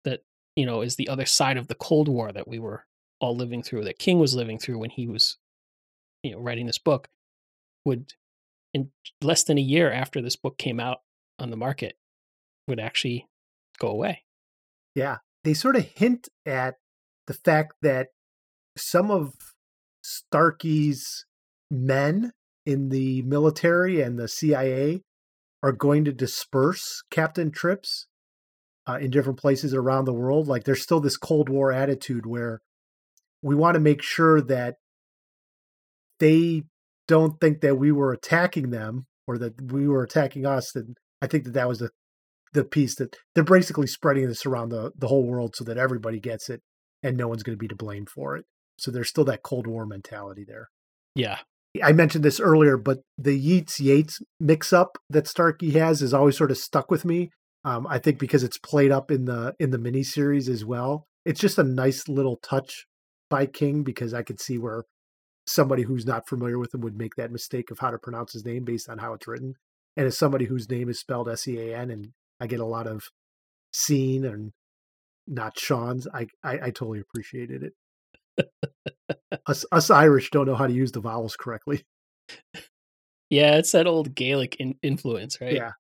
that 0.04 0.24
you 0.54 0.66
know 0.66 0.82
is 0.82 0.96
the 0.96 1.08
other 1.08 1.24
side 1.24 1.56
of 1.56 1.68
the 1.68 1.74
Cold 1.74 2.06
War 2.06 2.32
that 2.32 2.46
we 2.46 2.58
were 2.58 2.84
all 3.18 3.34
living 3.34 3.62
through, 3.62 3.84
that 3.84 3.98
King 3.98 4.18
was 4.18 4.34
living 4.34 4.58
through 4.58 4.76
when 4.76 4.90
he 4.90 5.06
was, 5.06 5.38
you 6.22 6.32
know, 6.32 6.38
writing 6.38 6.66
this 6.66 6.78
book, 6.78 7.08
would 7.86 8.12
in 8.74 8.90
less 9.22 9.44
than 9.44 9.56
a 9.56 9.62
year 9.62 9.90
after 9.90 10.20
this 10.20 10.36
book 10.36 10.58
came 10.58 10.80
out 10.80 11.00
on 11.38 11.48
the 11.48 11.56
market, 11.56 11.96
would 12.68 12.80
actually 12.80 13.26
go 13.78 13.88
away. 13.88 14.24
Yeah. 14.94 15.16
They 15.44 15.54
sort 15.54 15.76
of 15.76 15.84
hint 15.84 16.28
at 16.46 16.74
the 17.26 17.34
fact 17.34 17.74
that 17.82 18.08
some 18.76 19.10
of 19.10 19.34
Starkey's 20.02 21.24
men 21.70 22.32
in 22.64 22.90
the 22.90 23.22
military 23.22 24.00
and 24.00 24.18
the 24.18 24.28
CIA 24.28 25.02
are 25.62 25.72
going 25.72 26.04
to 26.04 26.12
disperse 26.12 27.02
Captain 27.10 27.50
Trips 27.50 28.06
uh, 28.86 28.98
in 29.00 29.10
different 29.10 29.38
places 29.38 29.74
around 29.74 30.04
the 30.04 30.12
world. 30.12 30.48
Like 30.48 30.64
there's 30.64 30.82
still 30.82 31.00
this 31.00 31.16
Cold 31.16 31.48
War 31.48 31.72
attitude 31.72 32.26
where 32.26 32.60
we 33.42 33.54
want 33.54 33.74
to 33.74 33.80
make 33.80 34.02
sure 34.02 34.40
that 34.40 34.76
they 36.18 36.62
don't 37.08 37.40
think 37.40 37.60
that 37.60 37.76
we 37.76 37.90
were 37.92 38.12
attacking 38.12 38.70
them 38.70 39.06
or 39.26 39.38
that 39.38 39.72
we 39.72 39.88
were 39.88 40.02
attacking 40.02 40.46
us. 40.46 40.74
And 40.74 40.96
I 41.20 41.26
think 41.26 41.44
that 41.44 41.54
that 41.54 41.68
was 41.68 41.80
the 41.80 41.90
the 42.52 42.64
piece 42.64 42.94
that 42.96 43.16
they're 43.34 43.44
basically 43.44 43.86
spreading 43.86 44.28
this 44.28 44.44
around 44.46 44.68
the, 44.68 44.92
the 44.96 45.08
whole 45.08 45.26
world 45.26 45.56
so 45.56 45.64
that 45.64 45.78
everybody 45.78 46.20
gets 46.20 46.50
it 46.50 46.60
and 47.02 47.16
no 47.16 47.28
one's 47.28 47.42
going 47.42 47.56
to 47.56 47.60
be 47.60 47.68
to 47.68 47.76
blame 47.76 48.06
for 48.06 48.36
it. 48.36 48.44
So 48.78 48.90
there's 48.90 49.08
still 49.08 49.24
that 49.24 49.42
Cold 49.42 49.66
War 49.66 49.86
mentality 49.86 50.44
there. 50.46 50.68
Yeah. 51.14 51.38
I 51.82 51.92
mentioned 51.92 52.24
this 52.24 52.40
earlier, 52.40 52.76
but 52.76 52.98
the 53.16 53.34
Yeats 53.34 53.80
Yates 53.80 54.20
mix 54.38 54.72
up 54.72 54.98
that 55.08 55.26
Starkey 55.26 55.70
has 55.72 56.02
is 56.02 56.12
always 56.12 56.36
sort 56.36 56.50
of 56.50 56.58
stuck 56.58 56.90
with 56.90 57.04
me. 57.04 57.30
Um, 57.64 57.86
I 57.88 57.98
think 57.98 58.18
because 58.18 58.42
it's 58.42 58.58
played 58.58 58.90
up 58.90 59.10
in 59.10 59.24
the 59.24 59.54
in 59.58 59.70
the 59.70 59.78
miniseries 59.78 60.48
as 60.48 60.64
well. 60.64 61.06
It's 61.24 61.40
just 61.40 61.58
a 61.58 61.62
nice 61.62 62.08
little 62.08 62.36
touch 62.42 62.86
by 63.30 63.46
King 63.46 63.84
because 63.84 64.12
I 64.12 64.22
could 64.22 64.40
see 64.40 64.58
where 64.58 64.84
somebody 65.46 65.84
who's 65.84 66.04
not 66.04 66.28
familiar 66.28 66.58
with 66.58 66.74
him 66.74 66.80
would 66.80 66.96
make 66.96 67.14
that 67.16 67.32
mistake 67.32 67.70
of 67.70 67.78
how 67.78 67.90
to 67.90 67.98
pronounce 67.98 68.32
his 68.32 68.44
name 68.44 68.64
based 68.64 68.88
on 68.88 68.98
how 68.98 69.14
it's 69.14 69.28
written. 69.28 69.54
And 69.96 70.06
as 70.06 70.18
somebody 70.18 70.46
whose 70.46 70.68
name 70.68 70.88
is 70.88 70.98
spelled 70.98 71.28
S 71.28 71.46
E 71.46 71.58
A 71.58 71.78
N 71.78 71.90
and 71.90 72.08
I 72.42 72.48
get 72.48 72.58
a 72.58 72.66
lot 72.66 72.88
of 72.88 73.04
scene 73.72 74.24
and 74.24 74.50
not 75.28 75.58
Sean's, 75.58 76.08
I 76.12 76.26
I, 76.42 76.54
I 76.54 76.70
totally 76.70 77.00
appreciated 77.00 77.62
it. 77.62 78.50
us, 79.46 79.64
us 79.70 79.90
Irish 79.90 80.30
don't 80.30 80.46
know 80.46 80.56
how 80.56 80.66
to 80.66 80.72
use 80.72 80.90
the 80.90 81.00
vowels 81.00 81.36
correctly. 81.36 81.84
Yeah, 83.30 83.56
it's 83.56 83.72
that 83.72 83.86
old 83.86 84.14
Gaelic 84.14 84.56
in- 84.56 84.78
influence, 84.82 85.40
right? 85.40 85.54
Yeah. 85.54 85.72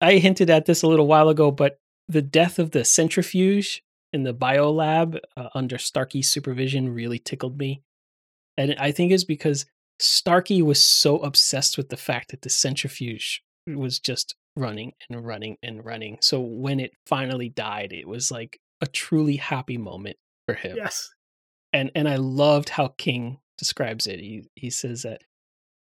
I 0.00 0.18
hinted 0.18 0.48
at 0.48 0.66
this 0.66 0.82
a 0.82 0.86
little 0.86 1.06
while 1.06 1.28
ago, 1.28 1.50
but 1.50 1.78
the 2.08 2.22
death 2.22 2.58
of 2.58 2.70
the 2.70 2.84
centrifuge 2.84 3.82
in 4.12 4.22
the 4.22 4.32
biolab 4.32 5.18
uh, 5.36 5.48
under 5.54 5.76
Starkey's 5.76 6.30
supervision 6.30 6.94
really 6.94 7.18
tickled 7.18 7.58
me. 7.58 7.82
And 8.56 8.76
I 8.78 8.92
think 8.92 9.10
it's 9.10 9.24
because 9.24 9.66
Starkey 9.98 10.62
was 10.62 10.80
so 10.80 11.18
obsessed 11.18 11.76
with 11.76 11.88
the 11.88 11.96
fact 11.96 12.30
that 12.30 12.42
the 12.42 12.50
centrifuge 12.50 13.42
was 13.66 13.98
just 13.98 14.36
running 14.56 14.92
and 15.08 15.24
running 15.24 15.56
and 15.62 15.84
running. 15.84 16.18
So 16.20 16.40
when 16.40 16.80
it 16.80 16.92
finally 17.06 17.48
died, 17.48 17.92
it 17.92 18.08
was 18.08 18.30
like 18.30 18.58
a 18.80 18.86
truly 18.86 19.36
happy 19.36 19.78
moment 19.78 20.16
for 20.46 20.54
him. 20.54 20.76
Yes. 20.76 21.10
And 21.72 21.90
and 21.94 22.08
I 22.08 22.16
loved 22.16 22.70
how 22.70 22.88
King 22.98 23.38
describes 23.58 24.06
it. 24.06 24.20
He 24.20 24.44
he 24.54 24.70
says 24.70 25.02
that 25.02 25.22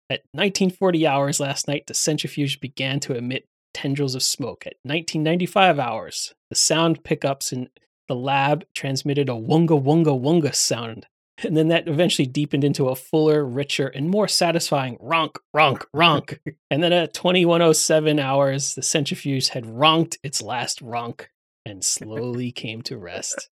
at 0.09 0.21
1940 0.33 1.07
hours 1.07 1.39
last 1.39 1.67
night, 1.67 1.87
the 1.87 1.93
centrifuge 1.93 2.59
began 2.59 2.99
to 3.01 3.15
emit 3.15 3.45
tendrils 3.73 4.15
of 4.15 4.23
smoke. 4.23 4.65
At 4.65 4.75
1995 4.83 5.79
hours, 5.79 6.33
the 6.49 6.55
sound 6.55 7.03
pickups 7.03 7.51
in 7.51 7.69
the 8.07 8.15
lab 8.15 8.65
transmitted 8.75 9.29
a 9.29 9.33
wunga 9.33 9.81
wunga 9.81 10.19
wunga 10.19 10.53
sound. 10.53 11.07
And 11.43 11.57
then 11.57 11.67
that 11.67 11.87
eventually 11.87 12.25
deepened 12.25 12.63
into 12.63 12.87
a 12.87 12.95
fuller, 12.95 13.45
richer, 13.45 13.87
and 13.87 14.09
more 14.09 14.27
satisfying 14.27 14.97
ronk, 14.97 15.37
ronk, 15.55 15.85
ronk. 15.93 16.39
and 16.71 16.81
then 16.81 16.93
at 16.93 17.13
2107 17.13 18.19
hours, 18.19 18.75
the 18.75 18.81
centrifuge 18.81 19.49
had 19.49 19.65
ronked 19.65 20.17
its 20.23 20.41
last 20.41 20.81
ronk 20.81 21.27
and 21.65 21.83
slowly 21.83 22.51
came 22.51 22.81
to 22.83 22.97
rest. 22.97 23.49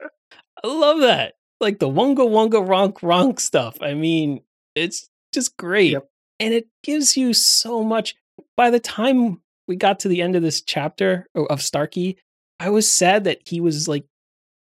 I 0.64 0.68
love 0.68 1.02
that. 1.02 1.34
Like 1.60 1.80
the 1.80 1.90
wonga 1.90 2.26
wonga 2.26 2.58
ronk 2.58 3.00
ronk 3.02 3.40
stuff. 3.40 3.78
I 3.82 3.94
mean, 3.94 4.42
it's 4.76 5.10
just 5.34 5.58
great. 5.58 5.92
Yep. 5.92 6.10
And 6.40 6.54
it 6.54 6.68
gives 6.84 7.18
you 7.18 7.34
so 7.34 7.84
much. 7.84 8.16
By 8.56 8.70
the 8.70 8.80
time 8.80 9.42
we 9.68 9.76
got 9.76 10.00
to 10.02 10.08
the 10.08 10.22
end 10.22 10.36
of 10.36 10.42
this 10.42 10.62
chapter 10.62 11.28
of 11.36 11.62
Starkey, 11.62 12.18
I 12.60 12.70
was 12.70 12.90
sad 12.90 13.26
that 13.26 13.42
he 13.46 13.62
was 13.62 13.88
like 13.88 14.06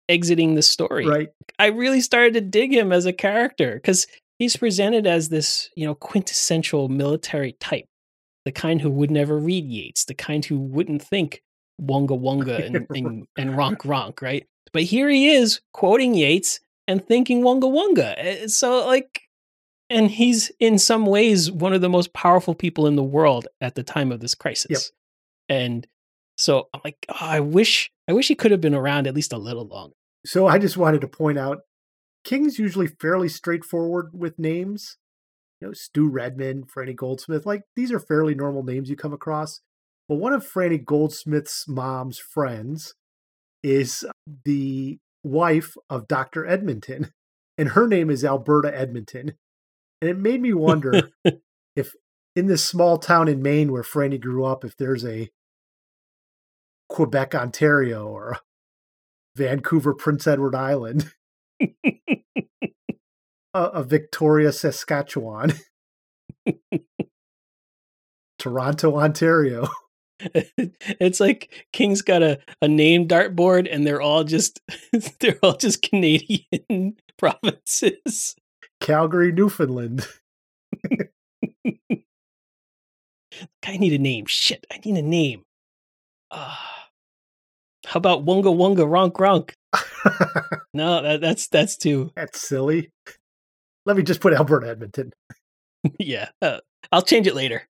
exiting 0.08 0.54
the 0.54 0.62
story. 0.62 1.06
Right. 1.06 1.28
I 1.58 1.66
really 1.66 2.00
started 2.00 2.34
to 2.34 2.40
dig 2.40 2.72
him 2.72 2.92
as 2.92 3.06
a 3.06 3.12
character 3.12 3.74
because 3.74 4.06
he's 4.38 4.56
presented 4.56 5.06
as 5.06 5.28
this, 5.28 5.70
you 5.76 5.86
know, 5.86 5.94
quintessential 5.94 6.88
military 6.88 7.52
type, 7.52 7.86
the 8.44 8.52
kind 8.52 8.80
who 8.80 8.90
would 8.90 9.10
never 9.10 9.38
read 9.38 9.64
Yeats, 9.64 10.04
the 10.04 10.14
kind 10.14 10.44
who 10.44 10.58
wouldn't 10.58 11.02
think 11.02 11.42
wonga 11.78 12.14
wonga 12.14 12.56
and, 12.64 12.86
and, 12.90 13.26
and 13.36 13.50
ronk 13.50 13.78
ronk, 13.78 14.22
right? 14.22 14.46
But 14.72 14.82
here 14.82 15.08
he 15.08 15.30
is 15.30 15.60
quoting 15.72 16.14
Yeats 16.14 16.60
and 16.86 17.04
thinking 17.04 17.42
wonga 17.42 17.68
wonga. 17.68 18.14
Eh, 18.18 18.46
so 18.48 18.86
like 18.86 19.22
and 19.88 20.10
he's 20.10 20.50
in 20.58 20.78
some 20.78 21.06
ways 21.06 21.50
one 21.50 21.72
of 21.72 21.80
the 21.80 21.88
most 21.88 22.12
powerful 22.12 22.54
people 22.54 22.86
in 22.86 22.96
the 22.96 23.04
world 23.04 23.46
at 23.60 23.74
the 23.74 23.82
time 23.82 24.10
of 24.10 24.20
this 24.20 24.34
crisis. 24.34 24.70
Yep. 24.70 24.80
And 25.48 25.86
so 26.36 26.68
I'm 26.72 26.80
like, 26.84 26.96
oh, 27.08 27.16
I 27.20 27.40
wish 27.40 27.90
I 28.08 28.12
wish 28.12 28.28
he 28.28 28.34
could 28.34 28.50
have 28.50 28.60
been 28.60 28.74
around 28.74 29.06
at 29.06 29.14
least 29.14 29.32
a 29.32 29.38
little 29.38 29.66
longer. 29.66 29.94
So 30.24 30.46
I 30.46 30.58
just 30.58 30.76
wanted 30.76 31.00
to 31.00 31.08
point 31.08 31.38
out 31.38 31.60
King's 32.24 32.58
usually 32.58 32.86
fairly 32.86 33.28
straightforward 33.28 34.10
with 34.12 34.38
names. 34.38 34.98
You 35.60 35.68
know, 35.68 35.72
Stu 35.72 36.08
Redman, 36.08 36.64
Franny 36.64 36.94
Goldsmith, 36.94 37.46
like 37.46 37.62
these 37.74 37.90
are 37.90 37.98
fairly 37.98 38.34
normal 38.34 38.62
names 38.62 38.90
you 38.90 38.96
come 38.96 39.14
across. 39.14 39.60
But 40.08 40.16
one 40.16 40.32
of 40.32 40.46
Franny 40.46 40.84
Goldsmith's 40.84 41.66
mom's 41.66 42.18
friends 42.18 42.94
is 43.62 44.04
the 44.44 44.98
wife 45.24 45.74
of 45.88 46.06
Dr. 46.06 46.46
Edmonton, 46.46 47.10
and 47.58 47.70
her 47.70 47.88
name 47.88 48.10
is 48.10 48.24
Alberta 48.24 48.76
Edmonton. 48.76 49.32
And 50.02 50.10
it 50.10 50.18
made 50.18 50.42
me 50.42 50.52
wonder 50.52 51.10
if 51.76 51.94
in 52.36 52.46
this 52.46 52.64
small 52.64 52.98
town 52.98 53.28
in 53.28 53.40
Maine 53.42 53.72
where 53.72 53.82
Franny 53.82 54.20
grew 54.20 54.44
up, 54.44 54.62
if 54.62 54.76
there's 54.76 55.04
a 55.06 55.30
Quebec, 56.88 57.34
Ontario, 57.34 58.06
or 58.06 58.38
Vancouver, 59.36 59.94
Prince 59.94 60.26
Edward 60.26 60.54
Island, 60.54 61.12
a, 61.60 61.70
a 63.54 63.84
Victoria, 63.84 64.52
Saskatchewan, 64.52 65.52
Toronto, 68.38 68.96
Ontario. 68.96 69.68
it's 70.20 71.20
like 71.20 71.66
King's 71.72 72.00
got 72.00 72.22
a, 72.22 72.38
a 72.62 72.68
name 72.68 73.06
dartboard 73.06 73.68
and 73.70 73.86
they're 73.86 74.00
all 74.00 74.24
just 74.24 74.60
they're 75.20 75.38
all 75.42 75.56
just 75.56 75.82
Canadian 75.82 76.96
provinces. 77.18 78.34
Calgary, 78.80 79.32
Newfoundland. 79.32 80.06
I 83.64 83.76
need 83.76 83.92
a 83.92 83.98
name. 83.98 84.26
Shit, 84.26 84.66
I 84.72 84.80
need 84.84 84.96
a 84.96 85.02
name. 85.02 85.42
Uh, 86.36 86.54
how 87.86 87.98
about 87.98 88.24
Wunga 88.24 88.54
Wunga 88.54 88.86
Ronk 88.86 89.14
Ronk? 89.14 89.52
no, 90.74 91.02
that, 91.02 91.20
that's 91.20 91.48
that's 91.48 91.76
too. 91.76 92.12
That's 92.14 92.40
silly. 92.40 92.90
Let 93.84 93.96
me 93.96 94.02
just 94.02 94.20
put 94.20 94.32
Alberta 94.32 94.68
Edmonton. 94.68 95.12
yeah, 95.98 96.28
uh, 96.42 96.58
I'll 96.92 97.02
change 97.02 97.26
it 97.26 97.34
later. 97.34 97.62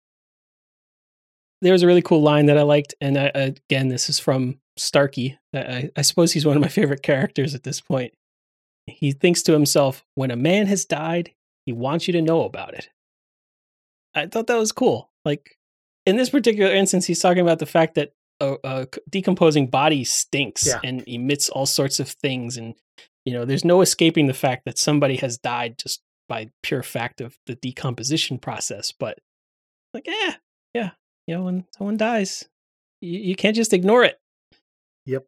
There 1.62 1.72
was 1.72 1.82
a 1.82 1.86
really 1.86 2.02
cool 2.02 2.22
line 2.22 2.46
that 2.46 2.58
I 2.58 2.62
liked, 2.62 2.94
and 3.00 3.18
I, 3.18 3.30
again, 3.34 3.88
this 3.88 4.08
is 4.08 4.18
from 4.18 4.58
Starkey. 4.76 5.38
I, 5.54 5.90
I 5.96 6.02
suppose 6.02 6.32
he's 6.32 6.44
one 6.44 6.56
of 6.56 6.62
my 6.62 6.68
favorite 6.68 7.02
characters 7.02 7.54
at 7.54 7.62
this 7.62 7.80
point. 7.80 8.12
He 8.86 9.12
thinks 9.12 9.42
to 9.42 9.52
himself, 9.52 10.04
when 10.14 10.30
a 10.30 10.36
man 10.36 10.66
has 10.66 10.84
died, 10.84 11.30
he 11.64 11.72
wants 11.72 12.06
you 12.06 12.12
to 12.12 12.22
know 12.22 12.44
about 12.44 12.74
it. 12.74 12.90
I 14.14 14.26
thought 14.26 14.46
that 14.46 14.58
was 14.58 14.72
cool. 14.72 15.10
Like 15.24 15.58
in 16.06 16.16
this 16.16 16.30
particular 16.30 16.72
instance, 16.72 17.04
he's 17.04 17.20
talking 17.20 17.42
about 17.42 17.58
the 17.58 17.66
fact 17.66 17.96
that 17.96 18.12
Uh, 18.40 18.52
uh, 18.52 18.56
a, 18.64 18.82
a 18.82 18.86
decomposing 19.08 19.68
body 19.68 20.04
stinks 20.04 20.66
yeah. 20.66 20.80
and 20.84 21.02
emits 21.06 21.48
all 21.48 21.66
sorts 21.66 22.00
of 22.00 22.08
things. 22.08 22.56
And, 22.56 22.74
you 23.24 23.32
know, 23.32 23.44
there's 23.44 23.64
no 23.64 23.80
escaping 23.80 24.26
the 24.26 24.34
fact 24.34 24.64
that 24.66 24.78
somebody 24.78 25.16
has 25.16 25.38
died 25.38 25.78
just 25.78 26.02
by 26.28 26.50
pure 26.62 26.82
fact 26.82 27.20
of 27.20 27.36
the 27.46 27.54
decomposition 27.54 28.38
process. 28.38 28.92
But, 28.92 29.18
like, 29.94 30.06
yeah, 30.06 30.34
yeah, 30.74 30.90
you 31.26 31.34
know, 31.34 31.44
when 31.44 31.64
someone 31.76 31.96
dies, 31.96 32.44
you, 33.00 33.18
you 33.18 33.36
can't 33.36 33.56
just 33.56 33.72
ignore 33.72 34.04
it. 34.04 34.16
Yep. 35.06 35.24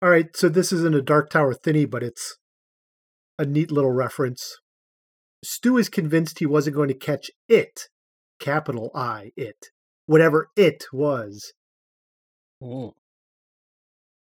All 0.00 0.10
right, 0.10 0.36
so 0.36 0.48
this 0.48 0.72
isn't 0.72 0.94
a 0.94 1.02
Dark 1.02 1.30
Tower 1.30 1.54
thinny, 1.54 1.84
but 1.84 2.02
it's 2.02 2.36
a 3.38 3.44
neat 3.44 3.72
little 3.72 3.90
reference. 3.90 4.58
Stu 5.44 5.78
is 5.78 5.88
convinced 5.88 6.38
he 6.38 6.46
wasn't 6.46 6.76
going 6.76 6.88
to 6.88 6.94
catch 6.94 7.30
it, 7.48 7.88
capital 8.38 8.90
I, 8.94 9.32
it, 9.36 9.56
whatever 10.08 10.48
it 10.56 10.86
was. 10.92 11.52
Mm. 12.62 12.92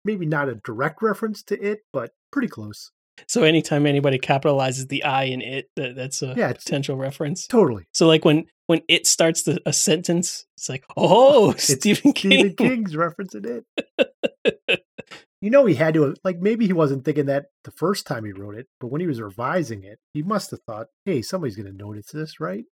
Maybe 0.05 0.25
not 0.25 0.49
a 0.49 0.55
direct 0.55 1.03
reference 1.03 1.43
to 1.45 1.61
it, 1.61 1.81
but 1.93 2.13
pretty 2.31 2.49
close. 2.49 2.91
So 3.29 3.43
anytime 3.43 3.87
anybody 3.87 4.19
capitalizes 4.19 4.89
the 4.89 5.05
I 5.05 5.25
in 5.25 5.41
it, 5.41 5.69
that's 5.77 6.23
a 6.23 6.35
yeah, 6.37 6.53
potential 6.53 6.97
reference. 6.97 7.47
Totally. 7.47 7.85
So 7.93 8.07
like 8.07 8.25
when 8.25 8.47
when 8.67 8.83
it 8.89 9.07
starts 9.07 9.43
the, 9.43 9.61
a 9.67 9.73
sentence, 9.73 10.47
it's 10.57 10.69
like, 10.69 10.85
oh, 10.97 11.51
it's 11.53 11.73
Stephen 11.75 12.13
King. 12.13 12.33
Stephen 12.33 12.57
King's 12.57 12.95
referencing 12.95 13.63
it. 13.99 14.85
you 15.41 15.51
know, 15.51 15.65
he 15.67 15.75
had 15.75 15.95
to 15.95 16.15
like 16.25 16.39
maybe 16.39 16.67
he 16.67 16.73
wasn't 16.73 17.05
thinking 17.05 17.27
that 17.27 17.47
the 17.65 17.71
first 17.71 18.07
time 18.07 18.25
he 18.25 18.33
wrote 18.33 18.57
it, 18.57 18.67
but 18.81 18.89
when 18.89 19.01
he 19.01 19.07
was 19.07 19.21
revising 19.21 19.85
it, 19.85 19.99
he 20.13 20.23
must 20.23 20.51
have 20.51 20.61
thought, 20.63 20.87
"Hey, 21.05 21.23
somebody's 21.23 21.57
going 21.57 21.71
to 21.71 21.85
notice 21.85 22.07
this, 22.13 22.41
right?" 22.41 22.65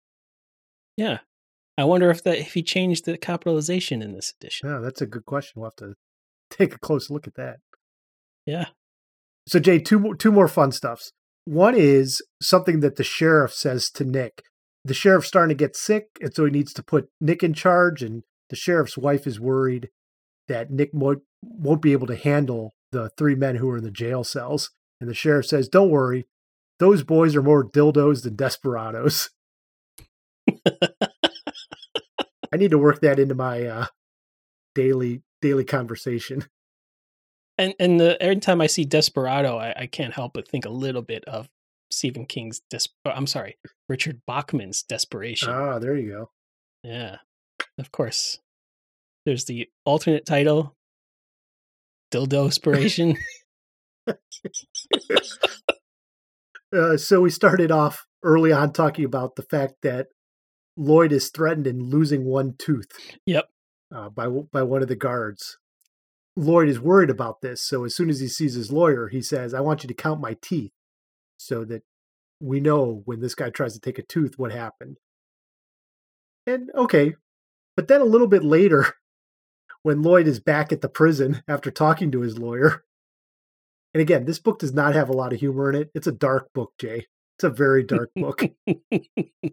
Yeah. 0.96 1.18
I 1.78 1.84
wonder 1.84 2.10
if 2.10 2.22
that 2.24 2.38
if 2.38 2.54
he 2.54 2.62
changed 2.62 3.04
the 3.04 3.16
capitalization 3.16 4.02
in 4.02 4.12
this 4.12 4.32
edition. 4.38 4.68
Yeah, 4.68 4.78
that's 4.78 5.00
a 5.00 5.06
good 5.06 5.24
question. 5.24 5.60
We'll 5.60 5.70
have 5.70 5.76
to 5.76 5.94
take 6.50 6.74
a 6.74 6.78
close 6.78 7.10
look 7.10 7.26
at 7.26 7.34
that. 7.34 7.58
Yeah. 8.46 8.66
So 9.48 9.58
Jay, 9.58 9.78
two 9.78 9.98
more 9.98 10.14
two 10.14 10.32
more 10.32 10.48
fun 10.48 10.72
stuffs. 10.72 11.12
One 11.44 11.74
is 11.74 12.22
something 12.40 12.80
that 12.80 12.96
the 12.96 13.04
sheriff 13.04 13.52
says 13.52 13.90
to 13.92 14.04
Nick. 14.04 14.42
The 14.84 14.94
sheriff's 14.94 15.28
starting 15.28 15.56
to 15.56 15.64
get 15.64 15.76
sick, 15.76 16.06
and 16.20 16.34
so 16.34 16.44
he 16.44 16.50
needs 16.50 16.72
to 16.74 16.82
put 16.82 17.08
Nick 17.20 17.42
in 17.42 17.54
charge. 17.54 18.02
And 18.02 18.22
the 18.50 18.56
sheriff's 18.56 18.98
wife 18.98 19.26
is 19.26 19.40
worried 19.40 19.88
that 20.48 20.70
Nick 20.70 20.90
won't, 20.92 21.22
won't 21.42 21.82
be 21.82 21.92
able 21.92 22.06
to 22.08 22.16
handle 22.16 22.74
the 22.90 23.10
three 23.16 23.34
men 23.34 23.56
who 23.56 23.70
are 23.70 23.78
in 23.78 23.84
the 23.84 23.90
jail 23.90 24.24
cells. 24.24 24.70
And 25.00 25.08
the 25.08 25.14
sheriff 25.14 25.46
says, 25.46 25.68
"Don't 25.68 25.90
worry, 25.90 26.26
those 26.78 27.02
boys 27.02 27.34
are 27.34 27.42
more 27.42 27.68
dildos 27.68 28.22
than 28.22 28.36
desperados." 28.36 29.30
I 32.52 32.56
need 32.56 32.72
to 32.72 32.78
work 32.78 33.00
that 33.00 33.18
into 33.18 33.34
my 33.34 33.64
uh, 33.64 33.86
daily 34.74 35.22
daily 35.40 35.64
conversation. 35.64 36.44
And 37.58 37.74
and 37.78 38.00
the 38.00 38.20
every 38.20 38.36
time 38.36 38.62
I 38.62 38.66
see 38.66 38.86
Desperado, 38.86 39.58
I, 39.58 39.82
I 39.82 39.86
can't 39.86 40.14
help 40.14 40.32
but 40.32 40.48
think 40.48 40.64
a 40.64 40.70
little 40.70 41.02
bit 41.02 41.22
of 41.26 41.50
Stephen 41.90 42.24
King's 42.24 42.62
Des- 42.70 42.88
oh, 43.04 43.10
I'm 43.10 43.26
sorry, 43.26 43.58
Richard 43.90 44.22
Bachman's 44.26 44.82
Desperation. 44.82 45.50
Ah, 45.50 45.78
there 45.78 45.94
you 45.94 46.08
go. 46.08 46.30
Yeah. 46.82 47.18
Of 47.78 47.92
course. 47.92 48.38
There's 49.24 49.44
the 49.44 49.68
alternate 49.84 50.26
title, 50.26 50.74
Dildo 52.10 52.46
Inspiration. 52.46 53.16
uh, 54.08 54.14
so 56.96 57.20
we 57.20 57.30
started 57.30 57.70
off 57.70 58.04
early 58.22 58.52
on 58.52 58.72
talking 58.72 59.04
about 59.04 59.36
the 59.36 59.42
fact 59.42 59.74
that 59.82 60.08
Lloyd 60.76 61.12
is 61.12 61.30
threatened 61.30 61.66
in 61.66 61.90
losing 61.90 62.24
one 62.24 62.54
tooth. 62.58 62.88
Yep. 63.26 63.48
Uh, 63.94 64.08
by 64.08 64.28
by 64.28 64.62
one 64.62 64.82
of 64.82 64.88
the 64.88 64.96
guards. 64.96 65.58
Lloyd 66.34 66.68
is 66.68 66.80
worried 66.80 67.10
about 67.10 67.42
this, 67.42 67.62
so 67.62 67.84
as 67.84 67.94
soon 67.94 68.08
as 68.08 68.20
he 68.20 68.28
sees 68.28 68.54
his 68.54 68.72
lawyer, 68.72 69.08
he 69.08 69.20
says, 69.20 69.52
"I 69.52 69.60
want 69.60 69.82
you 69.82 69.88
to 69.88 69.94
count 69.94 70.20
my 70.20 70.36
teeth, 70.40 70.72
so 71.36 71.64
that 71.66 71.82
we 72.40 72.58
know 72.60 73.02
when 73.04 73.20
this 73.20 73.34
guy 73.34 73.50
tries 73.50 73.74
to 73.74 73.80
take 73.80 73.98
a 73.98 74.02
tooth 74.02 74.38
what 74.38 74.52
happened." 74.52 74.98
And 76.46 76.70
okay, 76.74 77.14
but 77.76 77.88
then 77.88 78.00
a 78.00 78.04
little 78.04 78.26
bit 78.28 78.42
later, 78.44 78.86
when 79.82 80.02
Lloyd 80.02 80.26
is 80.26 80.40
back 80.40 80.72
at 80.72 80.80
the 80.80 80.88
prison 80.88 81.42
after 81.46 81.70
talking 81.70 82.10
to 82.12 82.20
his 82.22 82.38
lawyer, 82.38 82.84
And 83.94 84.00
again, 84.00 84.24
this 84.24 84.38
book 84.38 84.58
does 84.58 84.72
not 84.72 84.94
have 84.94 85.08
a 85.08 85.12
lot 85.12 85.32
of 85.32 85.40
humor 85.40 85.68
in 85.70 85.76
it. 85.76 85.90
It's 85.94 86.06
a 86.06 86.12
dark 86.12 86.52
book, 86.54 86.72
Jay. 86.78 87.06
It's 87.36 87.44
a 87.44 87.50
very 87.50 87.82
dark 87.82 88.10
book. 88.14 88.44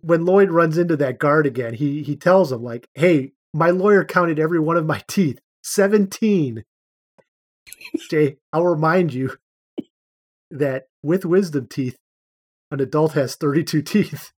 when 0.02 0.26
Lloyd 0.26 0.52
runs 0.52 0.78
into 0.78 0.96
that 0.98 1.20
guard 1.20 1.48
again, 1.48 1.74
he 1.74 2.04
he 2.04 2.16
tells 2.16 2.52
him 2.52 2.64
like, 2.64 2.88
"Hey, 2.94 3.34
my 3.54 3.72
lawyer 3.72 4.06
counted 4.06 4.40
every 4.40 4.60
one 4.60 4.78
of 4.78 4.86
my 4.86 5.02
teeth. 5.08 5.40
17." 5.64 6.64
Jay, 8.10 8.38
I'll 8.52 8.66
remind 8.66 9.14
you 9.14 9.38
that 10.52 10.88
with 11.04 11.26
wisdom 11.26 11.68
teeth, 11.68 11.98
an 12.72 12.80
adult 12.80 13.14
has 13.14 13.36
32 13.36 13.82
teeth. 13.82 14.32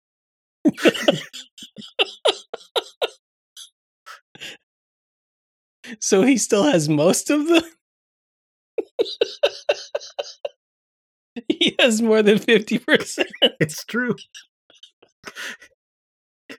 so 6.00 6.24
he 6.24 6.38
still 6.38 6.64
has 6.64 6.90
most 6.90 7.30
of 7.30 7.48
them? 7.48 7.64
he 11.48 11.76
has 11.80 12.02
more 12.02 12.22
than 12.22 12.38
50%. 12.38 13.26
It's 13.60 13.84
true. 13.86 14.16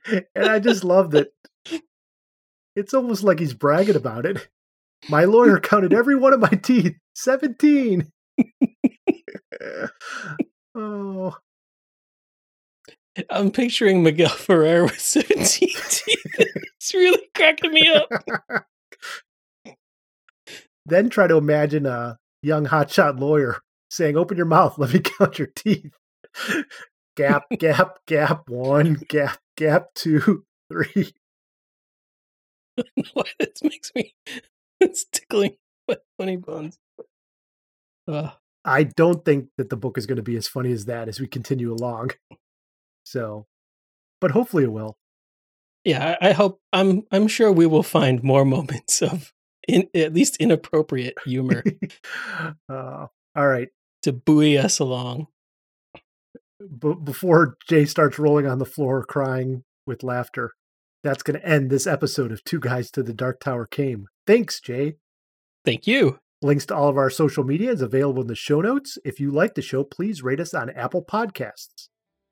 and 0.08 0.46
I 0.46 0.58
just 0.58 0.84
love 0.84 1.10
that. 1.12 1.28
It's 2.74 2.94
almost 2.94 3.22
like 3.22 3.38
he's 3.38 3.52
bragging 3.54 3.96
about 3.96 4.24
it. 4.24 4.48
My 5.08 5.24
lawyer 5.24 5.58
counted 5.60 5.92
every 5.92 6.16
one 6.16 6.32
of 6.32 6.40
my 6.40 6.48
teeth 6.48 6.96
17. 7.14 8.10
oh. 10.74 11.36
I'm 13.28 13.50
picturing 13.50 14.02
Miguel 14.02 14.30
Ferrer 14.30 14.84
with 14.84 14.98
17 14.98 15.36
teeth. 15.44 16.02
it's 16.76 16.94
really 16.94 17.28
cracking 17.34 17.72
me 17.72 17.92
up. 17.92 18.08
then 20.86 21.10
try 21.10 21.26
to 21.26 21.36
imagine 21.36 21.84
a 21.84 22.16
young 22.42 22.64
hotshot 22.66 23.20
lawyer 23.20 23.60
saying, 23.92 24.16
Open 24.16 24.36
your 24.36 24.46
mouth, 24.46 24.78
let 24.78 24.92
me 24.92 25.00
count 25.00 25.38
your 25.38 25.48
teeth. 25.54 25.92
gap, 27.16 27.44
gap, 27.58 27.98
gap, 28.06 28.48
one, 28.48 28.94
gap, 29.08 29.38
gap, 29.56 29.88
two, 29.94 30.44
three. 30.72 31.12
Why 33.12 33.24
this 33.38 33.62
makes 33.62 33.92
me 33.94 34.14
it's 34.80 35.04
tickling 35.12 35.56
my 35.86 35.98
funny 36.18 36.36
bones. 36.36 36.78
I 38.64 38.84
don't 38.84 39.24
think 39.24 39.48
that 39.58 39.68
the 39.68 39.76
book 39.76 39.98
is 39.98 40.06
going 40.06 40.16
to 40.16 40.22
be 40.22 40.36
as 40.36 40.48
funny 40.48 40.72
as 40.72 40.86
that 40.86 41.08
as 41.08 41.20
we 41.20 41.26
continue 41.26 41.72
along. 41.72 42.12
So, 43.04 43.46
but 44.20 44.30
hopefully 44.30 44.64
it 44.64 44.72
will. 44.72 44.96
Yeah, 45.84 46.16
I, 46.20 46.28
I 46.28 46.32
hope. 46.32 46.60
I'm. 46.72 47.02
I'm 47.10 47.26
sure 47.26 47.52
we 47.52 47.66
will 47.66 47.82
find 47.82 48.22
more 48.22 48.44
moments 48.44 49.02
of, 49.02 49.32
in, 49.68 49.88
at 49.94 50.14
least 50.14 50.36
inappropriate 50.38 51.16
humor. 51.24 51.62
uh, 52.68 53.06
all 53.34 53.48
right. 53.48 53.68
To 54.02 54.12
buoy 54.12 54.58
us 54.58 54.78
along. 54.78 55.28
B- 56.60 56.94
before 57.02 57.56
Jay 57.68 57.84
starts 57.84 58.18
rolling 58.18 58.46
on 58.46 58.58
the 58.58 58.64
floor 58.64 59.04
crying 59.04 59.64
with 59.86 60.02
laughter, 60.02 60.52
that's 61.02 61.22
going 61.22 61.38
to 61.38 61.46
end 61.46 61.70
this 61.70 61.86
episode 61.86 62.32
of 62.32 62.44
Two 62.44 62.60
Guys 62.60 62.90
to 62.92 63.02
the 63.02 63.12
Dark 63.12 63.40
Tower 63.40 63.66
Came. 63.66 64.06
Thanks, 64.26 64.60
Jay. 64.60 64.94
Thank 65.64 65.86
you. 65.86 66.18
Links 66.40 66.66
to 66.66 66.74
all 66.74 66.88
of 66.88 66.96
our 66.96 67.10
social 67.10 67.44
media 67.44 67.70
is 67.70 67.82
available 67.82 68.22
in 68.22 68.28
the 68.28 68.34
show 68.34 68.60
notes. 68.60 68.98
If 69.04 69.20
you 69.20 69.30
like 69.30 69.54
the 69.54 69.62
show, 69.62 69.84
please 69.84 70.22
rate 70.22 70.40
us 70.40 70.54
on 70.54 70.70
Apple 70.70 71.04
Podcasts. 71.04 71.88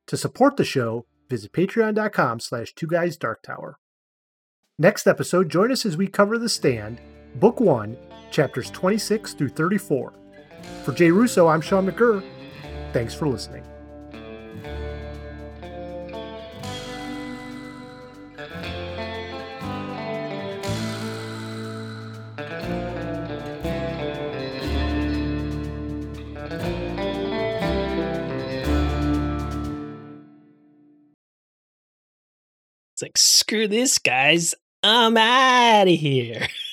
To 0.09 0.17
support 0.17 0.57
the 0.57 0.65
show, 0.65 1.07
visit 1.29 1.53
patreon.com 1.53 2.41
slash 2.41 2.75
two 2.75 2.89
guys 2.89 3.17
dark 3.17 3.43
tower. 3.43 3.79
Next 4.79 5.07
episode, 5.07 5.49
join 5.51 5.71
us 5.71 5.87
as 5.87 5.97
we 5.97 6.09
cover 6.09 6.39
The 6.39 6.49
Stand, 6.49 7.01
Book 7.37 7.61
1, 7.61 7.97
chapters 8.33 8.71
26 8.71 9.35
through 9.35 9.51
34. 9.51 10.15
For 10.85 10.93
Jay 10.93 11.11
Russo, 11.11 11.49
I'm 11.49 11.61
Sean 11.61 11.91
McGurr. 11.91 12.25
Thanks 12.93 13.15
for 13.15 13.29
listening. 13.29 13.65
It's 33.01 33.03
like, 33.03 33.17
screw 33.17 33.67
this, 33.67 33.99
guys. 33.99 34.55
I'm 34.83 35.17
out 35.17 35.89
of 35.89 35.99
here. 35.99 36.47